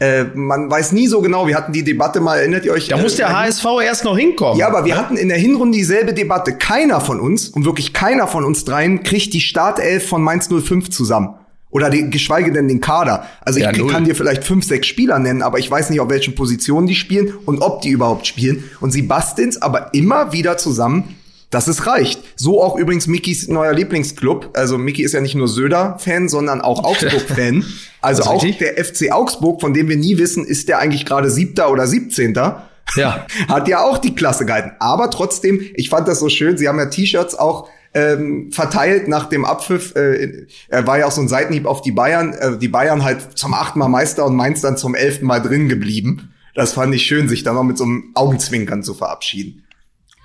Äh, 0.00 0.24
man 0.34 0.70
weiß 0.70 0.92
nie 0.92 1.06
so 1.06 1.20
genau. 1.20 1.46
Wir 1.46 1.56
hatten 1.56 1.72
die 1.72 1.84
Debatte 1.84 2.20
mal, 2.20 2.38
erinnert 2.38 2.64
ihr 2.64 2.72
euch? 2.72 2.88
Da 2.88 2.96
muss 2.96 3.16
der 3.16 3.28
äh, 3.28 3.32
HSV 3.32 3.64
erst 3.84 4.04
noch 4.04 4.16
hinkommen. 4.16 4.58
Ja, 4.58 4.68
aber 4.68 4.84
wir 4.84 4.96
hatten 4.96 5.16
in 5.16 5.28
der 5.28 5.38
Hinrunde 5.38 5.76
dieselbe 5.76 6.14
Debatte. 6.14 6.56
Keiner 6.56 7.00
von 7.00 7.20
uns, 7.20 7.48
und 7.48 7.64
wirklich 7.64 7.92
keiner 7.92 8.26
von 8.26 8.44
uns 8.44 8.64
dreien, 8.64 9.02
kriegt 9.02 9.32
die 9.32 9.40
Startelf 9.40 10.08
von 10.08 10.22
Mainz 10.22 10.48
05 10.48 10.90
zusammen. 10.90 11.34
Oder 11.70 11.90
die, 11.90 12.08
geschweige 12.08 12.52
denn 12.52 12.68
den 12.68 12.80
Kader. 12.80 13.26
Also 13.40 13.58
ich 13.58 13.64
ja, 13.64 13.72
kann 13.72 14.04
dir 14.04 14.14
vielleicht 14.14 14.44
fünf, 14.44 14.64
sechs 14.64 14.86
Spieler 14.86 15.18
nennen, 15.18 15.42
aber 15.42 15.58
ich 15.58 15.68
weiß 15.68 15.90
nicht, 15.90 16.00
auf 16.00 16.08
welchen 16.08 16.36
Positionen 16.36 16.86
die 16.86 16.94
spielen 16.94 17.34
und 17.46 17.62
ob 17.62 17.82
die 17.82 17.88
überhaupt 17.88 18.28
spielen. 18.28 18.62
Und 18.80 18.92
sie 18.92 19.02
basteln 19.02 19.52
aber 19.60 19.92
immer 19.92 20.32
wieder 20.32 20.56
zusammen, 20.56 21.16
dass 21.54 21.68
es 21.68 21.86
reicht. 21.86 22.20
So 22.36 22.60
auch 22.62 22.76
übrigens 22.76 23.06
Mickys 23.06 23.46
neuer 23.46 23.72
Lieblingsclub. 23.72 24.50
Also 24.54 24.76
Mickey 24.76 25.02
ist 25.02 25.12
ja 25.12 25.20
nicht 25.20 25.36
nur 25.36 25.46
Söder-Fan, 25.46 26.28
sondern 26.28 26.60
auch 26.60 26.82
Augsburg-Fan. 26.84 27.64
Also 28.00 28.24
auch 28.24 28.42
richtig? 28.42 28.58
der 28.58 28.84
FC 28.84 29.12
Augsburg, 29.12 29.60
von 29.60 29.72
dem 29.72 29.88
wir 29.88 29.96
nie 29.96 30.18
wissen, 30.18 30.44
ist 30.44 30.68
der 30.68 30.80
eigentlich 30.80 31.06
gerade 31.06 31.30
siebter 31.30 31.70
oder 31.70 31.86
siebzehnter. 31.86 32.68
Ja. 32.96 33.26
Hat 33.48 33.68
ja 33.68 33.84
auch 33.84 33.98
die 33.98 34.16
Klasse 34.16 34.46
gehalten. 34.46 34.72
Aber 34.80 35.10
trotzdem, 35.10 35.60
ich 35.74 35.90
fand 35.90 36.08
das 36.08 36.18
so 36.18 36.28
schön. 36.28 36.58
Sie 36.58 36.68
haben 36.68 36.78
ja 36.78 36.86
T-Shirts 36.86 37.36
auch 37.36 37.68
ähm, 37.94 38.50
verteilt 38.50 39.06
nach 39.06 39.28
dem 39.28 39.44
Abpfiff. 39.44 39.94
Äh, 39.94 40.46
er 40.68 40.86
war 40.88 40.98
ja 40.98 41.06
auch 41.06 41.12
so 41.12 41.20
ein 41.20 41.28
Seitenhieb 41.28 41.66
auf 41.66 41.82
die 41.82 41.92
Bayern. 41.92 42.32
Äh, 42.32 42.58
die 42.58 42.68
Bayern 42.68 43.04
halt 43.04 43.38
zum 43.38 43.54
achten 43.54 43.78
Mal 43.78 43.88
Meister 43.88 44.26
und 44.26 44.34
Mainz 44.34 44.60
dann 44.60 44.76
zum 44.76 44.96
elften 44.96 45.26
Mal 45.26 45.40
drin 45.40 45.68
geblieben. 45.68 46.34
Das 46.56 46.72
fand 46.72 46.92
ich 46.94 47.06
schön, 47.06 47.28
sich 47.28 47.44
dann 47.44 47.54
noch 47.54 47.62
mit 47.62 47.78
so 47.78 47.84
einem 47.84 48.10
Augenzwinkern 48.14 48.82
zu 48.82 48.94
verabschieden. 48.94 49.64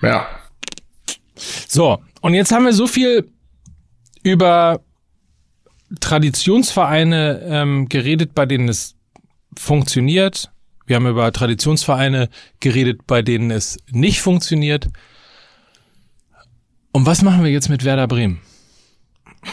Ja. 0.01 0.27
So, 1.67 1.99
und 2.21 2.33
jetzt 2.33 2.51
haben 2.51 2.65
wir 2.65 2.73
so 2.73 2.87
viel 2.87 3.29
über 4.23 4.81
Traditionsvereine 5.99 7.41
ähm, 7.45 7.89
geredet, 7.89 8.35
bei 8.35 8.45
denen 8.45 8.69
es 8.69 8.95
funktioniert. 9.57 10.51
Wir 10.85 10.95
haben 10.95 11.07
über 11.07 11.31
Traditionsvereine 11.31 12.29
geredet, 12.59 13.01
bei 13.07 13.21
denen 13.21 13.51
es 13.51 13.77
nicht 13.91 14.21
funktioniert. 14.21 14.89
Und 16.91 17.05
was 17.05 17.21
machen 17.21 17.43
wir 17.43 17.51
jetzt 17.51 17.69
mit 17.69 17.83
Werder 17.83 18.07
Bremen? 18.07 18.41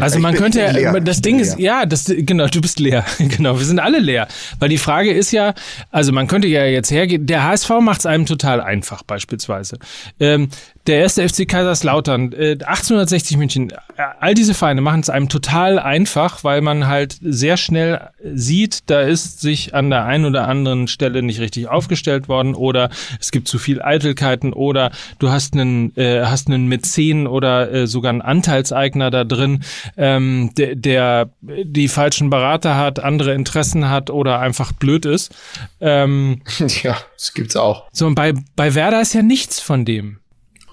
Also 0.00 0.18
man 0.18 0.34
könnte 0.34 0.60
ja, 0.60 0.70
leer. 0.70 1.00
das 1.00 1.20
Ding 1.20 1.38
ist, 1.38 1.58
ja, 1.58 1.84
das, 1.84 2.06
genau, 2.06 2.46
du 2.46 2.62
bist 2.62 2.80
leer. 2.80 3.04
genau, 3.18 3.58
wir 3.58 3.66
sind 3.66 3.78
alle 3.78 3.98
leer. 3.98 4.26
Weil 4.58 4.70
die 4.70 4.78
Frage 4.78 5.12
ist 5.12 5.32
ja, 5.32 5.52
also 5.90 6.12
man 6.12 6.26
könnte 6.26 6.48
ja 6.48 6.64
jetzt 6.64 6.90
hergehen, 6.90 7.26
der 7.26 7.44
HSV 7.44 7.70
macht 7.82 8.00
es 8.00 8.06
einem 8.06 8.24
total 8.24 8.62
einfach, 8.62 9.02
beispielsweise. 9.02 9.78
Ähm, 10.18 10.48
der 10.86 11.00
erste 11.00 11.28
FC 11.28 11.48
Kaiserslautern, 11.48 12.32
äh, 12.32 12.52
1860 12.52 13.36
München, 13.36 13.70
äh, 13.70 13.74
all 14.20 14.34
diese 14.34 14.54
Vereine 14.54 14.80
machen 14.80 15.00
es 15.00 15.10
einem 15.10 15.28
total 15.28 15.78
einfach, 15.78 16.44
weil 16.44 16.60
man 16.60 16.86
halt 16.86 17.18
sehr 17.20 17.56
schnell 17.56 18.08
sieht, 18.22 18.88
da 18.90 19.00
ist 19.00 19.40
sich 19.40 19.74
an 19.74 19.90
der 19.90 20.04
einen 20.04 20.24
oder 20.24 20.48
anderen 20.48 20.88
Stelle 20.88 21.22
nicht 21.22 21.40
richtig 21.40 21.68
aufgestellt 21.68 22.28
worden 22.28 22.54
oder 22.54 22.90
es 23.20 23.30
gibt 23.30 23.48
zu 23.48 23.58
viel 23.58 23.82
Eitelkeiten 23.82 24.52
oder 24.52 24.90
du 25.18 25.30
hast 25.30 25.54
einen, 25.54 25.96
äh, 25.96 26.24
hast 26.24 26.48
einen 26.48 26.66
Mäzen 26.68 27.26
oder 27.26 27.72
äh, 27.72 27.86
sogar 27.86 28.10
einen 28.10 28.22
Anteilseigner 28.22 29.10
da 29.10 29.24
drin, 29.24 29.64
ähm, 29.96 30.50
der, 30.56 30.76
der 30.76 31.30
die 31.40 31.88
falschen 31.88 32.30
Berater 32.30 32.76
hat, 32.76 33.00
andere 33.00 33.34
Interessen 33.34 33.88
hat 33.90 34.10
oder 34.10 34.40
einfach 34.40 34.72
blöd 34.72 35.06
ist. 35.06 35.34
Ähm, 35.80 36.42
ja, 36.82 36.96
das 37.16 37.34
gibt's 37.34 37.56
auch. 37.56 37.84
So, 37.92 38.06
und 38.06 38.14
bei, 38.14 38.34
bei 38.54 38.74
Werder 38.74 39.00
ist 39.00 39.14
ja 39.14 39.22
nichts 39.22 39.60
von 39.60 39.84
dem. 39.84 40.18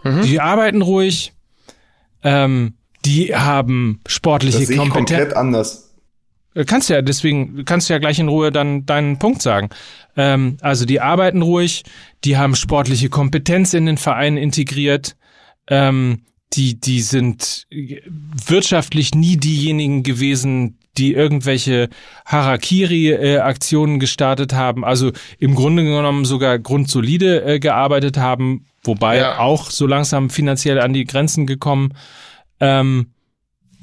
Mhm. 0.03 0.21
Die 0.23 0.39
arbeiten 0.39 0.81
ruhig. 0.81 1.33
Ähm, 2.23 2.75
die 3.05 3.35
haben 3.35 3.99
sportliche 4.07 4.59
das 4.59 4.67
Kompetenz. 4.69 4.93
komplett 4.93 5.35
anders. 5.35 5.93
Äh, 6.55 6.65
kannst 6.65 6.89
ja, 6.89 7.01
deswegen 7.01 7.65
kannst 7.65 7.89
du 7.89 7.93
ja 7.93 7.99
gleich 7.99 8.19
in 8.19 8.27
Ruhe 8.27 8.51
dann 8.51 8.85
deinen 8.85 9.19
Punkt 9.19 9.41
sagen. 9.41 9.69
Ähm, 10.15 10.57
also 10.61 10.85
die 10.85 11.01
arbeiten 11.01 11.41
ruhig, 11.41 11.83
die 12.23 12.37
haben 12.37 12.55
sportliche 12.55 13.09
Kompetenz 13.09 13.73
in 13.73 13.85
den 13.85 13.97
Verein 13.97 14.37
integriert, 14.37 15.15
ähm, 15.67 16.21
die, 16.53 16.79
die 16.79 17.01
sind 17.01 17.67
wirtschaftlich 17.71 19.15
nie 19.15 19.37
diejenigen 19.37 20.03
gewesen, 20.03 20.77
die 20.97 21.13
irgendwelche 21.13 21.89
Harakiri-Aktionen 22.25 23.99
gestartet 23.99 24.53
haben, 24.53 24.85
also 24.85 25.11
im 25.39 25.55
Grunde 25.55 25.83
genommen 25.83 26.25
sogar 26.25 26.59
grundsolide 26.59 27.43
äh, 27.43 27.59
gearbeitet 27.59 28.17
haben, 28.17 28.65
wobei 28.83 29.17
ja. 29.17 29.39
auch 29.39 29.71
so 29.71 29.87
langsam 29.87 30.29
finanziell 30.29 30.79
an 30.79 30.93
die 30.93 31.05
Grenzen 31.05 31.47
gekommen. 31.47 31.93
Ähm, 32.59 33.07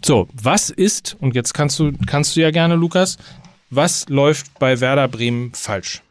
so, 0.05 0.29
was 0.33 0.71
ist, 0.71 1.17
und 1.21 1.35
jetzt 1.35 1.53
kannst 1.53 1.79
du, 1.79 1.93
kannst 2.07 2.37
du 2.37 2.41
ja 2.41 2.51
gerne, 2.51 2.77
Lukas, 2.77 3.19
was 3.71 4.09
läuft 4.09 4.59
bei 4.59 4.81
Werder 4.81 5.09
Bremen 5.09 5.53
falsch? 5.55 6.03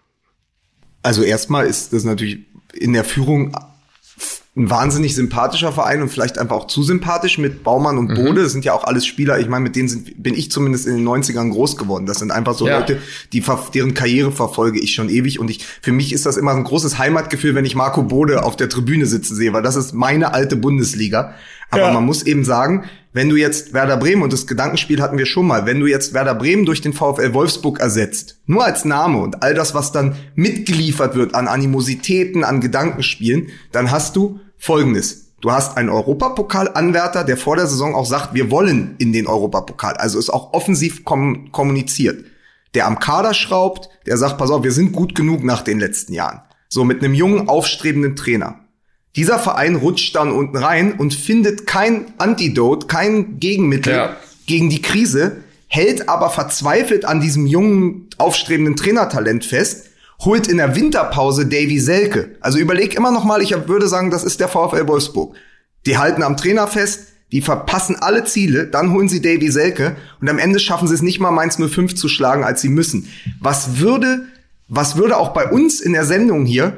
Also 1.01 1.23
erstmal 1.23 1.65
ist 1.65 1.93
das 1.93 2.03
natürlich 2.03 2.39
in 2.73 2.93
der 2.93 3.03
Führung 3.03 3.55
ein 4.59 4.69
wahnsinnig 4.69 5.15
sympathischer 5.15 5.71
Verein 5.71 6.01
und 6.01 6.09
vielleicht 6.09 6.37
einfach 6.37 6.57
auch 6.57 6.67
zu 6.67 6.83
sympathisch 6.83 7.37
mit 7.37 7.63
Baumann 7.63 7.97
und 7.97 8.09
mhm. 8.09 8.15
Bode. 8.15 8.43
Das 8.43 8.51
sind 8.51 8.65
ja 8.65 8.73
auch 8.73 8.83
alles 8.83 9.05
Spieler, 9.05 9.39
ich 9.39 9.47
meine, 9.47 9.63
mit 9.63 9.75
denen 9.75 9.87
sind, 9.87 10.21
bin 10.21 10.35
ich 10.35 10.51
zumindest 10.51 10.85
in 10.85 10.97
den 10.97 11.07
90ern 11.07 11.49
groß 11.49 11.77
geworden. 11.77 12.05
Das 12.05 12.19
sind 12.19 12.31
einfach 12.31 12.53
so 12.53 12.67
ja. 12.67 12.79
Leute, 12.79 13.01
die, 13.31 13.41
deren 13.73 13.93
Karriere 13.93 14.31
verfolge 14.33 14.79
ich 14.79 14.93
schon 14.93 15.09
ewig. 15.09 15.39
Und 15.39 15.49
ich, 15.49 15.65
für 15.81 15.93
mich 15.93 16.11
ist 16.11 16.25
das 16.25 16.35
immer 16.35 16.51
ein 16.51 16.65
großes 16.65 16.99
Heimatgefühl, 16.99 17.55
wenn 17.55 17.65
ich 17.65 17.75
Marco 17.75 18.03
Bode 18.03 18.43
auf 18.43 18.57
der 18.57 18.67
Tribüne 18.67 19.05
sitzen 19.05 19.35
sehe, 19.35 19.53
weil 19.53 19.63
das 19.63 19.77
ist 19.77 19.93
meine 19.93 20.33
alte 20.33 20.57
Bundesliga. 20.57 21.35
Aber 21.71 21.83
ja. 21.83 21.93
man 21.93 22.03
muss 22.03 22.23
eben 22.23 22.43
sagen, 22.43 22.83
wenn 23.13 23.29
du 23.29 23.35
jetzt 23.35 23.73
Werder 23.73 23.97
Bremen, 23.97 24.23
und 24.23 24.33
das 24.33 24.45
Gedankenspiel 24.45 25.01
hatten 25.01 25.17
wir 25.17 25.25
schon 25.25 25.47
mal, 25.47 25.65
wenn 25.65 25.79
du 25.79 25.87
jetzt 25.87 26.13
Werder 26.13 26.35
Bremen 26.35 26.65
durch 26.65 26.81
den 26.81 26.93
VfL 26.93 27.33
Wolfsburg 27.33 27.79
ersetzt, 27.79 28.39
nur 28.45 28.65
als 28.65 28.85
Name 28.85 29.19
und 29.19 29.41
all 29.41 29.53
das, 29.53 29.73
was 29.73 29.91
dann 29.91 30.15
mitgeliefert 30.35 31.15
wird 31.15 31.33
an 31.33 31.47
Animositäten, 31.47 32.43
an 32.43 32.61
Gedankenspielen, 32.61 33.47
dann 33.71 33.91
hast 33.91 34.15
du 34.15 34.39
Folgendes. 34.59 35.33
Du 35.41 35.51
hast 35.51 35.77
einen 35.77 35.89
Europapokalanwärter, 35.89 37.23
der 37.23 37.37
vor 37.37 37.55
der 37.55 37.65
Saison 37.65 37.95
auch 37.95 38.05
sagt, 38.05 38.33
wir 38.33 38.51
wollen 38.51 38.95
in 38.97 39.13
den 39.13 39.25
Europapokal. 39.25 39.95
Also 39.95 40.19
ist 40.19 40.29
auch 40.29 40.53
offensiv 40.53 41.05
kom 41.05 41.51
kommuniziert. 41.51 42.25
Der 42.73 42.85
am 42.85 42.99
Kader 42.99 43.33
schraubt, 43.33 43.89
der 44.05 44.17
sagt, 44.17 44.37
pass 44.37 44.51
auf, 44.51 44.63
wir 44.63 44.73
sind 44.73 44.91
gut 44.91 45.15
genug 45.15 45.43
nach 45.43 45.61
den 45.61 45.79
letzten 45.79 46.13
Jahren. 46.13 46.41
So 46.67 46.83
mit 46.83 47.01
einem 47.01 47.13
jungen, 47.13 47.47
aufstrebenden 47.47 48.15
Trainer. 48.15 48.59
Dieser 49.15 49.39
Verein 49.39 49.77
rutscht 49.77 50.15
dann 50.15 50.31
unten 50.31 50.57
rein 50.57 50.93
und 50.93 51.13
findet 51.13 51.65
kein 51.65 52.13
Antidote, 52.19 52.87
kein 52.87 53.39
Gegenmittel 53.39 53.93
ja. 53.93 54.17
gegen 54.45 54.69
die 54.69 54.81
Krise, 54.81 55.37
hält 55.67 56.09
aber 56.09 56.29
verzweifelt 56.29 57.05
an 57.05 57.21
diesem 57.21 57.47
jungen, 57.47 58.09
aufstrebenden 58.17 58.75
Trainertalent 58.75 59.45
fest 59.45 59.88
holt 60.19 60.47
in 60.47 60.57
der 60.57 60.75
Winterpause 60.75 61.45
Davy 61.45 61.79
Selke. 61.79 62.35
Also 62.41 62.59
überleg 62.59 62.95
immer 62.95 63.11
noch 63.11 63.23
mal, 63.23 63.41
ich 63.41 63.55
würde 63.67 63.87
sagen, 63.87 64.11
das 64.11 64.23
ist 64.23 64.39
der 64.39 64.49
VfL 64.49 64.87
Wolfsburg. 64.87 65.35
Die 65.85 65.97
halten 65.97 66.23
am 66.23 66.35
Trainer 66.35 66.67
fest, 66.67 67.07
die 67.31 67.41
verpassen 67.41 67.95
alle 67.95 68.25
Ziele, 68.25 68.67
dann 68.67 68.91
holen 68.91 69.07
sie 69.07 69.21
Davy 69.21 69.49
Selke 69.49 69.95
und 70.19 70.29
am 70.29 70.39
Ende 70.39 70.59
schaffen 70.59 70.87
sie 70.87 70.93
es 70.93 71.01
nicht 71.01 71.19
mal 71.19 71.31
Mainz 71.31 71.57
05 71.57 71.95
zu 71.95 72.09
schlagen, 72.09 72.43
als 72.43 72.61
sie 72.61 72.69
müssen. 72.69 73.07
Was 73.39 73.79
würde, 73.79 74.25
was 74.67 74.97
würde 74.97 75.17
auch 75.17 75.29
bei 75.29 75.49
uns 75.49 75.79
in 75.79 75.93
der 75.93 76.05
Sendung 76.05 76.45
hier 76.45 76.73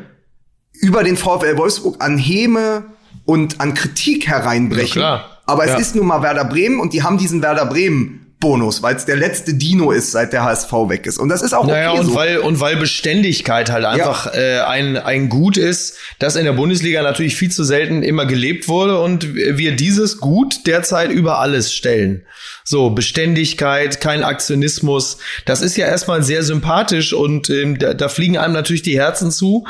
über 0.74 1.04
den 1.04 1.18
VfL 1.18 1.58
Wolfsburg 1.58 2.04
an 2.04 2.18
Häme 2.18 2.84
und 3.26 3.60
an 3.60 3.74
Kritik 3.74 4.28
hereinbrechen? 4.28 5.02
Ja, 5.02 5.26
Aber 5.46 5.64
es 5.64 5.72
ja. 5.72 5.78
ist 5.78 5.96
nun 5.96 6.06
mal 6.06 6.22
Werder 6.22 6.46
Bremen 6.46 6.80
und 6.80 6.94
die 6.94 7.02
haben 7.02 7.18
diesen 7.18 7.42
Werder 7.42 7.66
Bremen 7.66 8.21
Bonus, 8.42 8.84
weil 8.84 8.98
es 8.98 9.06
der 9.06 9.16
letzte 9.16 9.54
Dino 9.54 9.92
ist, 9.92 10.12
seit 10.12 10.34
der 10.34 10.44
HSV 10.44 10.72
weg 10.90 11.06
ist. 11.06 11.18
Und 11.18 11.30
das 11.30 11.42
ist 11.42 11.54
auch 11.54 11.64
okay 11.64 11.72
naja, 11.72 11.92
und 11.92 12.08
so. 12.08 12.16
weil 12.16 12.40
und 12.40 12.60
weil 12.60 12.76
Beständigkeit 12.76 13.72
halt 13.72 13.86
einfach 13.86 14.26
ja. 14.34 14.40
äh, 14.40 14.60
ein 14.62 14.98
ein 14.98 15.30
Gut 15.30 15.56
ist, 15.56 15.98
das 16.20 16.36
in 16.36 16.44
der 16.44 16.52
Bundesliga 16.52 17.02
natürlich 17.04 17.36
viel 17.38 17.52
zu 17.52 17.64
selten 17.64 18.04
immer 18.04 18.26
gelebt 18.26 18.68
wurde 18.68 19.00
und 19.00 19.34
wir 19.34 19.76
dieses 19.76 20.18
Gut 20.18 20.68
derzeit 20.68 21.12
über 21.12 21.40
alles 21.40 21.72
stellen. 21.72 22.24
So 22.66 22.90
Beständigkeit, 22.90 24.02
kein 24.02 24.24
Aktionismus, 24.24 25.20
das 25.46 25.62
ist 25.62 25.78
ja 25.78 25.86
erstmal 25.86 26.24
sehr 26.24 26.44
sympathisch 26.44 27.14
und 27.14 27.50
ähm, 27.50 27.80
da, 27.80 27.94
da 27.94 28.10
fliegen 28.10 28.38
einem 28.38 28.54
natürlich 28.54 28.82
die 28.82 29.00
Herzen 29.00 29.32
zu. 29.32 29.66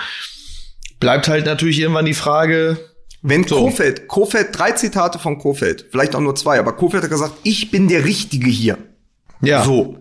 Bleibt 1.00 1.28
halt 1.28 1.46
natürlich 1.46 1.80
irgendwann 1.80 2.06
die 2.06 2.14
Frage, 2.14 2.78
wenn 3.22 3.48
so. 3.48 3.58
Kofeld, 3.58 4.08
Kofeld, 4.08 4.48
drei 4.52 4.72
Zitate 4.72 5.20
von 5.20 5.38
Kofeld, 5.38 5.86
vielleicht 5.92 6.16
auch 6.16 6.22
nur 6.22 6.36
zwei, 6.36 6.60
aber 6.60 6.74
Kofeld 6.74 7.04
hat 7.04 7.12
gesagt, 7.12 7.34
ich 7.44 7.70
bin 7.72 7.88
der 7.88 8.04
Richtige 8.04 8.50
hier. 8.50 8.78
Ja. 9.42 9.64
So. 9.64 9.98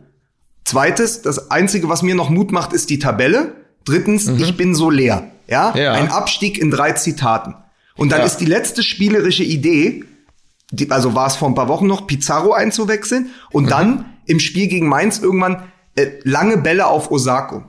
Zweites, 0.64 1.22
das 1.22 1.50
Einzige, 1.50 1.88
was 1.88 2.02
mir 2.02 2.14
noch 2.14 2.30
Mut 2.30 2.52
macht, 2.52 2.72
ist 2.72 2.90
die 2.90 2.98
Tabelle. 2.98 3.56
Drittens, 3.84 4.26
mhm. 4.26 4.42
ich 4.42 4.56
bin 4.56 4.74
so 4.74 4.90
leer. 4.90 5.30
Ja? 5.48 5.74
ja? 5.76 5.92
Ein 5.92 6.08
Abstieg 6.08 6.58
in 6.58 6.70
drei 6.70 6.92
Zitaten. 6.92 7.54
Und 7.96 8.12
dann 8.12 8.20
ja. 8.20 8.26
ist 8.26 8.38
die 8.38 8.46
letzte 8.46 8.82
spielerische 8.82 9.42
Idee, 9.42 10.04
die, 10.70 10.90
also 10.90 11.14
war 11.14 11.26
es 11.26 11.36
vor 11.36 11.48
ein 11.48 11.54
paar 11.54 11.68
Wochen 11.68 11.86
noch, 11.86 12.06
Pizarro 12.06 12.52
einzuwechseln 12.52 13.30
und 13.50 13.64
mhm. 13.64 13.68
dann 13.68 14.04
im 14.26 14.38
Spiel 14.38 14.68
gegen 14.68 14.88
Mainz 14.88 15.18
irgendwann 15.18 15.64
äh, 15.96 16.06
lange 16.22 16.56
Bälle 16.56 16.86
auf 16.86 17.10
Osako. 17.10 17.64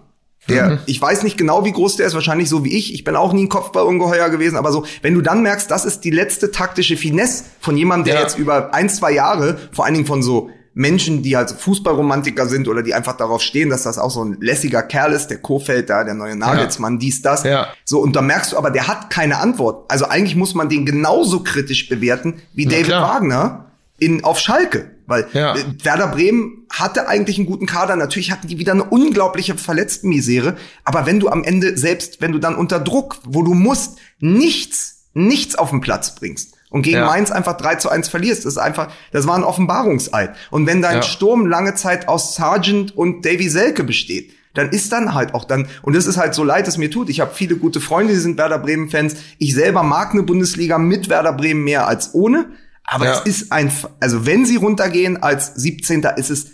Der, 0.50 0.70
mhm. 0.72 0.80
ich 0.88 1.00
weiß 1.00 1.24
nicht 1.24 1.38
genau, 1.38 1.66
wie 1.66 1.72
groß 1.72 1.98
der 1.98 2.08
ist, 2.08 2.14
wahrscheinlich 2.16 2.50
so 2.50 2.64
wie 2.64 2.76
ich. 2.76 2.94
Ich 2.94 3.04
bin 3.04 3.16
auch 3.16 3.32
nie 3.32 3.44
ein 3.44 3.50
Kopfballungeheuer 3.50 4.30
gewesen, 4.30 4.58
aber 4.58 4.72
so, 4.72 4.86
wenn 5.02 5.14
du 5.14 5.22
dann 5.22 5.44
merkst, 5.44 5.70
das 5.70 5.86
ist 5.86 6.02
die 6.02 6.10
letzte 6.10 6.52
taktische 6.52 6.98
Finesse 6.98 7.46
von 7.60 7.78
jemandem, 7.78 8.06
der 8.06 8.16
ja. 8.16 8.22
jetzt 8.22 8.38
über 8.38 8.74
ein, 8.74 8.90
zwei 8.90 9.12
Jahre, 9.12 9.60
vor 9.72 9.86
allen 9.86 9.94
Dingen 9.94 10.08
von 10.08 10.24
so 10.24 10.50
Menschen, 10.74 11.22
die 11.22 11.36
halt 11.36 11.52
Fußballromantiker 11.52 12.48
sind 12.48 12.68
oder 12.68 12.82
die 12.82 12.94
einfach 12.94 13.18
darauf 13.18 13.42
stehen, 13.42 13.70
dass 13.70 13.84
das 13.84 13.98
auch 13.98 14.10
so 14.10 14.24
ein 14.24 14.38
lässiger 14.40 14.82
Kerl 14.82 15.12
ist, 15.12 15.28
der 15.28 15.38
Kofeld 15.38 15.90
da, 15.90 16.04
der 16.04 16.14
neue 16.14 16.36
Nagelsmann, 16.36 16.94
ja. 16.94 17.00
dies, 17.00 17.22
das. 17.22 17.44
Ja. 17.44 17.68
So, 17.84 18.00
und 18.00 18.16
da 18.16 18.22
merkst 18.22 18.54
du 18.54 18.58
aber, 18.58 18.72
der 18.72 18.88
hat 18.88 19.10
keine 19.10 19.40
Antwort. 19.40 19.92
Also 19.92 20.06
eigentlich 20.06 20.36
muss 20.36 20.56
man 20.56 20.70
den 20.70 20.86
genauso 20.86 21.42
kritisch 21.42 21.90
bewerten 21.90 22.42
wie 22.54 22.66
Na, 22.66 22.72
David 22.72 22.86
klar. 22.86 23.16
Wagner 23.16 23.66
in, 24.00 24.24
auf 24.24 24.40
Schalke. 24.40 24.92
Weil 25.12 25.28
ja. 25.34 25.56
Äh, 25.56 25.64
Werder 25.84 26.08
Bremen 26.08 26.66
hatte 26.72 27.08
eigentlich 27.08 27.38
einen 27.38 27.46
guten 27.46 27.68
Kader. 27.68 27.96
Natürlich 27.96 28.32
hatten 28.32 28.48
die 28.48 28.58
wieder 28.58 28.72
eine 28.72 28.86
unglaubliche 28.86 29.56
Verletztenmisere. 29.58 30.56
Aber 30.84 31.06
wenn 31.06 31.20
du 31.20 31.30
am 31.30 31.44
Ende, 31.44 31.78
selbst 31.78 32.22
wenn 32.22 32.32
du 32.32 32.40
dann 32.40 32.56
unter 32.56 32.80
Druck, 32.80 33.18
wo 33.26 33.44
du 33.44 33.54
musst, 33.54 34.00
nichts, 34.20 35.04
nichts 35.14 35.56
auf 35.56 35.70
den 35.70 35.82
Platz 35.82 36.16
bringst 36.16 36.56
und 36.70 36.84
gegen 36.84 36.98
ja. 36.98 37.06
Mainz 37.06 37.30
einfach 37.30 37.58
3 37.58 37.76
zu 37.76 37.90
1 37.90 38.08
verlierst, 38.08 38.46
das 38.46 38.54
ist 38.54 38.58
einfach, 38.58 38.92
das 39.12 39.28
war 39.28 39.36
ein 39.36 39.44
Offenbarungseid. 39.44 40.34
Und 40.50 40.66
wenn 40.66 40.82
dein 40.82 40.98
ja. 40.98 41.04
Sturm 41.04 41.46
lange 41.46 41.76
Zeit 41.76 42.08
aus 42.08 42.34
Sargent 42.34 42.96
und 42.96 43.26
Davy 43.26 43.50
Selke 43.50 43.84
besteht, 43.84 44.32
dann 44.54 44.70
ist 44.70 44.92
dann 44.92 45.14
halt 45.14 45.34
auch 45.34 45.44
dann, 45.44 45.68
und 45.82 45.96
das 45.96 46.06
ist 46.06 46.18
halt 46.18 46.34
so 46.34 46.44
leid 46.44 46.68
es 46.68 46.78
mir 46.78 46.92
tut, 46.92 47.10
ich 47.10 47.20
habe 47.20 47.32
viele 47.34 47.56
gute 47.56 47.80
Freunde, 47.80 48.14
die 48.14 48.20
sind 48.20 48.38
Werder 48.38 48.60
Bremen-Fans, 48.60 49.16
ich 49.38 49.54
selber 49.54 49.84
mag 49.84 50.12
eine 50.12 50.24
Bundesliga 50.24 50.78
mit 50.78 51.10
Werder 51.10 51.34
Bremen 51.34 51.64
mehr 51.64 51.88
als 51.88 52.14
ohne, 52.14 52.48
aber 52.84 53.06
ja. 53.06 53.14
es 53.14 53.20
ist 53.22 53.52
ein, 53.52 53.72
also 54.00 54.26
wenn 54.26 54.46
sie 54.46 54.58
runtergehen 54.58 55.22
als 55.22 55.54
17. 55.56 56.04
ist 56.18 56.30
es 56.30 56.48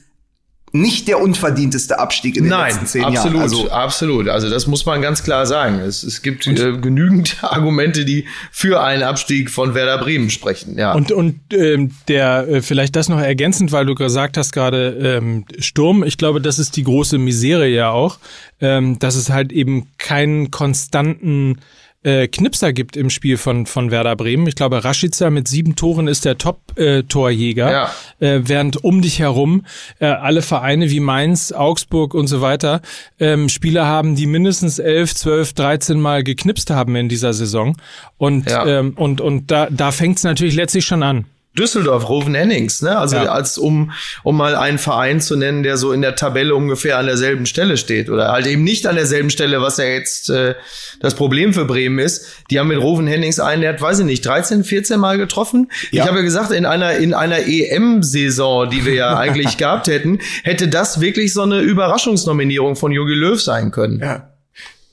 nicht 0.73 1.07
der 1.07 1.21
unverdienteste 1.21 1.97
Abstieg 1.97 2.35
in 2.35 2.43
den 2.43 2.49
Nein, 2.49 2.71
letzten 2.71 2.87
zehn 2.87 3.05
absolut, 3.05 3.33
Jahren. 3.33 3.41
Also 3.41 3.71
absolut. 3.71 4.27
Also 4.27 4.49
das 4.49 4.67
muss 4.67 4.85
man 4.85 5.01
ganz 5.01 5.23
klar 5.23 5.45
sagen. 5.45 5.79
Es, 5.79 6.03
es 6.03 6.21
gibt 6.21 6.45
äh, 6.45 6.77
genügend 6.77 7.37
Argumente, 7.41 8.03
die 8.03 8.25
für 8.51 8.81
einen 8.81 9.03
Abstieg 9.03 9.49
von 9.49 9.75
Werder 9.75 9.97
Bremen 9.97 10.29
sprechen. 10.29 10.77
Ja. 10.77 10.93
Und 10.93 11.11
und 11.13 11.39
ähm, 11.53 11.91
der 12.09 12.47
äh, 12.47 12.61
vielleicht 12.61 12.97
das 12.97 13.07
noch 13.07 13.19
ergänzend, 13.19 13.71
weil 13.71 13.85
du 13.85 13.95
gesagt 13.95 14.37
hast 14.37 14.51
gerade 14.51 14.89
ähm, 14.89 15.45
Sturm. 15.57 16.03
Ich 16.03 16.17
glaube, 16.17 16.41
das 16.41 16.59
ist 16.59 16.75
die 16.75 16.83
große 16.83 17.17
Misere 17.17 17.67
ja 17.67 17.89
auch, 17.89 18.19
ähm, 18.59 18.99
dass 18.99 19.15
es 19.15 19.29
halt 19.29 19.53
eben 19.53 19.87
keinen 19.97 20.51
konstanten 20.51 21.59
äh, 22.07 22.27
Knipser 22.29 22.71
gibt 22.71 22.95
im 22.95 23.09
Spiel 23.09 23.37
von, 23.37 23.65
von 23.65 23.91
Werder 23.91 24.15
Bremen. 24.15 24.47
Ich 24.47 24.55
glaube, 24.55 24.83
Rashica 24.83 25.29
mit 25.29 25.47
sieben 25.47 25.75
Toren 25.75 26.07
ist 26.07 26.23
der 26.23 26.37
Top-Torjäger, 26.37 27.71
ja. 27.71 27.91
äh, 28.19 28.41
während 28.45 28.83
um 28.83 29.01
dich 29.01 29.19
herum 29.19 29.65
äh, 29.99 30.05
alle 30.05 30.41
Vereine 30.41 30.89
wie 30.89 31.01
Mainz, 31.01 31.51
Augsburg 31.51 32.13
und 32.13 32.27
so 32.27 32.39
weiter 32.41 32.81
ähm, 33.19 33.49
Spieler 33.49 33.85
haben, 33.85 34.15
die 34.15 34.25
mindestens 34.25 34.79
elf, 34.79 35.13
zwölf, 35.13 35.51
dreizehn 35.51 35.99
Mal 35.99 36.23
geknipst 36.23 36.69
haben 36.69 36.95
in 36.95 37.09
dieser 37.09 37.33
Saison. 37.33 37.75
Und, 38.17 38.49
ja. 38.49 38.65
ähm, 38.65 38.93
und, 38.95 39.19
und 39.19 39.51
da, 39.51 39.67
da 39.69 39.91
fängt 39.91 40.17
es 40.17 40.23
natürlich 40.23 40.55
letztlich 40.55 40.85
schon 40.85 41.03
an. 41.03 41.25
Düsseldorf, 41.57 42.07
Roven 42.07 42.35
Hennings, 42.35 42.81
ne? 42.81 42.97
Also 42.97 43.15
ja. 43.15 43.31
als 43.31 43.57
um 43.57 43.91
um 44.23 44.37
mal 44.37 44.55
einen 44.55 44.77
Verein 44.77 45.21
zu 45.21 45.35
nennen, 45.35 45.63
der 45.63 45.77
so 45.77 45.91
in 45.91 46.01
der 46.01 46.15
Tabelle 46.15 46.53
ungefähr 46.55 46.97
an 46.97 47.07
derselben 47.07 47.45
Stelle 47.45 47.77
steht 47.77 48.09
oder 48.09 48.31
halt 48.31 48.45
eben 48.45 48.63
nicht 48.63 48.85
an 48.85 48.95
derselben 48.95 49.29
Stelle, 49.29 49.61
was 49.61 49.77
ja 49.77 49.85
jetzt 49.85 50.29
äh, 50.29 50.55
das 50.99 51.15
Problem 51.15 51.53
für 51.53 51.65
Bremen 51.65 51.99
ist. 51.99 52.27
Die 52.51 52.59
haben 52.59 52.67
mit 52.67 52.79
Roven 52.79 53.07
Hennings 53.07 53.39
einen, 53.39 53.61
der 53.61 53.73
hat, 53.73 53.81
weiß 53.81 53.99
ich 53.99 54.05
nicht, 54.05 54.25
13, 54.25 54.63
14 54.63 54.99
Mal 54.99 55.17
getroffen. 55.17 55.71
Ja. 55.91 56.03
Ich 56.03 56.07
habe 56.07 56.19
ja 56.19 56.23
gesagt, 56.23 56.51
in 56.51 56.65
einer 56.65 56.97
in 56.97 57.13
einer 57.13 57.39
EM-Saison, 57.39 58.69
die 58.69 58.85
wir 58.85 58.93
ja 58.93 59.17
eigentlich 59.17 59.57
gehabt 59.57 59.87
hätten, 59.87 60.19
hätte 60.43 60.67
das 60.67 61.01
wirklich 61.01 61.33
so 61.33 61.41
eine 61.41 61.59
Überraschungsnominierung 61.59 62.75
von 62.75 62.91
Jogi 62.91 63.15
Löw 63.15 63.41
sein 63.41 63.71
können. 63.71 63.99
Ja. 63.99 64.36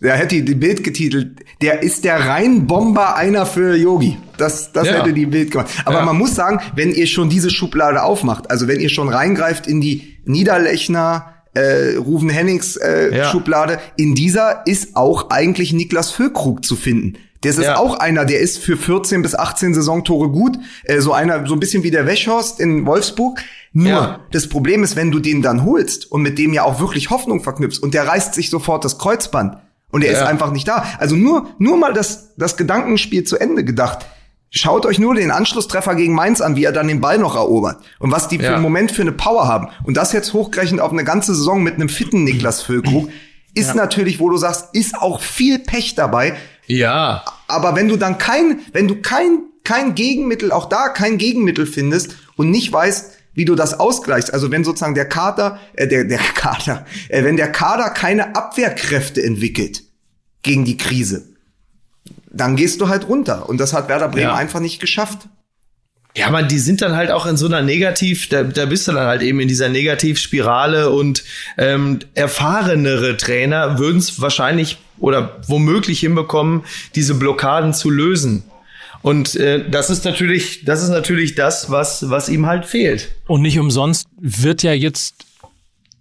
Der 0.01 0.17
hätte 0.17 0.43
die 0.43 0.55
Bild 0.55 0.85
getitelt, 0.85 1.45
der 1.63 1.83
ist 1.83 2.05
der 2.05 2.21
Rheinbomber 2.21 3.17
einer 3.17 3.47
für 3.47 3.75
Yogi. 3.75 4.19
Das, 4.37 4.73
das 4.73 4.89
ja. 4.89 4.95
hätte 4.95 5.13
die 5.13 5.27
Bild 5.27 5.51
gemacht. 5.51 5.71
Aber 5.85 5.99
ja. 5.99 6.05
man 6.05 6.19
muss 6.19 6.35
sagen, 6.35 6.61
wenn 6.75 6.93
ihr 6.93 7.07
schon 7.07 7.31
diese 7.31 7.51
Schublade 7.51 8.03
aufmacht, 8.03 8.51
also 8.51 8.69
wenn 8.69 8.81
ihr 8.81 8.91
schon 8.91 9.09
reingreift 9.09 9.67
in 9.67 9.81
die 9.81 10.19
Niederlechner, 10.25 11.35
äh, 11.55 11.97
Ruven 11.97 12.29
Hennings 12.29 12.77
äh, 12.77 13.17
ja. 13.17 13.31
Schublade, 13.31 13.79
in 13.97 14.15
dieser 14.15 14.67
ist 14.67 14.97
auch 14.97 15.31
eigentlich 15.31 15.73
Niklas 15.73 16.11
Füllkrug 16.11 16.65
zu 16.65 16.77
finden. 16.77 17.15
Das 17.43 17.59
ist 17.59 17.67
ja. 17.67 17.77
auch 17.77 17.99
einer, 17.99 18.25
der 18.25 18.41
ist 18.41 18.59
für 18.59 18.77
14 18.77 19.21
bis 19.23 19.35
18 19.35 19.75
Saisontore 19.75 20.31
gut. 20.31 20.59
Äh, 20.85 21.01
so 21.01 21.13
einer, 21.13 21.47
so 21.47 21.55
ein 21.55 21.61
bisschen 21.61 21.83
wie 21.83 21.91
der 21.91 22.07
Wäschhorst 22.07 22.59
in 22.59 22.87
Wolfsburg. 22.87 23.41
Nur, 23.73 23.89
ja. 23.89 24.21
das 24.33 24.49
Problem 24.49 24.83
ist, 24.83 24.97
wenn 24.97 25.11
du 25.11 25.19
den 25.19 25.43
dann 25.43 25.65
holst 25.65 26.11
und 26.11 26.23
mit 26.23 26.39
dem 26.39 26.53
ja 26.53 26.63
auch 26.65 26.81
wirklich 26.81 27.11
Hoffnung 27.11 27.43
verknüpfst 27.43 27.83
und 27.83 27.93
der 27.93 28.07
reißt 28.07 28.35
sich 28.35 28.49
sofort 28.49 28.85
das 28.85 28.99
Kreuzband, 28.99 29.59
und 29.95 30.03
er 30.03 30.11
ja. 30.11 30.19
ist 30.19 30.27
einfach 30.27 30.51
nicht 30.51 30.67
da. 30.67 30.85
Also 30.99 31.15
nur, 31.15 31.55
nur 31.59 31.77
mal 31.77 31.93
das, 31.93 32.35
das 32.37 32.57
Gedankenspiel 32.57 33.23
zu 33.23 33.39
Ende 33.39 33.63
gedacht. 33.63 34.07
Schaut 34.51 34.87
euch 34.87 34.99
nur 34.99 35.15
den 35.15 35.31
Anschlusstreffer 35.31 35.95
gegen 35.95 36.15
Mainz 36.15 36.41
an, 36.41 36.57
wie 36.57 36.65
er 36.65 36.73
dann 36.73 36.89
den 36.89 37.01
Ball 37.01 37.17
noch 37.17 37.37
erobert. 37.37 37.77
Und 38.01 38.11
was 38.11 38.27
die 38.27 38.39
ja. 38.39 38.43
für 38.43 38.55
einen 38.55 38.63
Moment 38.63 38.91
für 38.91 39.03
eine 39.03 39.13
Power 39.13 39.47
haben. 39.47 39.69
Und 39.85 39.97
das 39.97 40.13
jetzt 40.13 40.33
hochgerechnet 40.33 40.81
auf 40.81 40.91
eine 40.91 41.05
ganze 41.05 41.33
Saison 41.33 41.63
mit 41.63 41.75
einem 41.75 41.89
fitten 41.89 42.25
Niklas 42.25 42.61
Füllkrug, 42.61 43.09
ist 43.55 43.69
ja. 43.69 43.75
natürlich, 43.77 44.19
wo 44.19 44.31
du 44.31 44.37
sagst, 44.37 44.71
ist 44.73 45.01
auch 45.01 45.21
viel 45.21 45.61
Pech 45.61 45.95
dabei. 45.95 46.35
Ja. 46.67 47.25
Aber 47.47 47.77
wenn 47.77 47.87
du 47.87 47.97
dann 47.97 48.19
kein, 48.19 48.63
wenn 48.73 48.89
du 48.89 49.01
kein, 49.01 49.45
kein 49.63 49.95
Gegenmittel, 49.95 50.51
auch 50.51 50.69
da 50.69 50.89
kein 50.89 51.19
Gegenmittel 51.19 51.67
findest 51.67 52.17
und 52.35 52.51
nicht 52.51 52.73
weißt, 52.73 53.13
wie 53.35 53.45
du 53.45 53.55
das 53.55 53.79
ausgleichst. 53.79 54.35
Also 54.35 54.51
wenn 54.51 54.65
sozusagen 54.65 54.97
der 54.97 55.09
Kader, 55.09 55.61
äh, 55.75 55.87
der, 55.87 56.03
der 56.03 56.19
Kader, 56.35 56.85
äh, 57.11 57.23
wenn 57.23 57.37
der 57.37 57.53
Kader 57.53 57.91
keine 57.91 58.35
Abwehrkräfte 58.35 59.23
entwickelt 59.23 59.84
gegen 60.45 60.65
die 60.65 60.77
Krise, 60.77 61.25
dann 62.31 62.55
gehst 62.55 62.81
du 62.81 62.89
halt 62.89 63.09
runter. 63.09 63.49
Und 63.49 63.59
das 63.59 63.73
hat 63.73 63.89
Werder 63.89 64.09
Bremen 64.09 64.29
ja. 64.29 64.35
einfach 64.35 64.61
nicht 64.61 64.79
geschafft. 64.79 65.29
Ja, 66.17 66.31
man, 66.31 66.47
die 66.47 66.61
sind 66.61 66.81
dann 66.81 66.95
halt 66.95 67.11
auch 67.11 67.27
in 67.27 67.37
so 67.37 67.47
einer 67.47 67.61
Negativ, 67.61 68.29
da, 68.29 68.45
da 68.45 68.67
bist 68.67 68.87
du 68.87 68.93
dann 68.93 69.07
halt 69.07 69.23
eben 69.23 69.41
in 69.41 69.49
dieser 69.49 69.69
Negativspirale 69.69 70.91
und 70.91 71.25
ähm, 71.59 71.99
erfahrenere 72.15 73.17
Trainer 73.17 73.81
würden 73.81 73.99
es 73.99 74.21
wahrscheinlich 74.21 74.79
oder 75.01 75.41
womöglich 75.49 75.99
hinbekommen, 76.01 76.63
diese 76.95 77.15
Blockaden 77.15 77.75
zu 77.75 77.91
lösen. 77.91 78.45
Und 79.03 79.35
äh, 79.35 79.69
das 79.69 79.91
ist 79.91 80.05
natürlich, 80.05 80.65
das 80.65 80.85
ist 80.85 80.91
natürlich 80.91 81.35
das, 81.35 81.71
was, 81.71 82.09
was 82.11 82.29
ihm 82.29 82.47
halt 82.47 82.65
fehlt. 82.65 83.09
Und 83.27 83.43
nicht 83.43 83.59
umsonst 83.59 84.07
wird 84.21 84.63
ja 84.63 84.73
jetzt 84.73 85.27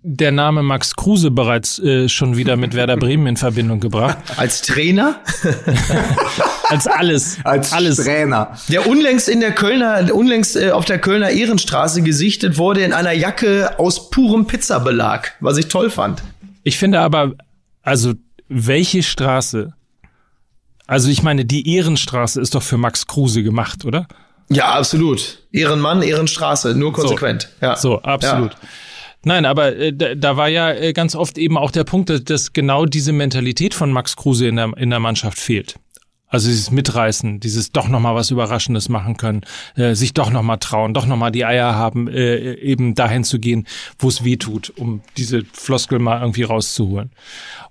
der 0.04 0.32
Name 0.32 0.64
Max 0.64 0.96
Kruse 0.96 1.32
bereits 1.32 1.80
äh, 1.80 2.10
schon 2.10 2.36
wieder 2.36 2.58
mit 2.58 2.74
Werder 2.74 2.98
Bremen 2.98 3.26
in 3.26 3.38
Verbindung 3.38 3.80
gebracht. 3.80 4.18
Als 4.38 4.62
Trainer? 4.62 5.22
Als 6.70 6.88
alles. 6.88 7.38
Als 7.44 7.72
alles. 7.72 7.98
Trainer. 7.98 8.58
Der 8.68 8.88
unlängst 8.88 9.30
in 9.30 9.40
der 9.40 9.54
Kölner, 9.54 10.14
unlängst 10.14 10.56
äh, 10.56 10.72
auf 10.72 10.86
der 10.86 11.00
Kölner 11.00 11.30
Ehrenstraße 11.30 12.02
gesichtet 12.02 12.58
wurde 12.58 12.84
in 12.84 12.94
einer 12.94 13.14
Jacke 13.14 13.80
aus 13.80 14.10
purem 14.10 14.46
Pizzabelag, 14.46 15.34
was 15.40 15.58
ich 15.58 15.68
toll 15.68 15.90
fand. 15.90 16.22
Ich 16.64 16.78
finde 16.78 17.00
aber, 17.00 17.34
also 17.82 18.14
welche 18.50 19.04
Straße 19.04 19.74
also 20.86 21.10
ich 21.10 21.24
meine, 21.24 21.46
die 21.46 21.76
Ehrenstraße 21.76 22.42
ist 22.42 22.56
doch 22.56 22.62
für 22.64 22.78
Max 22.78 23.08
Kruse 23.08 23.42
gemacht, 23.42 23.86
oder? 23.86 24.06
Ja, 24.50 24.74
absolut. 24.74 25.40
Ehrenmann, 25.52 26.02
Ehrenstraße, 26.02 26.76
nur 26.76 26.92
konsequent. 26.92 27.50
So, 27.60 27.66
ja. 27.66 27.76
so 27.78 28.02
absolut. 28.02 28.52
Ja. 28.52 28.60
Nein, 29.26 29.46
aber 29.46 29.76
äh, 29.76 29.94
da, 29.94 30.16
da 30.16 30.38
war 30.38 30.50
ja 30.50 30.72
äh, 30.72 30.94
ganz 30.94 31.16
oft 31.16 31.38
eben 31.38 31.58
auch 31.58 31.72
der 31.72 31.84
Punkt, 31.84 32.10
dass, 32.10 32.24
dass 32.24 32.54
genau 32.54 32.86
diese 32.86 33.14
Mentalität 33.14 33.74
von 33.74 33.92
Max 33.92 34.16
Kruse 34.16 34.48
in 34.48 34.58
der, 34.58 34.72
in 34.78 34.90
der 34.90 35.00
Mannschaft 35.00 35.40
fehlt. 35.40 35.76
Also 36.28 36.48
dieses 36.50 36.72
Mitreißen, 36.72 37.40
dieses 37.40 37.72
doch 37.72 37.88
noch 37.88 38.00
mal 38.00 38.16
was 38.16 38.32
Überraschendes 38.32 38.90
machen 38.90 39.18
können, 39.18 39.42
äh, 39.76 39.94
sich 39.94 40.16
doch 40.16 40.32
noch 40.32 40.42
mal 40.42 40.58
trauen, 40.58 40.96
doch 40.96 41.06
noch 41.06 41.16
mal 41.16 41.30
die 41.30 41.46
Eier 41.46 41.76
haben, 41.76 42.08
äh, 42.08 42.56
eben 42.56 42.96
dahin 42.96 43.24
zu 43.24 43.38
gehen, 43.38 43.68
wo 44.00 44.08
es 44.08 44.24
weh 44.24 44.38
tut, 44.38 44.74
um 44.76 45.02
diese 45.16 45.44
Floskel 45.54 46.00
mal 46.00 46.22
irgendwie 46.22 46.42
rauszuholen. 46.42 47.12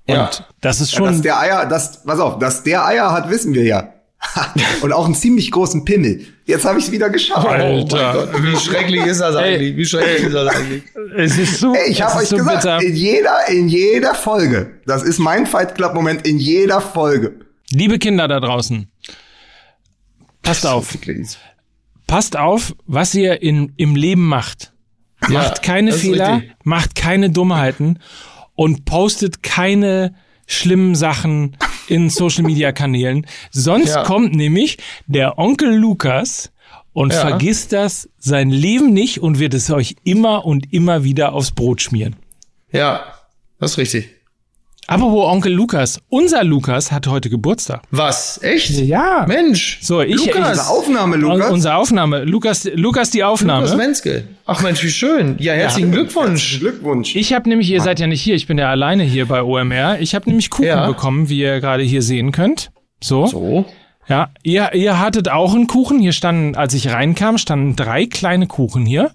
Und 0.07 0.15
ja. 0.15 0.31
das 0.61 0.81
ist 0.81 0.95
schon. 0.95 1.07
Ja, 1.07 1.11
dass 1.11 1.23
der 1.23 1.41
Eier, 1.41 1.67
das, 1.67 2.05
pass 2.05 2.21
auf, 2.21 2.39
dass 2.39 2.63
der 2.63 2.87
Eier 2.87 3.11
hat, 3.11 3.29
wissen 3.31 3.53
wir 3.53 3.65
ja. 3.65 3.93
und 4.83 4.93
auch 4.93 5.05
einen 5.05 5.15
ziemlich 5.15 5.51
großen 5.51 5.85
Pimmel. 5.85 6.27
Jetzt 6.45 6.65
habe 6.65 6.79
ich 6.79 6.87
es 6.87 6.93
wieder 6.93 7.11
geschafft. 7.11 7.47
Alter, 7.47 8.29
oh 8.33 8.43
wie 8.43 8.57
schrecklich 8.57 9.05
ist 9.05 9.21
das 9.21 9.37
eigentlich? 9.37 9.77
Wie 9.77 9.85
schrecklich 9.85 10.27
ist 10.27 10.35
das 10.35 10.55
eigentlich? 10.55 10.83
Es 11.17 11.39
ist 11.39 11.59
so. 11.59 11.75
Ey, 11.75 11.91
ich 11.91 12.03
habe 12.03 12.21
euch 12.21 12.29
so 12.29 12.37
gesagt, 12.37 12.63
bitter. 12.63 12.83
in 12.83 12.95
jeder, 12.95 13.49
in 13.49 13.69
jeder 13.69 14.15
Folge. 14.15 14.81
Das 14.87 15.03
ist 15.03 15.19
mein 15.19 15.47
Fight 15.47 15.75
Club 15.75 15.95
Moment 15.95 16.27
in 16.27 16.39
jeder 16.39 16.81
Folge. 16.81 17.41
Liebe 17.71 17.99
Kinder 17.99 18.29
da 18.29 18.41
draußen, 18.41 18.89
passt 20.43 20.67
auf. 20.67 20.97
Passt 22.07 22.37
auf, 22.37 22.75
was 22.87 23.15
ihr 23.15 23.41
in, 23.41 23.73
im 23.79 23.97
Leben 23.97 24.29
macht. 24.29 24.75
Ja, 25.23 25.39
macht 25.39 25.63
keine 25.63 25.93
Fehler, 25.93 26.43
macht 26.63 26.95
keine 26.95 27.31
Dummheiten 27.31 28.01
und 28.55 28.85
postet 28.85 29.43
keine 29.43 30.15
schlimmen 30.47 30.95
Sachen 30.95 31.57
in 31.89 32.11
Social 32.11 32.45
Media 32.45 32.73
Kanälen. 32.73 33.27
Sonst 33.51 33.95
ja. 33.95 34.03
kommt 34.05 34.35
nämlich 34.35 34.79
der 35.07 35.39
Onkel 35.39 35.75
Lukas 35.75 36.53
und 36.93 37.13
ja. 37.13 37.21
vergisst 37.21 37.73
das 37.73 38.09
sein 38.19 38.51
Leben 38.51 38.93
nicht 38.93 39.21
und 39.21 39.39
wird 39.39 39.55
es 39.55 39.71
euch 39.71 39.97
immer 40.05 40.45
und 40.45 40.73
immer 40.73 41.05
wieder 41.05 41.33
aufs 41.33 41.51
Brot 41.51 41.81
schmieren. 41.83 42.17
Ja, 42.71 43.15
das 43.59 43.73
ist 43.73 43.79
richtig. 43.79 44.11
Apropos 44.89 45.27
Onkel 45.31 45.53
Lukas. 45.53 46.01
Unser 46.09 46.43
Lukas 46.45 46.91
hat 46.91 47.07
heute 47.07 47.31
Geburtstag. 47.31 47.83
Was? 47.93 48.43
Echt? 48.43 48.71
Ja. 48.71 49.25
Mensch. 49.29 49.79
So, 49.81 50.01
ich, 50.03 50.17
Lukas. 50.17 50.27
ich 50.35 50.37
Unsere 50.45 50.69
Aufnahme, 50.69 51.17
Lukas. 51.17 51.51
Unsere 51.51 51.75
Aufnahme. 51.77 52.25
Lukas, 52.25 52.69
Lukas 52.75 53.11
die 53.11 53.23
Aufnahme. 53.25 53.65
Lukas 53.67 53.79
Wenzel. 53.79 54.25
Ach 54.45 54.61
Mensch, 54.61 54.83
wie 54.83 54.91
schön. 54.91 55.37
Ja, 55.39 55.53
herzlichen 55.55 55.93
Glückwunsch. 55.93 56.59
Glückwunsch. 56.59 57.15
Ich 57.15 57.33
habe 57.33 57.49
nämlich, 57.49 57.71
ihr 57.71 57.81
seid 57.81 58.01
ja 58.01 58.07
nicht 58.09 58.21
hier, 58.23 58.35
ich 58.35 58.47
bin 58.49 58.59
ja 58.59 58.71
alleine 58.71 59.05
hier 59.05 59.27
bei 59.27 59.43
OMR. 59.43 60.01
Ich 60.01 60.15
habe 60.17 60.29
nämlich 60.29 60.51
Kuchen 60.51 60.67
Ja. 60.67 60.87
bekommen, 60.87 61.29
wie 61.29 61.39
ihr 61.39 61.61
gerade 61.61 61.85
hier 61.85 62.03
sehen 62.03 62.33
könnt. 62.33 62.71
So. 63.03 63.27
So. 63.27 63.65
Ja, 64.09 64.31
ihr, 64.43 64.75
ihr 64.75 64.99
hattet 64.99 65.31
auch 65.31 65.55
einen 65.55 65.69
Kuchen. 65.69 66.01
Hier 66.01 66.13
standen, 66.13 66.57
als 66.57 66.75
ich 66.75 66.91
reinkam, 66.91 67.39
standen 67.39 67.77
drei 67.77 68.07
kleine 68.07 68.49
Kuchen 68.49 68.85
hier. 68.85 69.13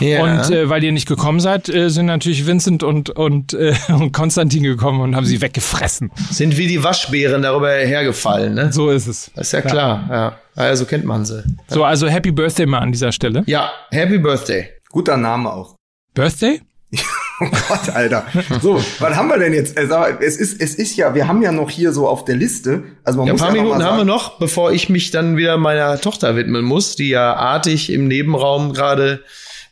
Ja. 0.00 0.22
Und 0.22 0.50
äh, 0.50 0.68
weil 0.68 0.82
ihr 0.84 0.92
nicht 0.92 1.08
gekommen 1.08 1.40
seid, 1.40 1.68
äh, 1.68 1.88
sind 1.90 2.06
natürlich 2.06 2.46
Vincent 2.46 2.82
und, 2.82 3.10
und, 3.10 3.52
äh, 3.54 3.74
und 3.88 4.12
Konstantin 4.12 4.62
gekommen 4.62 5.00
und 5.00 5.16
haben 5.16 5.26
sie 5.26 5.40
weggefressen. 5.40 6.10
sind 6.30 6.56
wie 6.56 6.66
die 6.66 6.82
Waschbären 6.82 7.42
darüber 7.42 7.70
hergefallen, 7.70 8.54
ne? 8.54 8.72
So 8.72 8.90
ist 8.90 9.06
es. 9.06 9.30
Das 9.34 9.48
ist 9.48 9.52
ja 9.52 9.60
klar, 9.62 10.06
ja. 10.10 10.38
Also 10.56 10.84
kennt 10.84 11.04
man 11.04 11.24
sie. 11.24 11.42
So, 11.68 11.84
also 11.84 12.06
Happy 12.06 12.30
Birthday 12.30 12.66
mal 12.66 12.78
an 12.78 12.92
dieser 12.92 13.12
Stelle. 13.12 13.42
Ja, 13.46 13.70
Happy 13.90 14.18
Birthday. 14.18 14.68
Guter 14.90 15.16
Name 15.16 15.52
auch. 15.52 15.74
Birthday? 16.14 16.60
Oh 17.40 17.46
Gott, 17.68 17.88
Alter. 17.90 18.24
So, 18.62 18.80
was 19.00 19.16
haben 19.16 19.28
wir 19.28 19.38
denn 19.38 19.52
jetzt? 19.52 19.76
Es 19.76 20.36
ist, 20.36 20.62
es 20.62 20.76
ist 20.76 20.96
ja, 20.96 21.16
wir 21.16 21.26
haben 21.26 21.42
ja 21.42 21.50
noch 21.50 21.68
hier 21.68 21.92
so 21.92 22.06
auf 22.06 22.24
der 22.24 22.36
Liste. 22.36 22.84
Also 23.02 23.18
man 23.18 23.26
Ja, 23.26 23.32
ein 23.32 23.34
muss 23.34 23.42
paar 23.42 23.56
ja 23.56 23.62
Minuten 23.62 23.82
haben 23.82 23.96
wir 23.98 24.04
noch, 24.04 24.38
bevor 24.38 24.70
ich 24.70 24.88
mich 24.88 25.10
dann 25.10 25.36
wieder 25.36 25.56
meiner 25.56 26.00
Tochter 26.00 26.36
widmen 26.36 26.64
muss, 26.64 26.94
die 26.94 27.08
ja 27.08 27.34
artig 27.34 27.90
im 27.90 28.06
Nebenraum 28.06 28.72
gerade, 28.72 29.24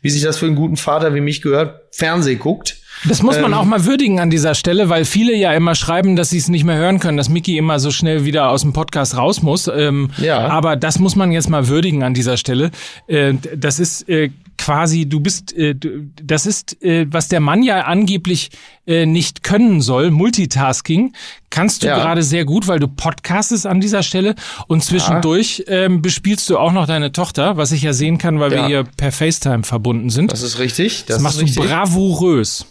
wie 0.03 0.09
sich 0.11 0.21
das 0.21 0.37
für 0.37 0.45
einen 0.45 0.55
guten 0.55 0.77
Vater 0.77 1.15
wie 1.15 1.21
mich 1.21 1.41
gehört, 1.41 1.81
Fernseh 1.91 2.35
guckt. 2.35 2.77
Das 3.09 3.23
muss 3.23 3.35
man 3.39 3.51
Ähm. 3.51 3.57
auch 3.57 3.65
mal 3.65 3.85
würdigen 3.85 4.19
an 4.19 4.29
dieser 4.29 4.53
Stelle, 4.53 4.87
weil 4.87 5.03
viele 5.05 5.35
ja 5.35 5.51
immer 5.53 5.73
schreiben, 5.73 6.15
dass 6.15 6.29
sie 6.29 6.37
es 6.37 6.47
nicht 6.47 6.63
mehr 6.63 6.77
hören 6.77 6.99
können, 6.99 7.17
dass 7.17 7.27
Mickey 7.27 7.57
immer 7.57 7.79
so 7.79 7.89
schnell 7.89 8.23
wieder 8.23 8.49
aus 8.49 8.61
dem 8.61 8.71
Podcast 8.73 9.17
raus 9.17 9.41
muss. 9.41 9.67
Ähm, 9.67 10.11
Ja. 10.19 10.47
Aber 10.47 10.75
das 10.75 10.99
muss 10.99 11.15
man 11.15 11.31
jetzt 11.31 11.49
mal 11.49 11.67
würdigen 11.67 12.03
an 12.03 12.13
dieser 12.13 12.37
Stelle. 12.37 12.69
Äh, 13.07 13.33
das 13.55 13.79
ist 13.79 14.07
äh, 14.07 14.29
quasi, 14.57 15.07
du 15.07 15.19
bist, 15.19 15.53
äh, 15.57 15.75
du, 15.75 16.09
das 16.21 16.45
ist, 16.45 16.81
äh, 16.83 17.05
was 17.09 17.27
der 17.27 17.39
Mann 17.39 17.63
ja 17.63 17.81
angeblich 17.81 18.51
äh, 18.85 19.05
nicht 19.05 19.43
können 19.43 19.81
soll, 19.81 20.11
Multitasking, 20.11 21.13
kannst 21.49 21.83
du 21.83 21.87
Ja. 21.87 21.97
gerade 21.97 22.23
sehr 22.23 22.45
gut, 22.45 22.67
weil 22.67 22.79
du 22.79 22.87
podcastest 22.87 23.65
an 23.65 23.79
dieser 23.81 24.03
Stelle 24.03 24.35
und 24.67 24.83
zwischendurch 24.83 25.63
ähm, 25.67 26.01
bespielst 26.01 26.49
du 26.49 26.57
auch 26.57 26.71
noch 26.71 26.87
deine 26.87 27.11
Tochter, 27.11 27.57
was 27.57 27.71
ich 27.71 27.81
ja 27.83 27.93
sehen 27.93 28.17
kann, 28.17 28.39
weil 28.39 28.51
wir 28.51 28.57
Ja. 28.59 28.67
hier 28.67 28.83
per 28.97 29.11
FaceTime 29.11 29.63
verbunden 29.63 30.09
sind. 30.09 30.31
Das 30.31 30.41
ist 30.41 30.59
richtig. 30.59 31.05
Das, 31.05 31.15
Das, 31.17 31.23
machst 31.23 31.41
ist 31.41 31.55
du 31.55 31.61
richtig. 31.61 31.75
bravourös. 31.77 32.65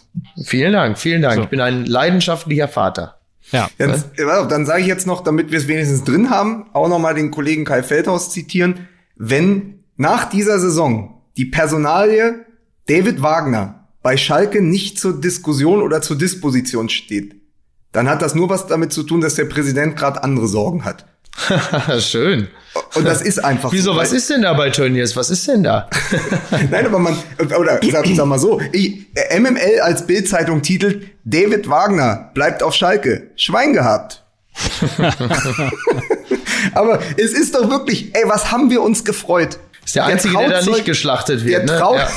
Vielen 0.45 0.73
Dank, 0.73 0.99
vielen 0.99 1.21
Dank. 1.21 1.35
So. 1.35 1.41
Ich 1.43 1.49
bin 1.49 1.61
ein 1.61 1.85
leidenschaftlicher 1.85 2.67
Vater. 2.67 3.15
Ja. 3.51 3.69
Jetzt, 3.77 4.17
äh, 4.17 4.25
dann 4.49 4.65
sage 4.65 4.81
ich 4.81 4.87
jetzt 4.87 5.05
noch, 5.07 5.23
damit 5.23 5.51
wir 5.51 5.57
es 5.59 5.67
wenigstens 5.67 6.03
drin 6.03 6.29
haben, 6.29 6.65
auch 6.73 6.87
noch 6.87 6.99
mal 6.99 7.13
den 7.13 7.29
Kollegen 7.31 7.65
Kai 7.65 7.83
Feldhaus 7.83 8.31
zitieren. 8.31 8.87
Wenn 9.15 9.79
nach 9.95 10.29
dieser 10.29 10.59
Saison 10.59 11.21
die 11.37 11.45
Personalie 11.45 12.45
David 12.87 13.21
Wagner 13.21 13.87
bei 14.01 14.17
Schalke 14.17 14.61
nicht 14.61 14.99
zur 14.99 15.19
Diskussion 15.19 15.81
oder 15.81 16.01
zur 16.01 16.17
Disposition 16.17 16.89
steht, 16.89 17.35
dann 17.91 18.09
hat 18.09 18.21
das 18.21 18.35
nur 18.35 18.49
was 18.49 18.67
damit 18.67 18.91
zu 18.91 19.03
tun, 19.03 19.21
dass 19.21 19.35
der 19.35 19.45
Präsident 19.45 19.95
gerade 19.95 20.23
andere 20.23 20.47
Sorgen 20.47 20.83
hat. 20.83 21.05
Schön. 21.99 22.47
Und 22.95 23.05
das 23.05 23.21
ist 23.21 23.43
einfach 23.43 23.71
Wieso, 23.71 23.93
so. 23.93 23.99
was 23.99 24.13
ist 24.13 24.29
denn 24.29 24.43
da 24.43 24.53
bei 24.53 24.69
Tönnies? 24.69 25.15
Was 25.15 25.29
ist 25.29 25.47
denn 25.47 25.63
da? 25.63 25.89
Nein, 26.71 26.85
aber 26.85 26.99
man, 26.99 27.15
oder 27.39 27.79
sag, 27.91 28.05
sag 28.07 28.25
mal 28.25 28.39
so, 28.39 28.61
ich, 28.71 29.07
äh, 29.15 29.39
MML 29.39 29.79
als 29.81 30.05
Bildzeitung 30.05 30.61
titelt, 30.61 31.07
David 31.23 31.69
Wagner 31.69 32.31
bleibt 32.33 32.61
auf 32.61 32.73
Schalke. 32.73 33.31
Schwein 33.35 33.73
gehabt. 33.73 34.23
aber 36.73 36.99
es 37.17 37.31
ist 37.33 37.55
doch 37.55 37.69
wirklich, 37.69 38.13
ey, 38.15 38.23
was 38.27 38.51
haben 38.51 38.69
wir 38.69 38.81
uns 38.81 39.03
gefreut? 39.03 39.57
Ist 39.85 39.95
der 39.95 40.05
Einzige, 40.05 40.37
der 40.37 40.49
da 40.49 40.59
Trauzeug- 40.59 40.73
nicht 40.73 40.85
geschlachtet 40.85 41.45
wird. 41.45 41.69
Der, 41.69 41.75
ne? 41.75 41.79
Trau 41.79 41.95
Ja. 41.95 42.07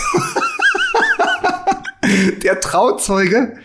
der 2.42 2.60
Trauzeuge, 2.60 3.56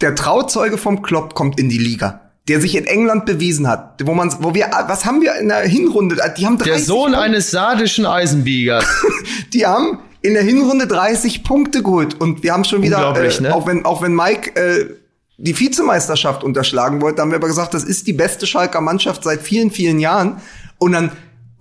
der 0.00 0.14
Trauzeuge 0.14 0.78
vom 0.78 1.02
Klopp 1.02 1.34
kommt 1.34 1.58
in 1.60 1.68
die 1.68 1.78
Liga. 1.78 2.20
Der 2.48 2.60
sich 2.60 2.74
in 2.74 2.86
England 2.86 3.24
bewiesen 3.24 3.68
hat, 3.68 4.00
wo 4.04 4.14
man, 4.14 4.34
wo 4.40 4.52
wir, 4.52 4.68
was 4.88 5.04
haben 5.04 5.22
wir 5.22 5.36
in 5.36 5.48
der 5.48 5.60
Hinrunde? 5.60 6.16
Die 6.36 6.44
haben 6.44 6.58
30 6.58 6.72
Der 6.72 6.82
Sohn 6.82 7.14
eines 7.14 7.52
sardischen 7.52 8.04
Eisenbiegers. 8.04 8.84
Die 9.52 9.64
haben 9.64 10.00
in 10.22 10.34
der 10.34 10.42
Hinrunde 10.42 10.88
30 10.88 11.44
Punkte 11.44 11.84
geholt 11.84 12.20
und 12.20 12.42
wir 12.42 12.52
haben 12.52 12.64
schon 12.64 12.82
wieder, 12.82 13.14
äh, 13.16 13.40
ne? 13.40 13.54
auch 13.54 13.68
wenn 13.68 13.84
auch 13.84 14.02
wenn 14.02 14.14
Mike 14.16 14.56
äh, 14.56 14.86
die 15.36 15.58
Vizemeisterschaft 15.58 16.42
unterschlagen 16.42 17.00
wollte, 17.00 17.22
haben 17.22 17.30
wir 17.30 17.38
aber 17.38 17.46
gesagt, 17.46 17.74
das 17.74 17.84
ist 17.84 18.08
die 18.08 18.12
beste 18.12 18.44
Schalker 18.46 18.80
Mannschaft 18.80 19.22
seit 19.22 19.40
vielen 19.42 19.70
vielen 19.70 20.00
Jahren 20.00 20.40
und 20.78 20.92
dann 20.92 21.12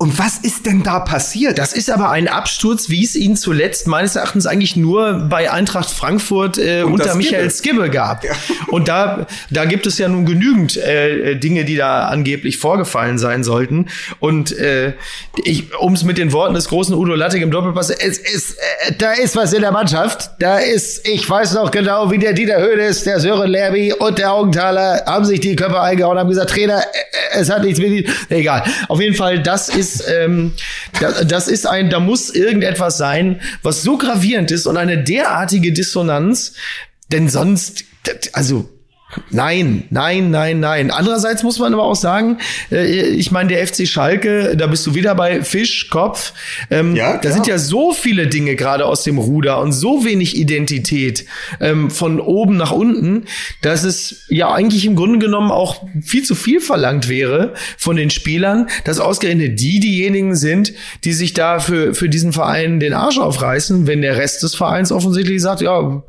und 0.02 0.18
was 0.18 0.40
ist 0.40 0.66
denn 0.66 0.82
da 0.82 1.00
passiert? 1.00 1.60
Das 1.60 1.74
ist 1.74 1.92
aber 1.92 2.10
ein 2.10 2.28
Absturz, 2.28 2.90
wie 2.90 3.04
es 3.04 3.14
ihn 3.14 3.36
zuletzt 3.36 3.86
meines 3.86 4.16
Erachtens 4.16 4.48
eigentlich 4.48 4.76
nur 4.76 5.28
bei 5.30 5.52
Eintracht 5.52 5.92
Frankfurt 5.92 6.58
äh, 6.58 6.82
Unter 6.82 7.14
Michael 7.14 7.52
Skibbe 7.52 7.92
gab. 7.92 8.24
Und 8.70 8.88
da, 8.88 9.28
da 9.52 9.66
gibt 9.66 9.86
es 9.86 10.00
ja 10.00 10.10
nun 10.10 10.26
genügend 10.26 10.76
äh, 10.76 11.36
Dinge, 11.36 11.66
die 11.66 11.76
da 11.76 12.08
angeblich 12.08 12.58
vorgefallen 12.58 13.20
sein 13.20 13.44
sollten. 13.44 13.90
Und 14.20 14.52
äh, 14.54 14.94
um 15.80 15.94
es 15.94 16.04
mit 16.04 16.18
den 16.18 16.34
Worten 16.34 16.56
des 16.56 16.70
großen 16.70 16.96
Udo 16.96 17.14
Lattek 17.14 17.44
im 17.44 17.52
Doppelpass, 17.52 17.92
es 17.92 18.18
ist, 18.18 18.58
äh, 18.88 18.94
da 18.98 19.12
ist 19.12 19.36
was 19.36 19.54
in 19.54 19.62
der 19.62 19.72
Mannschaft. 19.72 20.32
Da 20.40 20.58
ist, 20.58 21.08
ich 21.08 21.30
weiß 21.30 21.54
noch 21.54 21.70
genau, 21.70 22.10
wie 22.10 22.18
der 22.18 22.34
Dieter 22.34 22.60
Höhnes, 22.60 23.04
der 23.04 23.20
Sören 23.20 23.52
Lerby 23.52 23.94
und 23.94 24.18
der 24.18 24.34
Augenthaler 24.34 25.04
haben 25.06 25.26
sich 25.26 25.42
die 25.42 25.56
Köpfe 25.56 25.80
eingehauen, 25.80 26.18
haben 26.18 26.30
gesagt, 26.30 26.50
Trainer, 26.50 26.80
äh, 26.80 27.40
es 27.40 27.52
hat 27.52 27.64
nichts 27.64 27.80
mit 27.80 27.92
ihm. 27.92 28.06
Egal. 28.30 28.64
Auf 28.88 29.00
jeden 29.00 29.16
Fall, 29.16 29.44
das 29.44 29.70
ist, 29.70 29.91
ähm, 30.08 30.54
da, 31.00 31.24
das 31.24 31.48
ist 31.48 31.68
ein, 31.68 31.90
da 31.90 32.00
muss 32.00 32.30
irgendetwas 32.30 32.98
sein, 32.98 33.42
was 33.64 33.82
so 33.82 33.98
gravierend 33.98 34.52
ist 34.52 34.66
und 34.66 34.78
eine 34.78 35.04
derartige 35.04 35.74
Dissonanz, 35.74 36.54
denn 37.12 37.30
sonst, 37.30 37.84
also, 38.34 38.70
Nein, 39.30 39.84
nein, 39.90 40.32
nein, 40.32 40.60
nein. 40.60 40.92
Andererseits 40.92 41.44
muss 41.44 41.60
man 41.60 41.74
aber 41.74 41.84
auch 41.84 41.96
sagen, 41.96 42.38
äh, 42.72 42.86
ich 42.86 43.32
meine, 43.32 43.50
der 43.50 43.66
FC 43.66 43.88
Schalke, 43.88 44.56
da 44.56 44.68
bist 44.68 44.86
du 44.88 44.96
wieder 44.96 45.16
bei 45.16 45.44
Fisch, 45.44 45.90
Kopf. 45.90 46.34
Ähm, 46.70 46.96
Ja, 46.96 47.18
da 47.18 47.32
sind 47.32 47.48
ja 47.48 47.58
so 47.58 47.94
viele 47.94 48.28
Dinge 48.28 48.56
gerade 48.56 48.86
aus 48.86 49.04
dem 49.04 49.18
Ruder 49.18 49.60
und 49.60 49.74
so 49.74 50.06
wenig 50.06 50.38
Identität 50.38 51.26
ähm, 51.60 51.90
von 51.90 52.20
oben 52.20 52.58
nach 52.58 52.72
unten, 52.72 53.26
dass 53.62 53.84
es 53.84 54.26
ja 54.30 54.54
eigentlich 54.54 54.86
im 54.86 54.96
Grunde 54.96 55.20
genommen 55.20 55.52
auch 55.52 55.84
viel 56.02 56.24
zu 56.24 56.36
viel 56.36 56.62
verlangt 56.62 57.10
wäre 57.10 57.54
von 57.78 57.96
den 57.96 58.10
Spielern, 58.10 58.68
dass 58.86 59.00
ausgerechnet 59.00 59.60
die 59.60 59.80
diejenigen 59.80 60.36
sind, 60.36 60.74
die 61.04 61.14
sich 61.14 61.34
da 61.34 61.60
für, 61.60 61.94
für 61.94 62.10
diesen 62.10 62.34
Verein 62.34 62.80
den 62.80 62.94
Arsch 62.94 63.18
aufreißen, 63.20 63.88
wenn 63.88 64.02
der 64.02 64.18
Rest 64.18 64.44
des 64.44 64.56
Vereins 64.56 64.92
offensichtlich 64.92 65.42
sagt, 65.42 65.62
ja, 65.62 66.04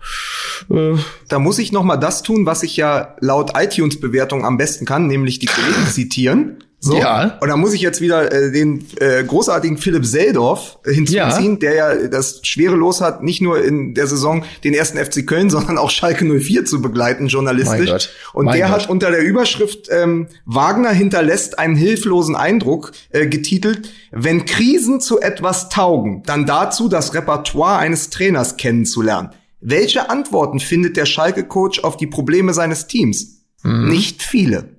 äh, 0.70 0.94
Da 1.28 1.38
muss 1.38 1.59
ich 1.59 1.72
noch 1.72 1.82
mal 1.82 1.96
das 1.96 2.22
tun, 2.22 2.46
was 2.46 2.62
ich 2.62 2.76
ja 2.76 2.91
laut 3.20 3.53
iTunes-Bewertung 3.57 4.45
am 4.45 4.57
besten 4.57 4.84
kann, 4.86 5.07
nämlich 5.07 5.38
die 5.38 5.47
Kollegen 5.47 5.86
zitieren. 5.90 6.59
So. 6.84 6.97
Ja. 6.99 7.38
Und 7.40 7.47
da 7.49 7.57
muss 7.57 7.74
ich 7.74 7.80
jetzt 7.80 8.01
wieder 8.01 8.32
äh, 8.32 8.51
den 8.51 8.84
äh, 8.99 9.22
großartigen 9.22 9.78
Philipp 9.78 10.05
Seldorf 10.05 10.78
äh, 10.84 10.93
hinzuziehen, 10.93 11.53
Ja. 11.53 11.59
der 11.61 11.74
ja 11.76 12.09
das 12.09 12.40
schwere 12.43 12.74
Los 12.74 13.01
hat, 13.01 13.22
nicht 13.22 13.40
nur 13.40 13.62
in 13.64 13.95
der 13.95 14.09
Saison 14.09 14.43
den 14.64 14.74
ersten 14.74 14.99
FC 14.99 15.24
Köln, 15.24 15.49
sondern 15.51 15.78
auch 15.78 15.90
Schalke 15.90 16.24
04 16.24 16.64
zu 16.64 16.82
begleiten, 16.82 17.28
journalistisch. 17.28 17.78
Mein 17.78 17.86
Gott. 17.86 18.11
Und 18.32 18.45
Mein 18.47 18.59
der 18.59 18.66
Gott. 18.66 18.80
hat 18.80 18.90
unter 18.90 19.12
der 19.12 19.22
Überschrift 19.22 19.90
ähm, 19.93 20.26
Wagner 20.45 20.90
hinterlässt 20.90 21.57
einen 21.57 21.76
hilflosen 21.76 22.34
Eindruck 22.34 22.90
äh, 23.11 23.28
getitelt, 23.28 23.93
wenn 24.11 24.45
Krisen 24.45 25.01
zu 25.01 25.20
etwas 25.20 25.68
taugen, 25.68 26.24
dann 26.26 26.47
dazu 26.47 26.88
das 26.88 27.14
Repertoire 27.14 27.78
eines 27.78 28.11
Trainers 28.11 28.57
kennenzulernen. 28.57 29.30
Welche 29.62 30.10
Antworten 30.10 30.58
findet 30.60 30.96
der 30.96 31.06
Schalke-Coach 31.06 31.80
auf 31.84 31.96
die 31.96 32.08
Probleme 32.08 32.52
seines 32.52 32.88
Teams? 32.88 33.44
Mhm. 33.62 33.88
Nicht 33.88 34.22
viele. 34.22 34.76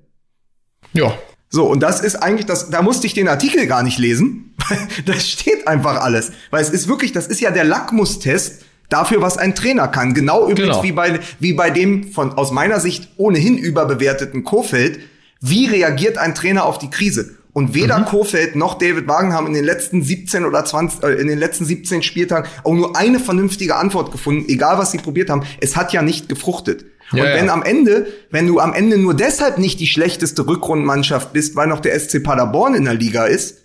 ja, 0.92 1.16
So, 1.48 1.64
und 1.66 1.80
das 1.80 2.00
ist 2.00 2.16
eigentlich 2.16 2.46
das, 2.46 2.68
da 2.70 2.82
musste 2.82 3.06
ich 3.06 3.14
den 3.14 3.28
Artikel 3.28 3.66
gar 3.66 3.82
nicht 3.82 3.98
lesen. 3.98 4.54
das 5.06 5.28
steht 5.28 5.66
einfach 5.66 6.00
alles. 6.02 6.32
Weil 6.50 6.62
es 6.62 6.70
ist 6.70 6.86
wirklich, 6.88 7.12
das 7.12 7.26
ist 7.26 7.40
ja 7.40 7.50
der 7.50 7.64
Lackmustest 7.64 8.62
dafür, 8.90 9.22
was 9.22 9.38
ein 9.38 9.54
Trainer 9.54 9.88
kann. 9.88 10.12
Genau 10.14 10.42
übrigens 10.48 10.76
Genau. 10.76 10.82
wie 10.82 10.92
bei, 10.92 11.20
wie 11.40 11.52
bei 11.54 11.70
dem 11.70 12.12
von, 12.12 12.32
aus 12.34 12.50
meiner 12.50 12.78
Sicht 12.80 13.08
ohnehin 13.16 13.56
überbewerteten 13.56 14.44
Kofeld. 14.44 14.98
Wie 15.40 15.66
reagiert 15.66 16.18
ein 16.18 16.34
Trainer 16.34 16.64
auf 16.66 16.78
die 16.78 16.90
Krise? 16.90 17.36
Und 17.54 17.72
weder 17.72 18.00
Mhm. 18.00 18.04
Kofeld 18.06 18.56
noch 18.56 18.74
David 18.74 19.06
Wagen 19.06 19.32
haben 19.32 19.46
in 19.46 19.54
den 19.54 19.64
letzten 19.64 20.02
17 20.02 20.44
oder 20.44 20.64
20, 20.64 21.04
äh, 21.04 21.12
in 21.12 21.28
den 21.28 21.38
letzten 21.38 21.64
17 21.64 22.02
Spieltagen 22.02 22.50
auch 22.64 22.74
nur 22.74 22.96
eine 22.96 23.20
vernünftige 23.20 23.76
Antwort 23.76 24.10
gefunden, 24.10 24.44
egal 24.48 24.76
was 24.76 24.90
sie 24.90 24.98
probiert 24.98 25.30
haben. 25.30 25.44
Es 25.60 25.76
hat 25.76 25.92
ja 25.92 26.02
nicht 26.02 26.28
gefruchtet. 26.28 26.84
Ja, 27.12 27.22
und 27.22 27.30
wenn 27.30 27.46
ja. 27.46 27.52
am 27.52 27.62
Ende, 27.62 28.08
wenn 28.30 28.48
du 28.48 28.58
am 28.58 28.74
Ende 28.74 28.98
nur 28.98 29.14
deshalb 29.14 29.58
nicht 29.58 29.78
die 29.78 29.86
schlechteste 29.86 30.46
Rückrundenmannschaft 30.46 31.32
bist, 31.32 31.54
weil 31.54 31.68
noch 31.68 31.78
der 31.78 31.98
SC 31.98 32.20
Paderborn 32.20 32.74
in 32.74 32.86
der 32.86 32.94
Liga 32.94 33.26
ist, 33.26 33.58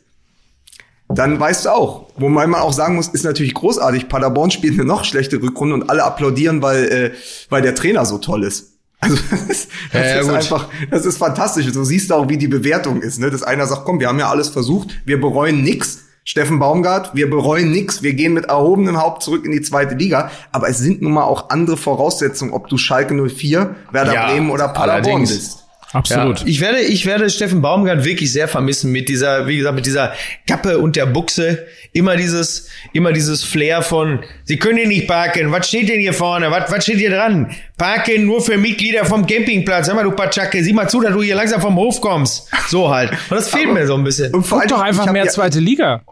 dann 1.08 1.40
weißt 1.40 1.66
du 1.66 1.70
auch. 1.70 2.12
Wobei 2.18 2.46
man 2.46 2.62
auch 2.62 2.74
sagen 2.74 2.96
muss, 2.96 3.08
ist 3.08 3.24
natürlich 3.24 3.56
großartig. 3.56 4.08
Paderborn 4.08 4.52
spielt 4.52 4.76
eine 4.76 4.86
noch 4.86 5.04
schlechte 5.04 5.42
Rückrunde 5.42 5.74
und 5.74 5.90
alle 5.90 6.04
applaudieren, 6.04 6.62
weil, 6.62 6.84
äh, 6.86 7.12
weil 7.50 7.64
der 7.64 7.74
Trainer 7.74 8.06
so 8.06 8.20
toll 8.20 8.44
ist. 8.44 8.69
Also 9.00 9.16
das, 9.32 9.42
ist, 9.44 9.70
das 9.92 10.02
ja, 10.02 10.08
ja, 10.08 10.20
ist 10.20 10.30
einfach, 10.30 10.70
das 10.92 11.06
ist 11.06 11.18
fantastisch. 11.18 11.72
Du 11.72 11.84
siehst 11.84 12.12
auch, 12.12 12.30
wie 12.30 12.38
die 12.38 12.48
Bewertung 12.48 13.02
ist. 13.02 13.20
Ne? 13.20 13.30
Dass 13.30 13.44
einer 13.44 13.66
sagt, 13.66 13.86
komm, 13.86 14.00
wir 14.00 14.08
haben 14.08 14.20
ja 14.20 14.30
alles 14.30 14.50
versucht, 14.50 14.90
wir 15.06 15.20
bereuen 15.20 15.64
nix. 15.64 16.06
Steffen 16.26 16.60
Baumgart, 16.60 17.16
wir 17.16 17.28
bereuen 17.28 17.72
nix, 17.72 18.04
wir 18.04 18.14
gehen 18.14 18.34
mit 18.34 18.46
erhobenem 18.46 19.02
Haupt 19.02 19.24
zurück 19.24 19.46
in 19.46 19.52
die 19.52 19.62
zweite 19.62 19.96
Liga. 19.96 20.30
Aber 20.52 20.70
es 20.70 20.78
sind 20.78 21.02
nun 21.02 21.14
mal 21.14 21.24
auch 21.24 21.50
andere 21.50 21.76
Voraussetzungen, 21.76 22.52
ob 22.52 22.68
du 22.68 22.78
Schalke 22.78 23.16
04, 23.16 23.76
Werder 23.92 24.14
ja, 24.14 24.28
Bremen 24.28 24.52
oder 24.52 24.68
Paderborn 24.68 25.22
bist. 25.22 25.59
Absolut. 25.92 26.42
Ja, 26.42 26.46
ich 26.46 26.62
werde, 26.62 26.82
ich 26.82 27.06
werde 27.08 27.30
Steffen 27.30 27.62
Baumgart 27.62 28.06
wirklich 28.06 28.32
sehr 28.32 28.48
vermissen 28.48 28.92
mit 28.92 29.10
dieser, 29.10 29.48
wie 29.48 29.58
gesagt, 29.58 29.76
mit 29.76 29.88
dieser 29.88 30.14
Kappe 30.48 30.78
und 30.78 30.96
der 30.96 31.08
Buchse. 31.08 31.66
Immer 31.92 32.16
dieses, 32.16 32.70
immer 32.94 33.12
dieses 33.12 33.44
Flair 33.44 33.82
von, 33.82 34.20
Sie 34.44 34.58
können 34.58 34.78
hier 34.78 34.88
nicht 34.88 35.08
parken. 35.08 35.52
Was 35.52 35.68
steht 35.68 35.90
denn 35.90 36.00
hier 36.00 36.14
vorne? 36.14 36.52
Was, 36.52 36.72
was 36.72 36.84
steht 36.84 36.98
hier 36.98 37.10
dran? 37.10 37.56
Parken 37.78 38.26
nur 38.26 38.42
für 38.42 38.58
Mitglieder 38.58 39.06
vom 39.06 39.26
Campingplatz. 39.26 39.88
Hör 39.88 39.96
mal, 39.96 40.04
du 40.04 40.12
Patschacke, 40.12 40.64
sieh 40.64 40.74
mal 40.74 40.88
zu, 40.88 41.02
dass 41.02 41.14
du 41.14 41.24
hier 41.24 41.36
langsam 41.36 41.60
vom 41.60 41.76
Hof 41.76 42.00
kommst. 42.02 42.50
So 42.68 42.94
halt. 42.94 43.12
Und 43.12 43.38
das 43.38 43.50
fehlt 43.50 43.66
Aber, 43.66 43.74
mir 43.74 43.88
so 43.88 43.96
ein 43.96 44.04
bisschen. 44.04 44.32
Und 44.34 44.46
vor 44.46 44.60
Guck 44.60 44.70
doch 44.70 44.82
einfach 44.82 45.12
mehr 45.12 45.26
ja, 45.26 45.32
zweite 45.32 45.60
Liga. 45.60 46.04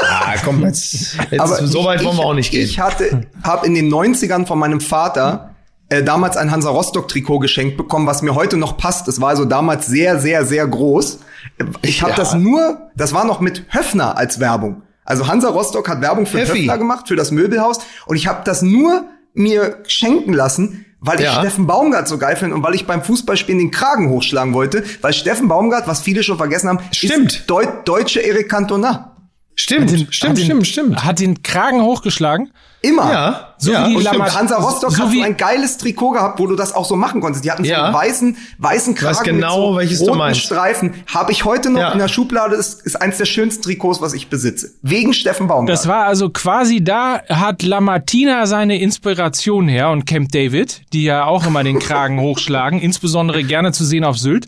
Ah, 0.00 0.34
komm, 0.42 0.64
jetzt, 0.64 1.16
jetzt 1.30 1.40
Aber 1.40 1.66
so 1.66 1.84
weit 1.84 2.02
wollen 2.02 2.16
wir 2.16 2.24
auch 2.24 2.34
nicht 2.34 2.50
gehen. 2.50 2.64
Ich 2.64 2.80
hatte, 2.80 3.26
habe 3.42 3.66
in 3.66 3.74
den 3.74 3.92
90ern 3.92 4.46
von 4.46 4.58
meinem 4.58 4.80
Vater 4.80 5.54
äh, 5.88 6.02
damals 6.02 6.36
ein 6.36 6.50
Hansa 6.50 6.70
Rostock 6.70 7.08
Trikot 7.08 7.38
geschenkt 7.38 7.76
bekommen, 7.76 8.06
was 8.06 8.22
mir 8.22 8.34
heute 8.34 8.56
noch 8.56 8.76
passt. 8.76 9.08
Es 9.08 9.20
war 9.20 9.30
also 9.30 9.44
damals 9.44 9.86
sehr, 9.86 10.18
sehr, 10.18 10.44
sehr 10.44 10.66
groß. 10.66 11.20
Ich 11.82 12.02
habe 12.02 12.12
ja. 12.12 12.16
das 12.16 12.34
nur, 12.34 12.90
das 12.94 13.14
war 13.14 13.24
noch 13.24 13.40
mit 13.40 13.64
Höfner 13.70 14.16
als 14.16 14.40
Werbung. 14.40 14.82
Also 15.04 15.26
Hansa 15.26 15.48
Rostock 15.48 15.88
hat 15.88 16.02
Werbung 16.02 16.26
für 16.26 16.40
Heffi. 16.40 16.60
Höfner 16.60 16.76
gemacht, 16.76 17.08
für 17.08 17.16
das 17.16 17.30
Möbelhaus. 17.30 17.78
Und 18.06 18.16
ich 18.16 18.26
habe 18.26 18.42
das 18.44 18.60
nur 18.60 19.06
mir 19.32 19.82
schenken 19.86 20.34
lassen, 20.34 20.84
weil 21.00 21.20
ich 21.20 21.24
ja. 21.24 21.38
Steffen 21.38 21.66
Baumgart 21.66 22.08
so 22.08 22.18
geil 22.18 22.36
finde 22.36 22.56
und 22.56 22.62
weil 22.62 22.74
ich 22.74 22.86
beim 22.86 23.02
Fußballspielen 23.02 23.58
den 23.58 23.70
Kragen 23.70 24.10
hochschlagen 24.10 24.52
wollte. 24.52 24.84
Weil 25.00 25.14
Steffen 25.14 25.48
Baumgart, 25.48 25.88
was 25.88 26.02
viele 26.02 26.22
schon 26.22 26.36
vergessen 26.36 26.68
haben, 26.68 26.80
stimmt. 26.92 27.32
ist 27.32 27.50
Deu 27.50 27.64
deutsche 27.84 28.22
Eric 28.22 28.50
Cantona. 28.50 29.16
Stimmt, 29.60 29.90
den, 29.90 30.12
stimmt, 30.12 30.38
stimmt, 30.38 30.66
stimmt. 30.68 31.04
Hat 31.04 31.18
den 31.18 31.42
Kragen 31.42 31.82
hochgeschlagen? 31.82 32.52
Immer. 32.80 33.12
Ja. 33.12 33.54
So 33.58 33.72
ja. 33.72 33.88
wie 33.88 33.96
die 33.96 34.02
Lama 34.04 34.32
Hansa 34.32 34.54
Rostock 34.54 34.92
so 34.92 35.02
hat 35.02 35.12
so 35.12 35.20
ein 35.20 35.36
geiles 35.36 35.78
Trikot 35.78 36.12
gehabt, 36.12 36.38
wo 36.38 36.46
du 36.46 36.54
das 36.54 36.72
auch 36.72 36.84
so 36.84 36.94
machen 36.94 37.20
konntest. 37.20 37.44
Die 37.44 37.50
hatten 37.50 37.64
so 37.64 37.74
einen 37.74 37.92
weißen, 37.92 38.36
weißen 38.58 38.94
Kragen 38.94 39.16
Weiß 39.16 39.24
genau, 39.24 39.72
mit 39.72 39.90
so 39.90 40.12
roten 40.12 40.36
Streifen. 40.36 40.94
Habe 41.12 41.32
ich 41.32 41.44
heute 41.44 41.70
noch 41.70 41.80
ja. 41.80 41.90
in 41.90 41.98
der 41.98 42.06
Schublade. 42.06 42.54
Ist, 42.54 42.86
ist 42.86 43.02
eins 43.02 43.18
der 43.18 43.24
schönsten 43.24 43.64
Trikots, 43.64 44.00
was 44.00 44.14
ich 44.14 44.28
besitze. 44.28 44.70
Wegen 44.82 45.12
Steffen 45.12 45.48
Baumgart. 45.48 45.76
Das 45.76 45.88
war 45.88 46.04
also 46.04 46.30
quasi 46.30 46.84
da 46.84 47.20
hat 47.28 47.64
Lamartina 47.64 48.46
seine 48.46 48.80
Inspiration 48.80 49.66
her 49.66 49.90
und 49.90 50.06
Camp 50.06 50.30
David, 50.30 50.82
die 50.92 51.02
ja 51.02 51.24
auch 51.24 51.44
immer 51.44 51.64
den 51.64 51.80
Kragen 51.80 52.20
hochschlagen, 52.20 52.78
insbesondere 52.78 53.42
gerne 53.42 53.72
zu 53.72 53.84
sehen 53.84 54.04
auf 54.04 54.18
Sylt. 54.18 54.46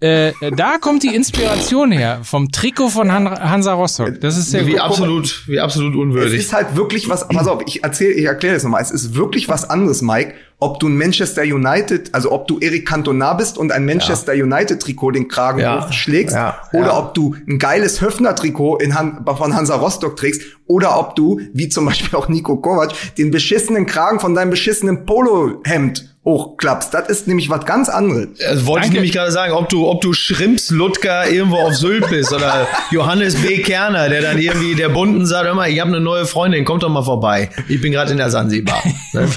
Äh, 0.00 0.32
da 0.56 0.78
kommt 0.78 1.02
die 1.02 1.14
Inspiration 1.14 1.92
her 1.92 2.20
vom 2.22 2.50
Trikot 2.50 2.88
von 2.88 3.12
Han 3.12 3.28
Hansa 3.28 3.74
Rostock. 3.74 4.20
Das 4.20 4.36
ist 4.38 4.50
sehr 4.50 4.66
wie 4.66 4.72
gut. 4.72 4.80
absolut, 4.80 5.44
wie 5.46 5.60
absolut 5.60 5.94
unwürdig. 5.94 6.34
Es 6.38 6.46
ist 6.46 6.52
halt 6.52 6.74
wirklich 6.74 7.08
was. 7.08 7.28
Pass 7.28 7.46
auf, 7.46 7.62
ich 7.66 7.84
erzähle, 7.84 8.12
ich 8.12 8.24
erkläre 8.24 8.54
das 8.54 8.64
nochmal. 8.64 8.80
Es 8.82 8.90
ist 8.90 9.14
wirklich 9.14 9.48
was 9.48 9.68
anderes, 9.68 10.00
Mike. 10.00 10.34
Ob 10.60 10.78
du 10.78 10.88
ein 10.88 10.96
Manchester 10.96 11.42
United, 11.42 12.14
also 12.14 12.32
ob 12.32 12.46
du 12.46 12.58
Eric 12.60 12.86
Cantona 12.86 13.34
bist 13.34 13.58
und 13.58 13.72
ein 13.72 13.84
Manchester 13.84 14.34
ja. 14.34 14.44
United 14.44 14.80
Trikot 14.80 15.12
den 15.12 15.28
Kragen 15.28 15.60
ja. 15.60 15.86
hochschlägst, 15.86 16.36
ja. 16.36 16.60
oder 16.72 16.98
ob 16.98 17.14
du 17.14 17.34
ein 17.48 17.58
geiles 17.58 18.00
Höfner 18.00 18.34
Trikot 18.34 18.78
in 18.78 18.94
Han 18.94 19.24
von 19.24 19.54
Hansa 19.54 19.76
Rostock 19.76 20.16
trägst, 20.16 20.42
oder 20.66 20.98
ob 20.98 21.16
du, 21.16 21.40
wie 21.52 21.68
zum 21.68 21.86
Beispiel 21.86 22.16
auch 22.16 22.28
Nico 22.28 22.56
Kovac, 22.56 22.92
den 23.18 23.30
beschissenen 23.30 23.86
Kragen 23.86 24.20
von 24.20 24.34
deinem 24.34 24.50
beschissenen 24.50 25.04
Polohemd 25.04 26.10
hochklappst. 26.24 26.92
Das 26.92 27.08
ist 27.08 27.26
nämlich 27.26 27.48
was 27.48 27.64
ganz 27.64 27.88
anderes. 27.88 28.28
Das 28.38 28.66
wollte 28.66 28.82
Danke. 28.82 28.86
ich 28.86 28.92
nämlich 28.92 29.12
gerade 29.12 29.32
sagen, 29.32 29.52
ob 29.52 29.68
du, 29.68 29.88
ob 29.88 30.00
du 30.00 30.12
Schrimps 30.12 30.70
Ludger 30.70 31.28
irgendwo 31.30 31.56
auf 31.56 31.74
Sylt 31.74 32.08
bist 32.10 32.32
oder 32.32 32.68
Johannes 32.90 33.36
B. 33.36 33.62
Kerner, 33.62 34.08
der 34.08 34.20
dann 34.20 34.38
irgendwie 34.38 34.74
der 34.74 34.90
Bunden 34.90 35.24
sagt, 35.26 35.46
hör 35.46 35.54
mal, 35.54 35.70
ich 35.70 35.80
habe 35.80 35.88
eine 35.88 36.00
neue 36.00 36.26
Freundin, 36.26 36.64
kommt 36.64 36.82
doch 36.82 36.90
mal 36.90 37.02
vorbei. 37.02 37.50
Ich 37.68 37.80
bin 37.80 37.92
gerade 37.92 38.12
in 38.12 38.18
der 38.18 38.30
Sansibar. 38.30 38.82
Ne? 39.12 39.28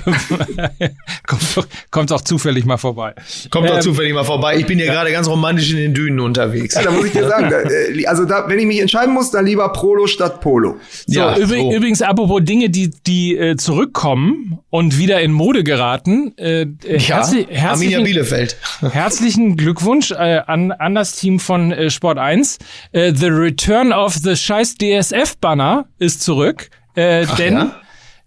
Kommt, 1.27 1.57
doch, 1.57 1.67
kommt 1.91 2.11
auch 2.11 2.21
zufällig 2.21 2.65
mal 2.65 2.77
vorbei. 2.77 3.13
Kommt 3.49 3.67
ähm, 3.67 3.75
doch 3.75 3.79
zufällig 3.81 4.13
mal 4.13 4.23
vorbei. 4.23 4.57
Ich 4.57 4.65
bin 4.65 4.77
hier 4.77 4.87
ja. 4.87 4.93
gerade 4.93 5.11
ganz 5.11 5.27
romantisch 5.27 5.71
in 5.71 5.77
den 5.77 5.93
Dünen 5.93 6.19
unterwegs. 6.19 6.75
Ja, 6.75 6.83
da 6.83 6.91
muss 6.91 7.05
ich 7.05 7.11
dir 7.11 7.27
sagen, 7.27 7.49
da, 7.49 7.61
äh, 7.61 8.05
also 8.05 8.25
da, 8.25 8.45
wenn 8.47 8.59
ich 8.59 8.65
mich 8.65 8.79
entscheiden 8.79 9.13
muss, 9.13 9.31
dann 9.31 9.45
lieber 9.45 9.69
Prolo 9.73 10.07
statt 10.07 10.41
Polo. 10.41 10.77
So, 11.07 11.19
ja, 11.19 11.37
übrig, 11.37 11.61
so. 11.61 11.73
übrigens, 11.73 12.01
apropos 12.01 12.41
Dinge, 12.43 12.69
die, 12.69 12.91
die 13.05 13.35
äh, 13.35 13.55
zurückkommen 13.55 14.59
und 14.69 14.97
wieder 14.97 15.21
in 15.21 15.31
Mode 15.31 15.63
geraten, 15.63 16.33
äh, 16.37 16.61
äh, 16.61 16.67
ja, 16.97 17.17
herzlich, 17.17 17.47
herzlichen, 17.49 17.65
Arminia 17.67 18.01
Bielefeld. 18.01 18.57
herzlichen 18.81 19.57
Glückwunsch 19.57 20.11
äh, 20.11 20.41
an, 20.45 20.71
an 20.71 20.95
das 20.95 21.15
Team 21.15 21.39
von 21.39 21.71
äh, 21.71 21.89
Sport 21.89 22.17
1. 22.17 22.59
Äh, 22.91 23.13
the 23.15 23.27
Return 23.27 23.93
of 23.93 24.15
the 24.15 24.35
scheiß 24.35 24.75
DSF-Banner 24.75 25.85
ist 25.99 26.21
zurück. 26.21 26.69
Äh, 26.95 27.25
Ach, 27.27 27.35
denn 27.35 27.53
ja? 27.53 27.81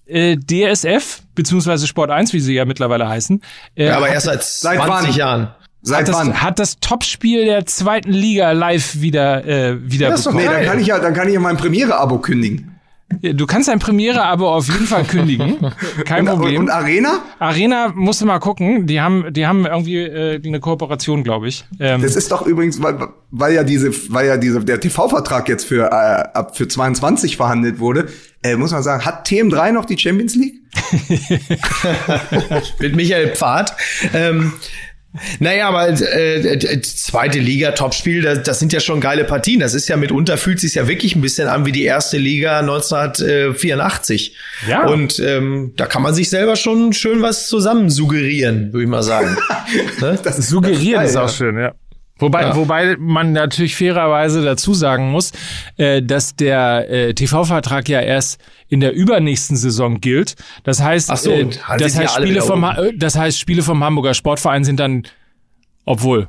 äh, 0.06 0.36
DSF, 0.36 1.22
beziehungsweise 1.36 1.86
Sport 1.86 2.10
1, 2.10 2.32
wie 2.32 2.40
sie 2.40 2.54
ja 2.54 2.64
mittlerweile 2.64 3.08
heißen. 3.08 3.40
Äh, 3.76 3.86
ja, 3.86 3.96
aber 3.96 4.08
erst 4.08 4.26
seit 4.26 4.42
20 4.42 5.14
Jahren. 5.14 5.54
Seit 5.82 6.08
hat 6.08 6.14
wann? 6.16 6.30
Das, 6.30 6.42
hat 6.42 6.58
das 6.58 6.80
Topspiel 6.80 7.44
der 7.44 7.64
zweiten 7.64 8.10
Liga 8.10 8.50
live 8.50 9.00
wieder 9.00 9.44
äh, 9.46 9.76
wieder 9.88 10.08
ja, 10.08 10.16
bekommen. 10.16 10.38
Nee, 10.38 10.46
dann 10.46 10.64
kann 10.64 10.80
ich 10.80 10.88
ja, 10.88 10.98
dann 10.98 11.14
kann 11.14 11.28
ich 11.28 11.34
ja 11.34 11.40
mein 11.40 11.56
Premiere-Abo 11.56 12.18
kündigen. 12.18 12.75
Du 13.08 13.46
kannst 13.46 13.68
dein 13.68 13.78
Premiere-Abo 13.78 14.48
auf 14.48 14.66
jeden 14.66 14.86
Fall 14.86 15.04
kündigen. 15.04 15.58
Kein 16.04 16.28
und, 16.28 16.34
Problem. 16.34 16.62
Und 16.62 16.70
Arena? 16.70 17.20
Arena 17.38 17.92
musst 17.94 18.20
du 18.20 18.26
mal 18.26 18.40
gucken. 18.40 18.86
Die 18.86 19.00
haben, 19.00 19.32
die 19.32 19.46
haben 19.46 19.64
irgendwie 19.64 19.98
äh, 19.98 20.40
eine 20.44 20.58
Kooperation, 20.58 21.22
glaube 21.22 21.48
ich. 21.48 21.64
Ähm, 21.78 22.02
das 22.02 22.16
ist 22.16 22.32
doch 22.32 22.46
übrigens, 22.46 22.82
weil, 22.82 22.98
weil 23.30 23.54
ja 23.54 23.62
diese, 23.62 23.92
weil 24.12 24.26
ja 24.26 24.36
diese, 24.36 24.64
der 24.64 24.80
TV-Vertrag 24.80 25.48
jetzt 25.48 25.66
für, 25.66 25.86
äh, 25.86 26.36
ab 26.36 26.56
für 26.56 26.66
22 26.66 27.36
verhandelt 27.36 27.78
wurde, 27.78 28.08
äh, 28.42 28.56
muss 28.56 28.72
man 28.72 28.82
sagen, 28.82 29.04
hat 29.04 29.28
TM3 29.28 29.72
noch 29.72 29.84
die 29.84 29.98
Champions 29.98 30.34
League? 30.34 30.54
Mit 32.80 32.96
Michael 32.96 33.34
Pfad. 33.34 33.74
Ähm, 34.14 34.52
naja, 35.38 35.68
aber 35.68 35.88
äh, 35.88 36.80
zweite 36.82 37.38
Liga, 37.38 37.72
Topspiel, 37.72 38.22
das, 38.22 38.42
das 38.42 38.58
sind 38.58 38.72
ja 38.72 38.80
schon 38.80 39.00
geile 39.00 39.24
Partien. 39.24 39.60
Das 39.60 39.74
ist 39.74 39.88
ja 39.88 39.96
mitunter 39.96 40.36
fühlt 40.36 40.60
sich 40.60 40.74
ja 40.74 40.88
wirklich 40.88 41.16
ein 41.16 41.20
bisschen 41.20 41.48
an 41.48 41.66
wie 41.66 41.72
die 41.72 41.84
erste 41.84 42.18
Liga 42.18 42.60
1984. 42.60 44.36
Ja. 44.68 44.86
Und 44.86 45.18
ähm, 45.18 45.72
da 45.76 45.86
kann 45.86 46.02
man 46.02 46.14
sich 46.14 46.30
selber 46.30 46.56
schon 46.56 46.92
schön 46.92 47.22
was 47.22 47.48
zusammen 47.48 47.90
suggerieren, 47.90 48.72
würde 48.72 48.84
ich 48.84 48.90
mal 48.90 49.02
sagen. 49.02 49.36
ne? 50.00 50.18
Das 50.22 50.36
suggerieren 50.48 51.02
das 51.02 51.10
ist, 51.10 51.16
geil, 51.16 51.24
ist 51.24 51.32
auch 51.32 51.36
schön, 51.36 51.58
ja. 51.58 51.74
Wobei, 52.18 52.42
ja. 52.42 52.56
wobei 52.56 52.96
man 52.98 53.32
natürlich 53.32 53.76
fairerweise 53.76 54.42
dazu 54.42 54.72
sagen 54.72 55.10
muss, 55.10 55.32
äh, 55.76 56.02
dass 56.02 56.34
der 56.34 56.90
äh, 56.90 57.14
TV-Vertrag 57.14 57.88
ja 57.88 58.00
erst 58.00 58.40
in 58.68 58.80
der 58.80 58.94
übernächsten 58.94 59.56
Saison 59.56 60.00
gilt. 60.00 60.34
Das 60.64 60.80
heißt, 60.82 61.14
so, 61.18 61.30
äh, 61.30 61.50
das, 61.78 61.96
heißt 61.96 62.14
Spiele 62.14 62.40
vom, 62.40 62.66
das 62.96 63.16
heißt, 63.16 63.38
Spiele 63.38 63.62
vom 63.62 63.84
Hamburger 63.84 64.14
Sportverein 64.14 64.64
sind 64.64 64.80
dann, 64.80 65.02
obwohl. 65.84 66.28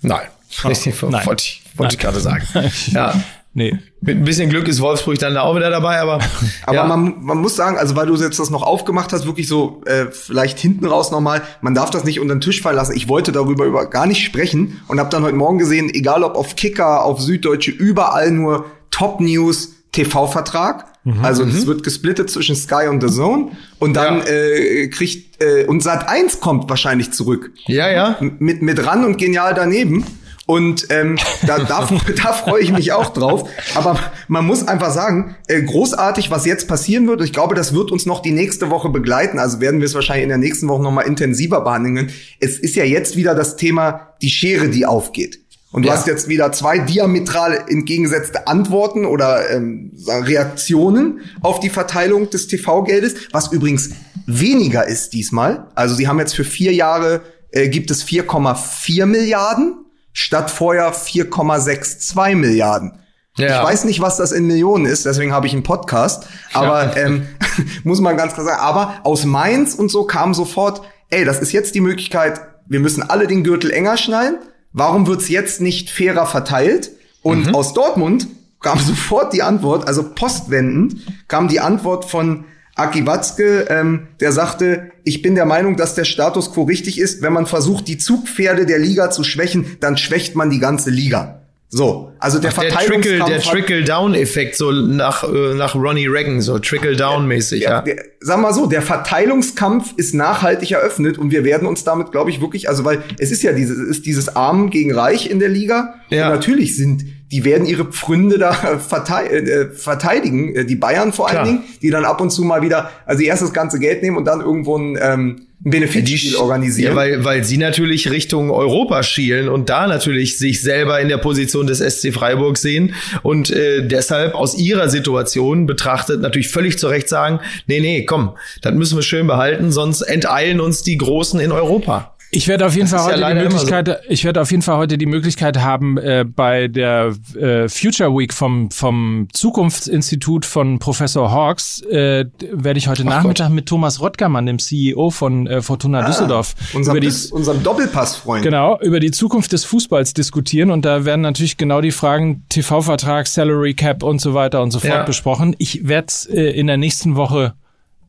Nein, 0.00 0.28
oh, 0.64 0.68
nein. 1.08 1.26
wollte 1.26 1.44
ich, 1.44 1.62
wollte 1.76 1.94
ich 1.94 2.00
gerade 2.00 2.20
sagen. 2.20 2.46
ja. 2.92 3.14
Nee. 3.54 3.78
Mit 4.00 4.16
ein 4.16 4.24
bisschen 4.24 4.48
Glück 4.48 4.66
ist 4.66 4.80
Wolfsburg 4.80 5.18
dann 5.18 5.34
da 5.34 5.42
auch 5.42 5.54
wieder 5.54 5.70
dabei, 5.70 6.00
aber. 6.00 6.20
aber 6.66 6.74
ja. 6.74 6.86
man, 6.86 7.22
man 7.22 7.38
muss 7.38 7.54
sagen, 7.54 7.76
also 7.76 7.94
weil 7.96 8.06
du 8.06 8.16
jetzt 8.16 8.38
das 8.38 8.50
noch 8.50 8.62
aufgemacht 8.62 9.12
hast, 9.12 9.26
wirklich 9.26 9.46
so 9.46 9.82
äh, 9.84 10.06
vielleicht 10.10 10.58
hinten 10.58 10.86
raus 10.86 11.10
nochmal, 11.10 11.42
man 11.60 11.74
darf 11.74 11.90
das 11.90 12.04
nicht 12.04 12.18
unter 12.18 12.34
den 12.34 12.40
Tisch 12.40 12.62
fallen 12.62 12.76
lassen. 12.76 12.96
Ich 12.96 13.08
wollte 13.08 13.30
darüber 13.30 13.66
über 13.66 13.86
gar 13.90 14.06
nicht 14.06 14.24
sprechen 14.24 14.80
und 14.88 14.98
habe 14.98 15.10
dann 15.10 15.22
heute 15.22 15.36
Morgen 15.36 15.58
gesehen, 15.58 15.90
egal 15.92 16.24
ob 16.24 16.34
auf 16.34 16.56
Kicker, 16.56 17.04
auf 17.04 17.20
Süddeutsche, 17.20 17.70
überall 17.70 18.30
nur 18.30 18.64
Top 18.90 19.20
News, 19.20 19.74
TV-Vertrag. 19.92 20.86
Mhm, 21.04 21.24
also 21.24 21.44
es 21.44 21.64
mhm. 21.64 21.66
wird 21.66 21.82
gesplittet 21.82 22.30
zwischen 22.30 22.56
Sky 22.56 22.86
und 22.88 23.02
The 23.06 23.14
Zone 23.14 23.50
und 23.78 23.94
dann 23.94 24.18
ja. 24.20 24.26
äh, 24.26 24.88
kriegt 24.88 25.42
äh, 25.42 25.66
und 25.66 25.82
Sat 25.82 26.08
1 26.08 26.40
kommt 26.40 26.70
wahrscheinlich 26.70 27.12
zurück. 27.12 27.50
Ja, 27.66 27.90
ja. 27.90 28.16
Mit 28.20 28.62
mit 28.62 28.86
ran 28.86 29.04
und 29.04 29.18
genial 29.18 29.52
daneben. 29.52 30.06
Und 30.46 30.88
ähm, 30.90 31.18
da, 31.46 31.58
da, 31.58 31.88
da 32.16 32.32
freue 32.32 32.62
ich 32.62 32.72
mich 32.72 32.92
auch 32.92 33.12
drauf. 33.12 33.48
Aber 33.74 33.98
man 34.28 34.44
muss 34.44 34.66
einfach 34.66 34.90
sagen, 34.90 35.36
äh, 35.46 35.62
großartig, 35.62 36.30
was 36.30 36.46
jetzt 36.46 36.66
passieren 36.66 37.06
wird. 37.06 37.22
Ich 37.22 37.32
glaube, 37.32 37.54
das 37.54 37.74
wird 37.74 37.92
uns 37.92 38.06
noch 38.06 38.20
die 38.20 38.32
nächste 38.32 38.70
Woche 38.70 38.88
begleiten. 38.88 39.38
Also 39.38 39.60
werden 39.60 39.80
wir 39.80 39.86
es 39.86 39.94
wahrscheinlich 39.94 40.24
in 40.24 40.30
der 40.30 40.38
nächsten 40.38 40.68
Woche 40.68 40.82
noch 40.82 40.90
mal 40.90 41.02
intensiver 41.02 41.60
behandeln. 41.60 42.10
Es 42.40 42.58
ist 42.58 42.74
ja 42.74 42.84
jetzt 42.84 43.16
wieder 43.16 43.34
das 43.34 43.56
Thema 43.56 44.14
die 44.20 44.30
Schere, 44.30 44.68
die 44.68 44.84
aufgeht. 44.84 45.38
Und 45.70 45.82
du 45.84 45.88
ja. 45.88 45.94
hast 45.94 46.06
jetzt 46.06 46.28
wieder 46.28 46.52
zwei 46.52 46.78
diametral 46.78 47.64
entgegengesetzte 47.68 48.46
Antworten 48.46 49.06
oder 49.06 49.50
ähm, 49.50 49.92
Reaktionen 50.06 51.20
auf 51.40 51.60
die 51.60 51.70
Verteilung 51.70 52.28
des 52.28 52.46
TV-Geldes, 52.46 53.14
was 53.32 53.52
übrigens 53.52 53.90
weniger 54.26 54.86
ist 54.86 55.14
diesmal. 55.14 55.68
Also 55.74 55.94
sie 55.94 56.08
haben 56.08 56.18
jetzt 56.18 56.34
für 56.34 56.44
vier 56.44 56.74
Jahre 56.74 57.22
äh, 57.52 57.68
gibt 57.68 57.90
es 57.90 58.04
4,4 58.04 59.06
Milliarden 59.06 59.81
statt 60.12 60.50
vorher 60.50 60.92
4,62 60.92 62.34
Milliarden. 62.34 62.98
Ja. 63.36 63.60
Ich 63.60 63.66
weiß 63.66 63.84
nicht, 63.84 64.00
was 64.00 64.18
das 64.18 64.30
in 64.32 64.46
Millionen 64.46 64.84
ist, 64.84 65.06
deswegen 65.06 65.32
habe 65.32 65.46
ich 65.46 65.54
einen 65.54 65.62
Podcast. 65.62 66.26
Aber 66.52 66.96
ja. 66.96 66.96
ähm, 66.96 67.26
muss 67.84 68.00
man 68.00 68.16
ganz 68.16 68.34
klar 68.34 68.46
sagen. 68.46 68.60
Aber 68.60 69.00
aus 69.04 69.24
Mainz 69.24 69.74
und 69.74 69.90
so 69.90 70.04
kam 70.04 70.34
sofort, 70.34 70.82
ey, 71.08 71.24
das 71.24 71.40
ist 71.40 71.52
jetzt 71.52 71.74
die 71.74 71.80
Möglichkeit, 71.80 72.40
wir 72.66 72.80
müssen 72.80 73.02
alle 73.02 73.26
den 73.26 73.42
Gürtel 73.42 73.70
enger 73.70 73.96
schnallen. 73.96 74.38
Warum 74.72 75.06
wird's 75.06 75.28
jetzt 75.28 75.60
nicht 75.60 75.90
fairer 75.90 76.26
verteilt? 76.26 76.90
Und 77.22 77.48
mhm. 77.48 77.54
aus 77.54 77.72
Dortmund 77.72 78.26
kam 78.60 78.78
sofort 78.86 79.32
die 79.32 79.42
Antwort, 79.42 79.86
also 79.86 80.14
postwendend 80.14 80.96
kam 81.28 81.48
die 81.48 81.60
Antwort 81.60 82.04
von 82.04 82.44
Aki 82.74 83.06
Watzke, 83.06 83.66
ähm, 83.68 84.08
der 84.20 84.32
sagte, 84.32 84.90
ich 85.04 85.20
bin 85.20 85.34
der 85.34 85.44
Meinung, 85.44 85.76
dass 85.76 85.94
der 85.94 86.04
Status 86.04 86.52
quo 86.52 86.62
richtig 86.62 86.98
ist. 86.98 87.20
Wenn 87.22 87.32
man 87.32 87.46
versucht, 87.46 87.86
die 87.88 87.98
Zugpferde 87.98 88.64
der 88.64 88.78
Liga 88.78 89.10
zu 89.10 89.24
schwächen, 89.24 89.76
dann 89.80 89.96
schwächt 89.96 90.34
man 90.36 90.50
die 90.50 90.58
ganze 90.58 90.90
Liga. 90.90 91.42
So, 91.74 92.12
also 92.18 92.38
der 92.38 92.52
Ach, 92.54 92.60
der 92.60 92.70
Trickle, 92.70 93.18
der 93.24 93.40
Trickle-Down-Effekt, 93.40 94.56
so 94.56 94.70
nach, 94.72 95.24
äh, 95.24 95.54
nach 95.54 95.74
Ronnie 95.74 96.06
Reagan, 96.06 96.42
so 96.42 96.58
Trickle-Down-mäßig, 96.58 97.62
ja. 97.62 97.80
Der, 97.80 97.96
sag 98.20 98.40
mal 98.40 98.52
so, 98.52 98.66
der 98.66 98.82
Verteilungskampf 98.82 99.94
ist 99.96 100.12
nachhaltig 100.12 100.70
eröffnet 100.72 101.16
und 101.16 101.30
wir 101.30 101.44
werden 101.44 101.66
uns 101.66 101.82
damit, 101.82 102.12
glaube 102.12 102.28
ich, 102.28 102.42
wirklich, 102.42 102.68
also 102.68 102.84
weil 102.84 103.02
es 103.18 103.32
ist 103.32 103.42
ja 103.42 103.52
dieses, 103.52 103.78
es 103.78 103.88
ist 103.88 104.06
dieses 104.06 104.36
Arm 104.36 104.68
gegen 104.68 104.92
Reich 104.92 105.30
in 105.30 105.38
der 105.38 105.48
Liga. 105.48 105.94
Ja. 106.10 106.26
Und 106.26 106.34
natürlich 106.34 106.76
sind, 106.76 107.06
die 107.32 107.44
werden 107.44 107.66
ihre 107.66 107.86
Pfründe 107.86 108.38
da 108.38 108.74
äh, 108.74 108.78
verteidigen, 108.78 110.54
äh, 110.54 110.64
die 110.66 110.76
Bayern 110.76 111.14
vor 111.14 111.28
allen 111.28 111.34
Klar. 111.34 111.46
Dingen, 111.46 111.64
die 111.80 111.90
dann 111.90 112.04
ab 112.04 112.20
und 112.20 112.30
zu 112.30 112.44
mal 112.44 112.60
wieder, 112.60 112.90
also 113.06 113.22
erst 113.22 113.42
das 113.42 113.54
ganze 113.54 113.78
Geld 113.78 114.02
nehmen 114.02 114.18
und 114.18 114.26
dann 114.26 114.42
irgendwo 114.42 114.76
ein, 114.76 114.98
ähm, 115.00 115.46
ein 115.64 115.70
Benefitspiel 115.70 116.36
organisieren. 116.36 116.92
Ja, 116.92 116.96
weil, 116.96 117.24
weil 117.24 117.42
sie 117.42 117.56
natürlich 117.56 118.10
Richtung 118.10 118.50
Europa 118.50 119.02
schielen 119.02 119.48
und 119.48 119.70
da 119.70 119.86
natürlich 119.86 120.36
sich 120.36 120.60
selber 120.60 121.00
in 121.00 121.08
der 121.08 121.16
Position 121.16 121.66
des 121.66 121.78
SC 121.78 122.12
Freiburg 122.12 122.58
sehen 122.58 122.94
und 123.22 123.50
äh, 123.50 123.86
deshalb 123.86 124.34
aus 124.34 124.58
ihrer 124.58 124.90
Situation 124.90 125.64
betrachtet 125.66 126.20
natürlich 126.20 126.48
völlig 126.48 126.78
zu 126.78 126.88
Recht 126.88 127.08
sagen, 127.08 127.40
nee, 127.66 127.80
nee, 127.80 128.04
komm, 128.04 128.36
das 128.60 128.74
müssen 128.74 128.98
wir 128.98 129.02
schön 129.02 129.26
behalten, 129.26 129.72
sonst 129.72 130.02
enteilen 130.02 130.60
uns 130.60 130.82
die 130.82 130.98
Großen 130.98 131.40
in 131.40 131.50
Europa. 131.50 132.14
Ich 132.34 132.48
werde 132.48 132.64
auf 132.64 132.74
jeden 132.74 132.90
das 132.90 132.98
Fall 132.98 133.12
heute 133.12 133.20
ja 133.20 133.34
die 133.34 133.40
Möglichkeit, 133.42 133.88
so. 133.88 133.94
ich 134.08 134.24
werde 134.24 134.40
auf 134.40 134.50
jeden 134.50 134.62
Fall 134.62 134.78
heute 134.78 134.96
die 134.96 135.04
Möglichkeit 135.04 135.58
haben, 135.58 135.98
äh, 135.98 136.24
bei 136.26 136.66
der 136.66 137.14
äh, 137.38 137.68
Future 137.68 138.16
Week 138.16 138.32
vom 138.32 138.70
vom 138.70 139.28
Zukunftsinstitut 139.34 140.46
von 140.46 140.78
Professor 140.78 141.30
Hawks 141.30 141.82
äh, 141.82 142.24
werde 142.50 142.78
ich 142.78 142.88
heute 142.88 143.02
Ach 143.02 143.10
Nachmittag 143.10 143.48
Gott. 143.48 143.54
mit 143.54 143.66
Thomas 143.66 144.00
Rottgermann, 144.00 144.46
dem 144.46 144.58
CEO 144.58 145.10
von 145.10 145.46
äh, 145.46 145.60
Fortuna 145.60 146.00
ah, 146.00 146.06
Düsseldorf, 146.06 146.54
unserem, 146.72 146.96
über 146.96 147.06
die, 147.06 147.32
unserem 147.32 147.62
Doppelpassfreund, 147.62 148.42
genau 148.42 148.80
über 148.80 148.98
die 148.98 149.10
Zukunft 149.10 149.52
des 149.52 149.66
Fußballs 149.66 150.14
diskutieren 150.14 150.70
und 150.70 150.86
da 150.86 151.04
werden 151.04 151.20
natürlich 151.20 151.58
genau 151.58 151.82
die 151.82 151.92
Fragen 151.92 152.44
TV-Vertrag, 152.48 153.26
Salary 153.26 153.74
Cap 153.74 154.02
und 154.02 154.22
so 154.22 154.32
weiter 154.32 154.62
und 154.62 154.70
so 154.70 154.78
fort 154.78 154.90
ja. 154.90 155.02
besprochen. 155.02 155.54
Ich 155.58 155.86
werde 155.86 156.10
äh, 156.30 156.58
in 156.58 156.66
der 156.66 156.78
nächsten 156.78 157.14
Woche 157.14 157.52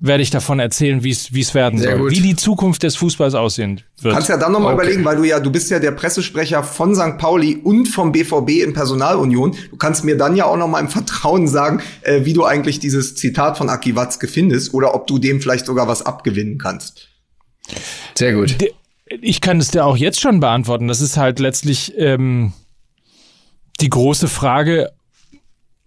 werde 0.04 0.22
ich 0.22 0.32
davon 0.32 0.60
erzählen, 0.60 1.02
wie 1.02 1.12
es 1.12 1.34
wie 1.34 1.40
es 1.40 1.54
werden 1.54 1.80
Sehr 1.80 1.92
soll, 1.92 2.00
gut. 2.02 2.12
wie 2.12 2.20
die 2.20 2.36
Zukunft 2.36 2.84
des 2.84 2.98
Fußballs 2.98 3.36
aussehen 3.36 3.82
wird. 4.02 4.14
Kannst 4.14 4.28
ja 4.28 4.36
dann 4.36 4.52
nochmal 4.52 4.74
okay. 4.74 4.84
überlegen, 4.84 5.06
weil 5.06 5.16
du 5.16 5.24
ja, 5.24 5.40
du 5.40 5.50
bist 5.50 5.72
ja 5.72 5.80
der 5.80 5.92
Pressesprecher 5.92 6.62
von 6.62 6.94
St. 6.94 7.18
Pauli 7.18 7.56
und 7.64 7.88
vom 7.88 8.12
BVB 8.12 8.50
in 8.66 8.74
Personalunion. 8.74 9.56
Du 9.72 9.78
kannst 9.78 10.04
mir 10.04 10.18
dann 10.18 10.36
ja 10.36 10.46
auch 10.46 10.58
nochmal 10.58 10.82
im 10.82 10.90
Vertrauen 10.90 11.48
sagen, 11.48 11.82
äh, 12.02 12.26
wie 12.26 12.34
du 12.34 12.44
eigentlich 12.44 12.80
dieses 12.80 13.16
Zitat 13.16 13.58
von 13.58 13.70
Aki 13.70 13.96
Watzke 13.96 14.28
findest 14.28 14.74
oder 14.74 14.94
ob 14.94 15.08
du 15.08 15.20
dem 15.20 15.40
vielleicht 15.40 15.66
sogar 15.66 15.88
was 15.88 16.06
abgewinnen 16.06 16.58
kannst. 16.58 17.08
Sehr 18.14 18.34
gut. 18.34 18.58
Ich 19.06 19.40
kann 19.40 19.58
es 19.60 19.72
dir 19.72 19.86
auch 19.86 19.96
jetzt 19.96 20.20
schon 20.20 20.42
beantworten. 20.42 20.90
Das 20.90 21.00
ist 21.00 21.16
halt 21.16 21.40
letztlich 21.40 21.94
ähm, 21.98 22.52
die 23.80 23.90
große 23.90 24.28
Frage, 24.28 24.92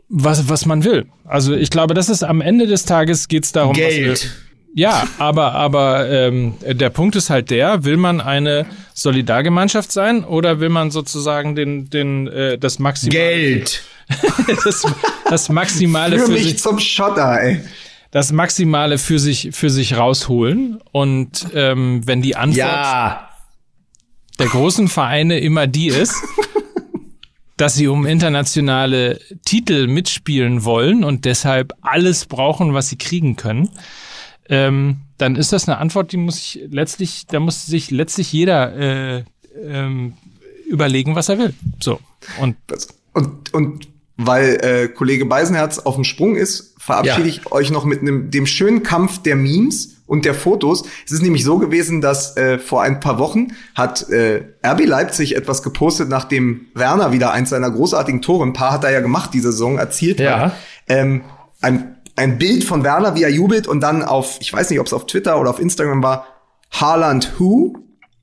was, 0.08 0.48
was 0.48 0.66
man 0.66 0.84
will. 0.84 1.06
Also 1.24 1.54
ich 1.54 1.70
glaube, 1.70 1.94
das 1.94 2.08
ist 2.08 2.22
am 2.22 2.40
Ende 2.40 2.66
des 2.66 2.84
Tages 2.84 3.28
geht's 3.28 3.52
darum, 3.52 3.74
Geld. 3.74 4.30
ja, 4.74 5.06
aber 5.18 5.52
aber 5.52 6.08
ähm, 6.08 6.54
der 6.62 6.90
Punkt 6.90 7.16
ist 7.16 7.30
halt 7.30 7.50
der: 7.50 7.84
Will 7.84 7.96
man 7.96 8.20
eine 8.20 8.66
Solidargemeinschaft 8.94 9.90
sein 9.90 10.24
oder 10.24 10.60
will 10.60 10.68
man 10.68 10.90
sozusagen 10.90 11.56
den 11.56 11.90
den 11.90 12.28
äh, 12.28 12.58
das 12.58 12.78
Maximale 12.78 13.18
Geld 13.18 13.82
das, 14.64 14.86
das 15.28 15.48
Maximale 15.48 16.18
für, 16.18 16.26
für 16.26 16.32
mich 16.32 16.42
sich, 16.44 16.58
zum 16.58 16.78
Schotter, 16.78 17.40
ey. 17.42 17.60
Das 18.12 18.30
Maximale 18.30 18.98
für 18.98 19.18
sich 19.18 19.50
für 19.52 19.68
sich 19.68 19.96
rausholen 19.96 20.80
und 20.92 21.48
ähm, 21.54 22.06
wenn 22.06 22.22
die 22.22 22.36
Antwort 22.36 22.56
ja. 22.56 23.28
der 24.38 24.46
großen 24.46 24.86
Vereine 24.86 25.40
immer 25.40 25.66
die 25.66 25.88
ist 25.88 26.14
dass 27.56 27.74
sie 27.74 27.88
um 27.88 28.06
internationale 28.06 29.20
Titel 29.44 29.86
mitspielen 29.86 30.64
wollen 30.64 31.04
und 31.04 31.24
deshalb 31.24 31.72
alles 31.80 32.26
brauchen, 32.26 32.74
was 32.74 32.88
sie 32.88 32.98
kriegen 32.98 33.36
können, 33.36 33.70
ähm, 34.48 34.98
dann 35.18 35.36
ist 35.36 35.52
das 35.52 35.68
eine 35.68 35.78
Antwort, 35.78 36.12
die 36.12 36.18
muss 36.18 36.36
ich 36.38 36.60
letztlich, 36.70 37.26
da 37.26 37.40
muss 37.40 37.66
sich 37.66 37.90
letztlich 37.90 38.32
jeder 38.32 38.76
äh, 38.76 39.24
ähm, 39.62 40.14
überlegen, 40.68 41.14
was 41.14 41.28
er 41.28 41.38
will. 41.38 41.54
So 41.80 42.00
und 42.40 42.56
und 43.12 43.54
und 43.54 43.88
weil 44.18 44.58
äh, 44.62 44.88
Kollege 44.88 45.26
Beisenherz 45.26 45.78
auf 45.78 45.94
dem 45.94 46.04
Sprung 46.04 46.36
ist, 46.36 46.74
verabschiede 46.78 47.28
ja. 47.28 47.34
ich 47.34 47.52
euch 47.52 47.70
noch 47.70 47.84
mit 47.84 48.00
einem 48.00 48.30
dem 48.30 48.46
schönen 48.46 48.82
Kampf 48.82 49.22
der 49.22 49.36
Memes 49.36 49.95
und 50.06 50.24
der 50.24 50.34
Fotos. 50.34 50.84
Es 51.04 51.12
ist 51.12 51.22
nämlich 51.22 51.44
so 51.44 51.58
gewesen, 51.58 52.00
dass 52.00 52.36
äh, 52.36 52.58
vor 52.58 52.82
ein 52.82 53.00
paar 53.00 53.18
Wochen 53.18 53.48
hat 53.74 54.08
äh, 54.10 54.44
RB 54.64 54.86
Leipzig 54.86 55.36
etwas 55.36 55.62
gepostet, 55.62 56.08
nachdem 56.08 56.66
Werner 56.74 57.12
wieder 57.12 57.32
eins 57.32 57.50
seiner 57.50 57.70
großartigen 57.70 58.22
Tore, 58.22 58.44
ein 58.44 58.52
paar 58.52 58.72
hat 58.72 58.84
er 58.84 58.90
ja 58.90 59.00
gemacht 59.00 59.30
diese 59.34 59.52
Saison, 59.52 59.78
erzielt 59.78 60.20
ja. 60.20 60.38
hat. 60.38 60.52
Ähm, 60.88 61.22
ein, 61.60 61.96
ein 62.14 62.38
Bild 62.38 62.64
von 62.64 62.84
Werner, 62.84 63.14
wie 63.14 63.22
er 63.22 63.30
jubelt 63.30 63.66
und 63.66 63.80
dann 63.80 64.02
auf, 64.02 64.38
ich 64.40 64.52
weiß 64.52 64.70
nicht, 64.70 64.80
ob 64.80 64.86
es 64.86 64.92
auf 64.92 65.06
Twitter 65.06 65.40
oder 65.40 65.50
auf 65.50 65.60
Instagram 65.60 66.02
war, 66.02 66.26
Haaland 66.70 67.32
Who? 67.38 67.76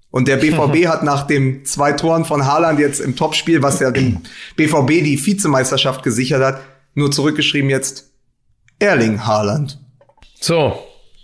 Und 0.09 0.27
der 0.27 0.37
BVB 0.37 0.87
hat 0.87 1.03
nach 1.03 1.27
den 1.27 1.65
zwei 1.65 1.91
Toren 1.93 2.25
von 2.25 2.45
Haaland 2.45 2.79
jetzt 2.79 3.01
im 3.01 3.15
Topspiel, 3.15 3.61
was 3.61 3.79
ja 3.79 3.91
dem 3.91 4.21
BVB 4.55 5.03
die 5.03 5.23
Vizemeisterschaft 5.23 6.03
gesichert 6.03 6.43
hat, 6.43 6.61
nur 6.93 7.11
zurückgeschrieben 7.11 7.69
jetzt 7.69 8.11
Erling 8.79 9.25
Haaland. 9.25 9.79
So, 10.39 10.77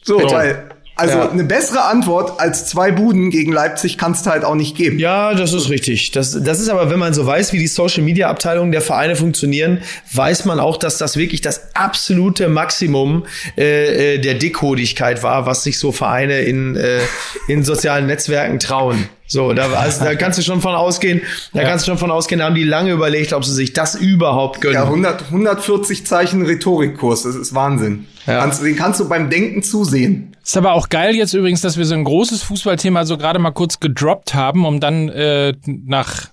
so, 0.09 0.31
weil 0.31 0.69
also 0.95 1.17
ja. 1.17 1.29
eine 1.29 1.43
bessere 1.45 1.83
Antwort 1.83 2.41
als 2.41 2.65
zwei 2.65 2.91
Buden 2.91 3.29
gegen 3.29 3.53
Leipzig 3.53 3.97
kannst 3.97 4.25
du 4.25 4.31
halt 4.31 4.43
auch 4.43 4.55
nicht 4.55 4.75
geben. 4.75 4.99
Ja, 4.99 5.33
das 5.33 5.53
ist 5.53 5.69
richtig. 5.69 6.11
Das, 6.11 6.37
das 6.43 6.59
ist 6.59 6.67
aber, 6.67 6.89
wenn 6.89 6.99
man 6.99 7.13
so 7.13 7.25
weiß, 7.25 7.53
wie 7.53 7.57
die 7.59 7.67
Social 7.67 8.03
Media 8.03 8.29
Abteilungen 8.29 8.73
der 8.73 8.81
Vereine 8.81 9.15
funktionieren, 9.15 9.81
weiß 10.11 10.43
man 10.43 10.59
auch, 10.59 10.77
dass 10.77 10.97
das 10.97 11.15
wirklich 11.15 11.39
das 11.39 11.73
absolute 11.73 12.49
Maximum 12.49 13.25
äh, 13.57 14.15
äh 14.15 14.17
der 14.19 14.33
Dickhodigkeit 14.33 15.23
war, 15.23 15.45
was 15.45 15.63
sich 15.63 15.79
so 15.79 15.93
Vereine 15.93 16.41
in, 16.41 16.75
äh, 16.75 16.99
in 17.47 17.63
sozialen 17.63 18.07
Netzwerken 18.07 18.59
trauen. 18.59 19.07
So, 19.31 19.53
da, 19.53 19.69
also, 19.73 20.03
da 20.03 20.15
kannst 20.15 20.39
du 20.39 20.41
schon 20.41 20.59
von 20.59 20.73
ausgehen, 20.73 21.21
da 21.53 21.61
ja. 21.61 21.69
kannst 21.69 21.85
du 21.85 21.91
schon 21.91 21.99
von 21.99 22.09
ausgehen, 22.09 22.39
da 22.39 22.45
haben 22.45 22.55
die 22.55 22.63
lange 22.63 22.91
überlegt, 22.91 23.31
ob 23.31 23.45
sie 23.45 23.53
sich 23.53 23.73
das 23.73 23.93
überhaupt 23.93 24.59
gönnen. 24.59 24.73
Ja, 24.73 24.85
100, 24.85 25.25
140 25.25 26.05
Zeichen 26.07 26.43
Rhetorikkurs, 26.43 27.23
das 27.23 27.35
ist 27.35 27.53
Wahnsinn. 27.53 28.07
Ja. 28.25 28.39
Kannst, 28.39 28.63
den 28.63 28.75
kannst 28.75 28.99
du 28.99 29.07
beim 29.07 29.29
Denken 29.29 29.61
zusehen. 29.61 30.35
Ist 30.43 30.57
aber 30.57 30.73
auch 30.73 30.89
geil 30.89 31.15
jetzt 31.15 31.33
übrigens, 31.33 31.61
dass 31.61 31.77
wir 31.77 31.85
so 31.85 31.93
ein 31.93 32.03
großes 32.03 32.41
Fußballthema 32.41 33.05
so 33.05 33.19
gerade 33.19 33.37
mal 33.37 33.51
kurz 33.51 33.79
gedroppt 33.79 34.33
haben, 34.33 34.65
um 34.65 34.79
dann 34.79 35.09
äh, 35.09 35.53
nach 35.65 36.29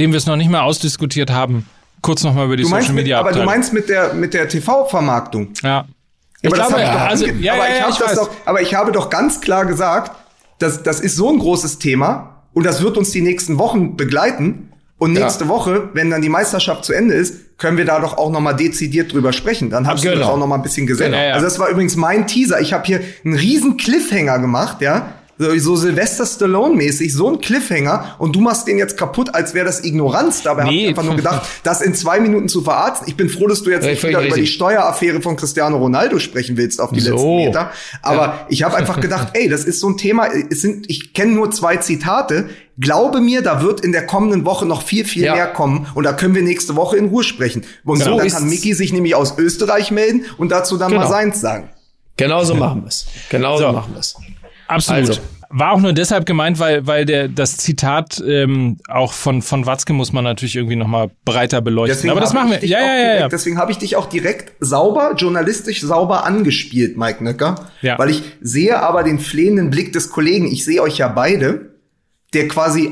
dem 0.00 0.10
wir 0.10 0.18
es 0.18 0.26
noch 0.26 0.36
nicht 0.36 0.50
mal 0.50 0.62
ausdiskutiert 0.62 1.30
haben, 1.30 1.68
kurz 2.00 2.24
nochmal 2.24 2.46
über 2.46 2.56
die 2.56 2.64
Social 2.64 2.94
Media 2.94 3.22
mit, 3.22 3.28
Aber 3.28 3.38
du 3.38 3.46
meinst 3.46 3.72
mit 3.72 3.88
der 3.88 4.12
mit 4.14 4.34
der 4.34 4.48
TV-Vermarktung? 4.48 5.50
Ja. 5.62 5.86
Ich 6.40 6.48
aber 6.48 6.56
glaube, 6.56 6.76
also, 6.76 7.26
ja, 7.26 7.52
aber 7.52 7.68
ja, 7.68 7.88
ich, 7.88 7.98
ja, 7.98 8.06
ich 8.10 8.16
doch, 8.16 8.30
aber 8.44 8.60
ich 8.60 8.74
habe 8.74 8.90
doch 8.90 9.08
ganz 9.08 9.40
klar 9.40 9.64
gesagt, 9.64 10.10
das, 10.62 10.82
das 10.82 11.00
ist 11.00 11.16
so 11.16 11.28
ein 11.30 11.38
großes 11.38 11.78
Thema 11.78 12.44
und 12.52 12.64
das 12.64 12.82
wird 12.82 12.96
uns 12.96 13.10
die 13.10 13.22
nächsten 13.22 13.58
Wochen 13.58 13.96
begleiten. 13.96 14.68
Und 14.98 15.14
nächste 15.14 15.44
ja. 15.44 15.50
Woche, 15.50 15.88
wenn 15.94 16.10
dann 16.10 16.22
die 16.22 16.28
Meisterschaft 16.28 16.84
zu 16.84 16.92
Ende 16.92 17.14
ist, 17.14 17.58
können 17.58 17.76
wir 17.76 17.84
da 17.84 17.98
doch 17.98 18.18
auch 18.18 18.30
noch 18.30 18.38
mal 18.38 18.52
dezidiert 18.52 19.12
drüber 19.12 19.32
sprechen. 19.32 19.68
Dann 19.68 19.84
hast 19.88 20.02
genau. 20.02 20.14
du 20.14 20.20
das 20.20 20.28
auch 20.28 20.38
noch 20.38 20.46
mal 20.46 20.54
ein 20.54 20.62
bisschen 20.62 20.86
gesehen. 20.86 21.10
Genau, 21.10 21.24
ja. 21.24 21.32
Also 21.32 21.44
das 21.44 21.58
war 21.58 21.70
übrigens 21.70 21.96
mein 21.96 22.28
Teaser. 22.28 22.60
Ich 22.60 22.72
habe 22.72 22.86
hier 22.86 23.00
einen 23.24 23.34
riesen 23.34 23.76
Cliffhanger 23.78 24.38
gemacht, 24.38 24.80
ja 24.80 25.14
so 25.58 25.76
Sylvester 25.76 26.24
Stallone-mäßig, 26.24 27.12
so 27.12 27.30
ein 27.30 27.40
Cliffhanger 27.40 28.16
und 28.18 28.36
du 28.36 28.40
machst 28.40 28.66
den 28.66 28.78
jetzt 28.78 28.96
kaputt, 28.96 29.34
als 29.34 29.54
wäre 29.54 29.66
das 29.66 29.84
Ignoranz. 29.84 30.42
Dabei 30.42 30.64
nee. 30.64 30.68
habe 30.68 30.76
ich 30.76 30.88
einfach 30.88 31.04
nur 31.04 31.16
gedacht, 31.16 31.48
das 31.62 31.82
in 31.82 31.94
zwei 31.94 32.20
Minuten 32.20 32.48
zu 32.48 32.62
verarzten. 32.62 33.08
Ich 33.08 33.16
bin 33.16 33.28
froh, 33.28 33.46
dass 33.46 33.62
du 33.62 33.70
jetzt 33.70 33.84
nicht 33.84 34.02
wieder 34.02 34.24
über 34.24 34.36
die 34.36 34.46
Steueraffäre 34.46 35.20
von 35.20 35.36
Cristiano 35.36 35.76
Ronaldo 35.78 36.18
sprechen 36.18 36.56
willst 36.56 36.80
auf 36.80 36.92
die 36.92 37.00
so. 37.00 37.12
letzten 37.12 37.36
Meter. 37.36 37.72
Aber 38.02 38.22
ja. 38.22 38.46
ich 38.48 38.62
habe 38.62 38.76
einfach 38.76 39.00
gedacht, 39.00 39.28
ey, 39.34 39.48
das 39.48 39.64
ist 39.64 39.80
so 39.80 39.88
ein 39.88 39.96
Thema, 39.96 40.28
es 40.50 40.62
sind, 40.62 40.88
ich 40.88 41.12
kenne 41.14 41.32
nur 41.32 41.50
zwei 41.50 41.76
Zitate. 41.76 42.48
Glaube 42.78 43.20
mir, 43.20 43.42
da 43.42 43.62
wird 43.62 43.82
in 43.82 43.92
der 43.92 44.06
kommenden 44.06 44.46
Woche 44.46 44.64
noch 44.64 44.82
viel, 44.82 45.04
viel 45.04 45.24
ja. 45.24 45.34
mehr 45.34 45.46
kommen 45.46 45.86
und 45.94 46.04
da 46.04 46.14
können 46.14 46.34
wir 46.34 46.42
nächste 46.42 46.74
Woche 46.74 46.96
in 46.96 47.06
Ruhe 47.06 47.22
sprechen. 47.22 47.64
Und 47.84 47.98
genau. 47.98 48.12
so 48.12 48.18
dann 48.18 48.28
kann 48.28 48.48
Mickey 48.48 48.72
sich 48.72 48.92
nämlich 48.92 49.14
aus 49.14 49.36
Österreich 49.36 49.90
melden 49.90 50.24
und 50.38 50.50
dazu 50.50 50.78
dann 50.78 50.90
genau. 50.90 51.02
mal 51.02 51.08
seins 51.08 51.40
sagen. 51.40 51.68
Genauso 52.16 52.54
machen 52.54 52.82
wir 52.82 52.88
es. 52.88 53.06
Genauso 53.30 53.64
so. 53.64 53.72
machen 53.72 53.92
wir 53.92 54.00
es. 54.00 54.16
Absolut. 54.74 55.08
Also. 55.08 55.20
war 55.50 55.72
auch 55.72 55.80
nur 55.80 55.92
deshalb 55.92 56.26
gemeint, 56.26 56.58
weil, 56.58 56.86
weil 56.86 57.04
der, 57.04 57.28
das 57.28 57.56
Zitat 57.56 58.22
ähm, 58.26 58.78
auch 58.88 59.12
von, 59.12 59.42
von 59.42 59.66
Watzke 59.66 59.92
muss 59.92 60.12
man 60.12 60.24
natürlich 60.24 60.56
irgendwie 60.56 60.76
nochmal 60.76 61.10
breiter 61.24 61.60
beleuchten. 61.60 61.96
Deswegen 61.96 62.10
Aber 62.12 62.20
das 62.20 62.32
machen 62.32 62.50
wir. 62.50 62.64
Ja, 62.64 62.80
ja, 62.80 62.94
ja, 62.94 63.14
ja. 63.20 63.28
Deswegen 63.28 63.58
habe 63.58 63.70
ich 63.72 63.78
dich 63.78 63.96
auch 63.96 64.06
direkt 64.06 64.54
sauber, 64.60 65.14
journalistisch 65.16 65.80
sauber 65.80 66.24
angespielt, 66.24 66.96
Mike 66.96 67.22
Nöcker. 67.22 67.56
Ja. 67.82 67.98
Weil 67.98 68.10
ich 68.10 68.22
sehe 68.40 68.80
aber 68.80 69.02
den 69.02 69.18
flehenden 69.18 69.70
Blick 69.70 69.92
des 69.92 70.10
Kollegen. 70.10 70.46
Ich 70.46 70.64
sehe 70.64 70.82
euch 70.82 70.98
ja 70.98 71.08
beide, 71.08 71.72
der 72.32 72.48
quasi 72.48 72.90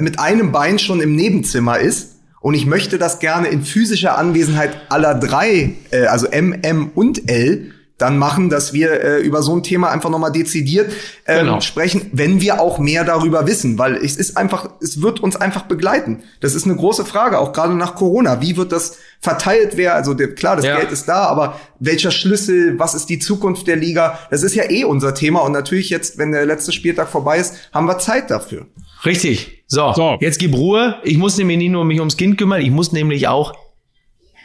mit 0.00 0.18
einem 0.18 0.52
Bein 0.52 0.78
schon 0.78 1.00
im 1.00 1.14
Nebenzimmer 1.14 1.78
ist. 1.78 2.16
Und 2.40 2.54
ich 2.54 2.66
möchte 2.66 2.98
das 2.98 3.18
gerne 3.18 3.48
in 3.48 3.62
physischer 3.62 4.16
Anwesenheit 4.16 4.70
aller 4.88 5.14
drei, 5.14 5.74
äh, 5.90 6.06
also 6.06 6.26
M, 6.28 6.52
M 6.62 6.90
und 6.94 7.28
L, 7.28 7.72
dann 7.98 8.16
machen, 8.16 8.48
dass 8.48 8.72
wir 8.72 9.02
äh, 9.02 9.18
über 9.18 9.42
so 9.42 9.54
ein 9.54 9.64
Thema 9.64 9.90
einfach 9.90 10.08
nochmal 10.08 10.30
dezidiert 10.30 10.92
ähm, 11.26 11.46
genau. 11.46 11.60
sprechen, 11.60 12.08
wenn 12.12 12.40
wir 12.40 12.60
auch 12.60 12.78
mehr 12.78 13.04
darüber 13.04 13.46
wissen, 13.46 13.76
weil 13.78 13.96
es 13.96 14.16
ist 14.16 14.36
einfach, 14.36 14.70
es 14.80 15.02
wird 15.02 15.20
uns 15.20 15.36
einfach 15.36 15.62
begleiten. 15.62 16.22
Das 16.40 16.54
ist 16.54 16.64
eine 16.64 16.76
große 16.76 17.04
Frage, 17.04 17.38
auch 17.38 17.52
gerade 17.52 17.74
nach 17.74 17.96
Corona. 17.96 18.40
Wie 18.40 18.56
wird 18.56 18.70
das 18.70 18.98
verteilt 19.20 19.76
werden? 19.76 19.96
Also 19.96 20.14
der, 20.14 20.34
klar, 20.34 20.54
das 20.54 20.64
ja. 20.64 20.76
Geld 20.76 20.92
ist 20.92 21.06
da, 21.06 21.24
aber 21.24 21.58
welcher 21.80 22.12
Schlüssel, 22.12 22.78
was 22.78 22.94
ist 22.94 23.06
die 23.06 23.18
Zukunft 23.18 23.66
der 23.66 23.76
Liga? 23.76 24.18
Das 24.30 24.44
ist 24.44 24.54
ja 24.54 24.70
eh 24.70 24.84
unser 24.84 25.14
Thema 25.14 25.40
und 25.40 25.52
natürlich 25.52 25.90
jetzt, 25.90 26.18
wenn 26.18 26.30
der 26.30 26.46
letzte 26.46 26.70
Spieltag 26.70 27.08
vorbei 27.08 27.38
ist, 27.38 27.54
haben 27.72 27.86
wir 27.86 27.98
Zeit 27.98 28.30
dafür. 28.30 28.66
Richtig. 29.04 29.64
So, 29.66 29.92
so. 29.94 30.16
jetzt 30.20 30.38
gib 30.38 30.54
Ruhe. 30.54 30.96
Ich 31.02 31.18
muss 31.18 31.36
nämlich 31.36 31.58
nicht 31.58 31.70
nur 31.70 31.84
mich 31.84 31.98
ums 31.98 32.16
Kind 32.16 32.38
kümmern, 32.38 32.60
ich 32.60 32.70
muss 32.70 32.92
nämlich 32.92 33.26
auch 33.26 33.54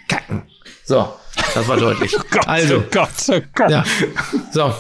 kacken. 0.08 0.44
So. 0.86 1.08
Das 1.54 1.68
war 1.68 1.78
deutlich. 1.78 2.16
Oh 2.20 2.24
Gott, 2.30 2.48
also, 2.48 2.78
oh 2.78 2.84
Gott, 2.92 3.10
oh 3.30 3.40
Gott. 3.56 3.70
Ja. 3.72 3.84
So, 4.52 4.74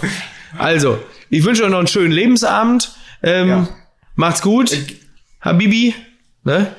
also, 0.57 0.99
ich 1.29 1.43
wünsche 1.43 1.63
euch 1.63 1.69
noch 1.69 1.79
einen 1.79 1.87
schönen 1.87 2.11
Lebensabend. 2.11 2.91
Ähm, 3.21 3.49
ja. 3.49 3.67
Macht's 4.15 4.41
gut. 4.41 4.77
Habibi. 5.41 5.95
Ne? 6.43 6.75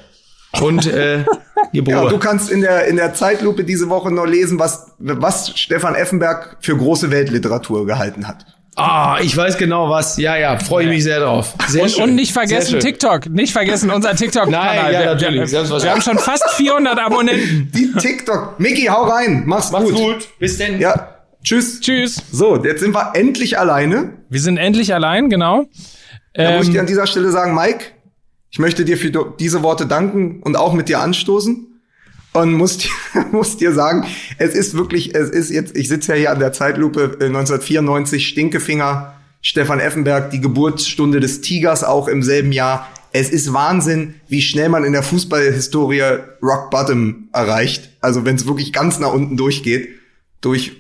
Und 0.61 0.87
äh, 0.87 1.25
ja, 1.73 2.09
du 2.09 2.19
kannst 2.19 2.51
in 2.51 2.61
der, 2.61 2.87
in 2.87 2.97
der 2.97 3.15
Zeitlupe 3.15 3.65
diese 3.65 3.89
Woche 3.89 4.13
noch 4.13 4.27
lesen, 4.27 4.59
was, 4.59 4.93
was 4.99 5.59
Stefan 5.59 5.95
Effenberg 5.95 6.59
für 6.61 6.77
große 6.77 7.11
Weltliteratur 7.11 7.87
gehalten 7.87 8.29
hat. 8.29 8.47
Ah, 8.77 9.19
ich 9.23 9.37
weiß 9.37 9.57
genau 9.57 9.89
was. 9.89 10.17
Ja, 10.17 10.37
ja, 10.37 10.59
freue 10.59 10.85
ich 10.85 10.91
mich 10.91 11.05
sehr 11.05 11.21
drauf. 11.21 11.55
Sehr 11.69 11.85
und, 11.85 11.91
schön. 11.91 12.03
und 12.05 12.15
nicht 12.17 12.33
vergessen 12.33 12.81
TikTok. 12.81 13.27
Nicht 13.31 13.53
vergessen 13.53 13.91
unser 13.91 14.17
TikTok-Kanal. 14.17 14.77
Nein, 14.83 14.93
ja, 14.93 15.05
natürlich. 15.07 15.53
Wir, 15.53 15.69
wir, 15.69 15.83
wir 15.83 15.91
haben 15.91 16.03
schon 16.03 16.19
fast 16.19 16.49
400 16.51 16.99
Abonnenten. 16.99 17.71
Die 17.73 17.93
TikTok. 17.93 18.59
Mickey, 18.59 18.87
hau 18.87 19.05
rein. 19.05 19.45
Mach's, 19.47 19.71
Mach's 19.71 19.85
gut. 19.85 19.95
gut. 19.95 20.29
Bis 20.39 20.59
denn. 20.59 20.81
Ja. 20.81 21.15
Tschüss. 21.45 21.81
Tschüss. 21.81 22.23
So, 22.33 22.63
jetzt 22.65 22.81
sind 22.81 22.95
wir 22.95 23.13
endlich 23.15 23.59
alleine. 23.59 24.15
Wir 24.29 24.41
sind 24.41 24.57
endlich 24.57 24.95
allein, 24.95 25.29
genau. 25.29 25.67
Da 26.33 26.43
ähm, 26.43 26.57
muss 26.57 26.67
ich 26.67 26.73
dir 26.73 26.81
an 26.81 26.87
dieser 26.87 27.07
Stelle 27.07 27.31
sagen, 27.31 27.55
Mike, 27.55 27.85
ich 28.51 28.59
möchte 28.59 28.85
dir 28.85 28.97
für 28.97 29.11
diese 29.39 29.63
Worte 29.63 29.87
danken 29.87 30.41
und 30.43 30.57
auch 30.57 30.73
mit 30.73 30.89
dir 30.89 31.01
anstoßen 31.01 31.74
und 32.35 32.53
muss 32.53 32.79
dir, 32.79 32.91
muss 33.33 33.57
dir 33.57 33.73
sagen, 33.73 34.05
es 34.39 34.55
ist 34.55 34.75
wirklich, 34.75 35.15
es 35.15 35.31
ist 35.31 35.51
jetzt, 35.51 35.77
ich 35.77 35.89
sitze 35.89 36.13
ja 36.13 36.19
hier 36.19 36.31
an 36.33 36.41
der 36.41 36.53
Zeitlupe 36.53 37.17
1994, 37.21 38.23
äh, 38.23 38.25
Stinkefinger, 38.25 39.15
Stefan 39.41 39.81
Effenberg, 39.81 40.31
die 40.31 40.41
Geburtsstunde 40.41 41.21
des 41.21 41.41
Tigers 41.41 41.85
auch 41.85 42.09
im 42.09 42.23
selben 42.23 42.53
Jahr. 42.53 42.89
Es 43.13 43.31
ist 43.31 43.53
Wahnsinn, 43.53 44.15
wie 44.27 44.43
schnell 44.43 44.69
man 44.69 44.85
in 44.85 44.93
der 44.93 45.03
Fußballhistorie 45.03 46.03
Rock 46.43 46.71
Bottom 46.71 47.29
erreicht. 47.33 47.91
Also 48.01 48.25
wenn 48.25 48.37
es 48.37 48.47
wirklich 48.47 48.73
ganz 48.73 48.99
nach 48.99 49.13
unten 49.13 49.37
durchgeht, 49.37 49.89
durch 50.41 50.73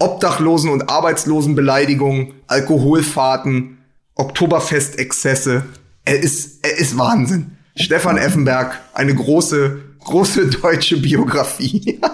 Obdachlosen- 0.00 0.70
und 0.70 0.90
Arbeitslosenbeleidigungen, 0.90 2.34
Alkoholfahrten, 2.46 3.78
Oktoberfestexzesse. 4.14 5.64
Er 6.04 6.20
ist, 6.20 6.64
er 6.64 6.78
ist 6.78 6.98
Wahnsinn. 6.98 7.52
Stefan 7.76 8.16
Effenberg, 8.16 8.80
eine 8.94 9.14
große 9.14 9.80
große 10.04 10.48
deutsche 10.48 10.96
Biografie. 10.98 12.00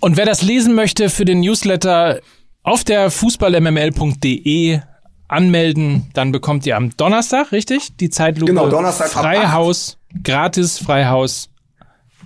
Und 0.00 0.16
wer 0.16 0.24
das 0.24 0.42
lesen 0.42 0.74
möchte 0.74 1.10
für 1.10 1.24
den 1.24 1.40
Newsletter 1.40 2.20
auf 2.62 2.84
der 2.84 3.10
fußballmml.de 3.10 4.80
anmelden, 5.28 6.06
dann 6.14 6.32
bekommt 6.32 6.66
ihr 6.66 6.76
am 6.76 6.96
Donnerstag, 6.96 7.52
richtig? 7.52 7.96
Die 7.98 8.10
Zeitlupe. 8.10 8.52
Genau, 8.52 8.68
Donnerstag. 8.68 9.10
Freihaus, 9.10 9.98
gratis 10.24 10.78
Freihaus 10.78 11.50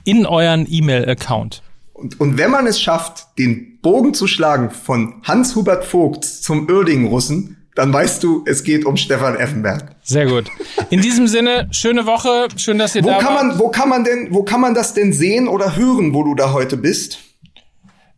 in 0.05 0.27
euren 0.27 0.67
E-Mail-Account. 0.69 1.63
Und, 1.93 2.21
und 2.21 2.39
wenn 2.39 2.51
man 2.51 2.67
es 2.67 2.81
schafft, 2.81 3.39
den 3.39 3.79
Bogen 3.81 4.15
zu 4.15 4.27
schlagen 4.27 4.71
von 4.71 5.15
Hans-Hubert 5.23 5.85
Vogt 5.85 6.25
zum 6.25 6.69
Uerdingen-Russen, 6.69 7.64
dann 7.75 7.93
weißt 7.93 8.23
du, 8.23 8.45
es 8.47 8.63
geht 8.63 8.85
um 8.85 8.97
Stefan 8.97 9.37
Effenberg. 9.37 9.97
Sehr 10.03 10.27
gut. 10.27 10.51
In 10.91 11.01
diesem 11.01 11.27
Sinne, 11.27 11.69
schöne 11.73 12.07
Woche, 12.07 12.49
schön, 12.57 12.79
dass 12.79 12.95
ihr 12.95 13.03
wo 13.03 13.09
da 13.09 13.19
kann 13.19 13.35
wart. 13.35 13.47
Man, 13.47 13.59
wo 13.59 13.69
kann 13.69 13.89
man 13.89 14.05
denn, 14.05 14.29
wo 14.31 14.45
kann 14.45 14.61
man 14.61 14.75
das 14.75 14.95
denn 14.95 15.13
sehen 15.13 15.49
oder 15.49 15.77
hören, 15.77 16.15
wo 16.15 16.23
du 16.23 16.35
da 16.35 16.53
heute 16.53 16.77
bist? 16.77 17.19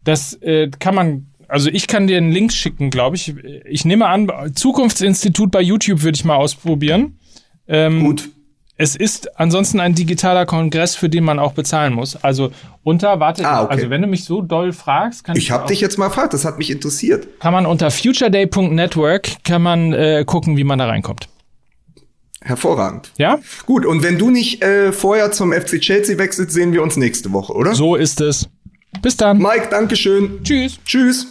Das 0.05 0.35
äh, 0.43 0.71
kann 0.79 0.95
man, 0.95 1.27
also 1.49 1.71
ich 1.71 1.87
kann 1.87 2.07
dir 2.07 2.19
einen 2.19 2.31
Link 2.31 2.53
schicken, 2.53 2.91
glaube 2.91 3.17
ich. 3.17 3.35
Ich 3.65 3.85
nehme 3.85 4.07
an, 4.07 4.31
Zukunftsinstitut 4.55 5.51
bei 5.51 5.63
YouTube 5.63 6.03
würde 6.03 6.17
ich 6.17 6.25
mal 6.25 6.37
ausprobieren. 6.37 7.19
Ähm, 7.67 8.05
Gut. 8.05 8.31
Es 8.79 8.95
ist 8.95 9.41
ansonsten 9.41 9.81
ein 9.81 9.95
digitaler 9.95 10.45
Kongress, 10.45 10.97
für 10.97 11.09
den 11.09 11.25
man 11.25 11.39
auch 11.39 11.55
bezahlen 11.55 11.95
muss. 11.95 12.17
Also 12.17 12.51
unter, 12.83 13.21
warte, 13.21 13.49
ah, 13.49 13.63
okay. 13.63 13.73
also 13.73 13.91
wenn 13.91 14.03
du 14.03 14.07
mich 14.07 14.25
so 14.25 14.43
doll 14.43 14.73
fragst, 14.73 15.25
kann 15.25 15.37
ich. 15.37 15.45
Ich 15.45 15.51
habe 15.51 15.67
dich 15.67 15.81
jetzt 15.81 15.99
mal 15.99 16.09
gefragt, 16.09 16.35
das 16.35 16.45
hat 16.45 16.59
mich 16.59 16.71
interessiert. 16.71 17.27
Kann 17.41 17.55
man 17.55 17.65
unter 17.65 17.91
futureday.network 17.91 19.45
kann 19.45 19.63
man 19.63 19.95
äh, 19.95 20.25
gucken, 20.27 20.59
wie 20.59 20.65
man 20.65 20.79
da 20.79 20.87
reinkommt. 20.87 21.29
Hervorragend. 22.43 23.13
Ja? 23.17 23.41
Gut, 23.65 23.87
und 23.87 24.03
wenn 24.03 24.19
du 24.19 24.31
nicht 24.31 24.63
äh, 24.63 24.93
vorher 24.93 25.33
zum 25.33 25.53
FC 25.53 25.81
Chelsea 25.81 26.19
wechselst, 26.19 26.53
sehen 26.53 26.73
wir 26.73 26.83
uns 26.83 26.97
nächste 26.97 27.33
Woche, 27.33 27.55
oder? 27.55 27.75
So 27.75 27.97
ist 27.97 28.21
es. 28.21 28.49
Bis 29.01 29.17
dann. 29.17 29.39
Mike, 29.39 29.69
Dankeschön. 29.71 30.45
Tschüss. 30.45 30.79
Tschüss. 30.85 31.27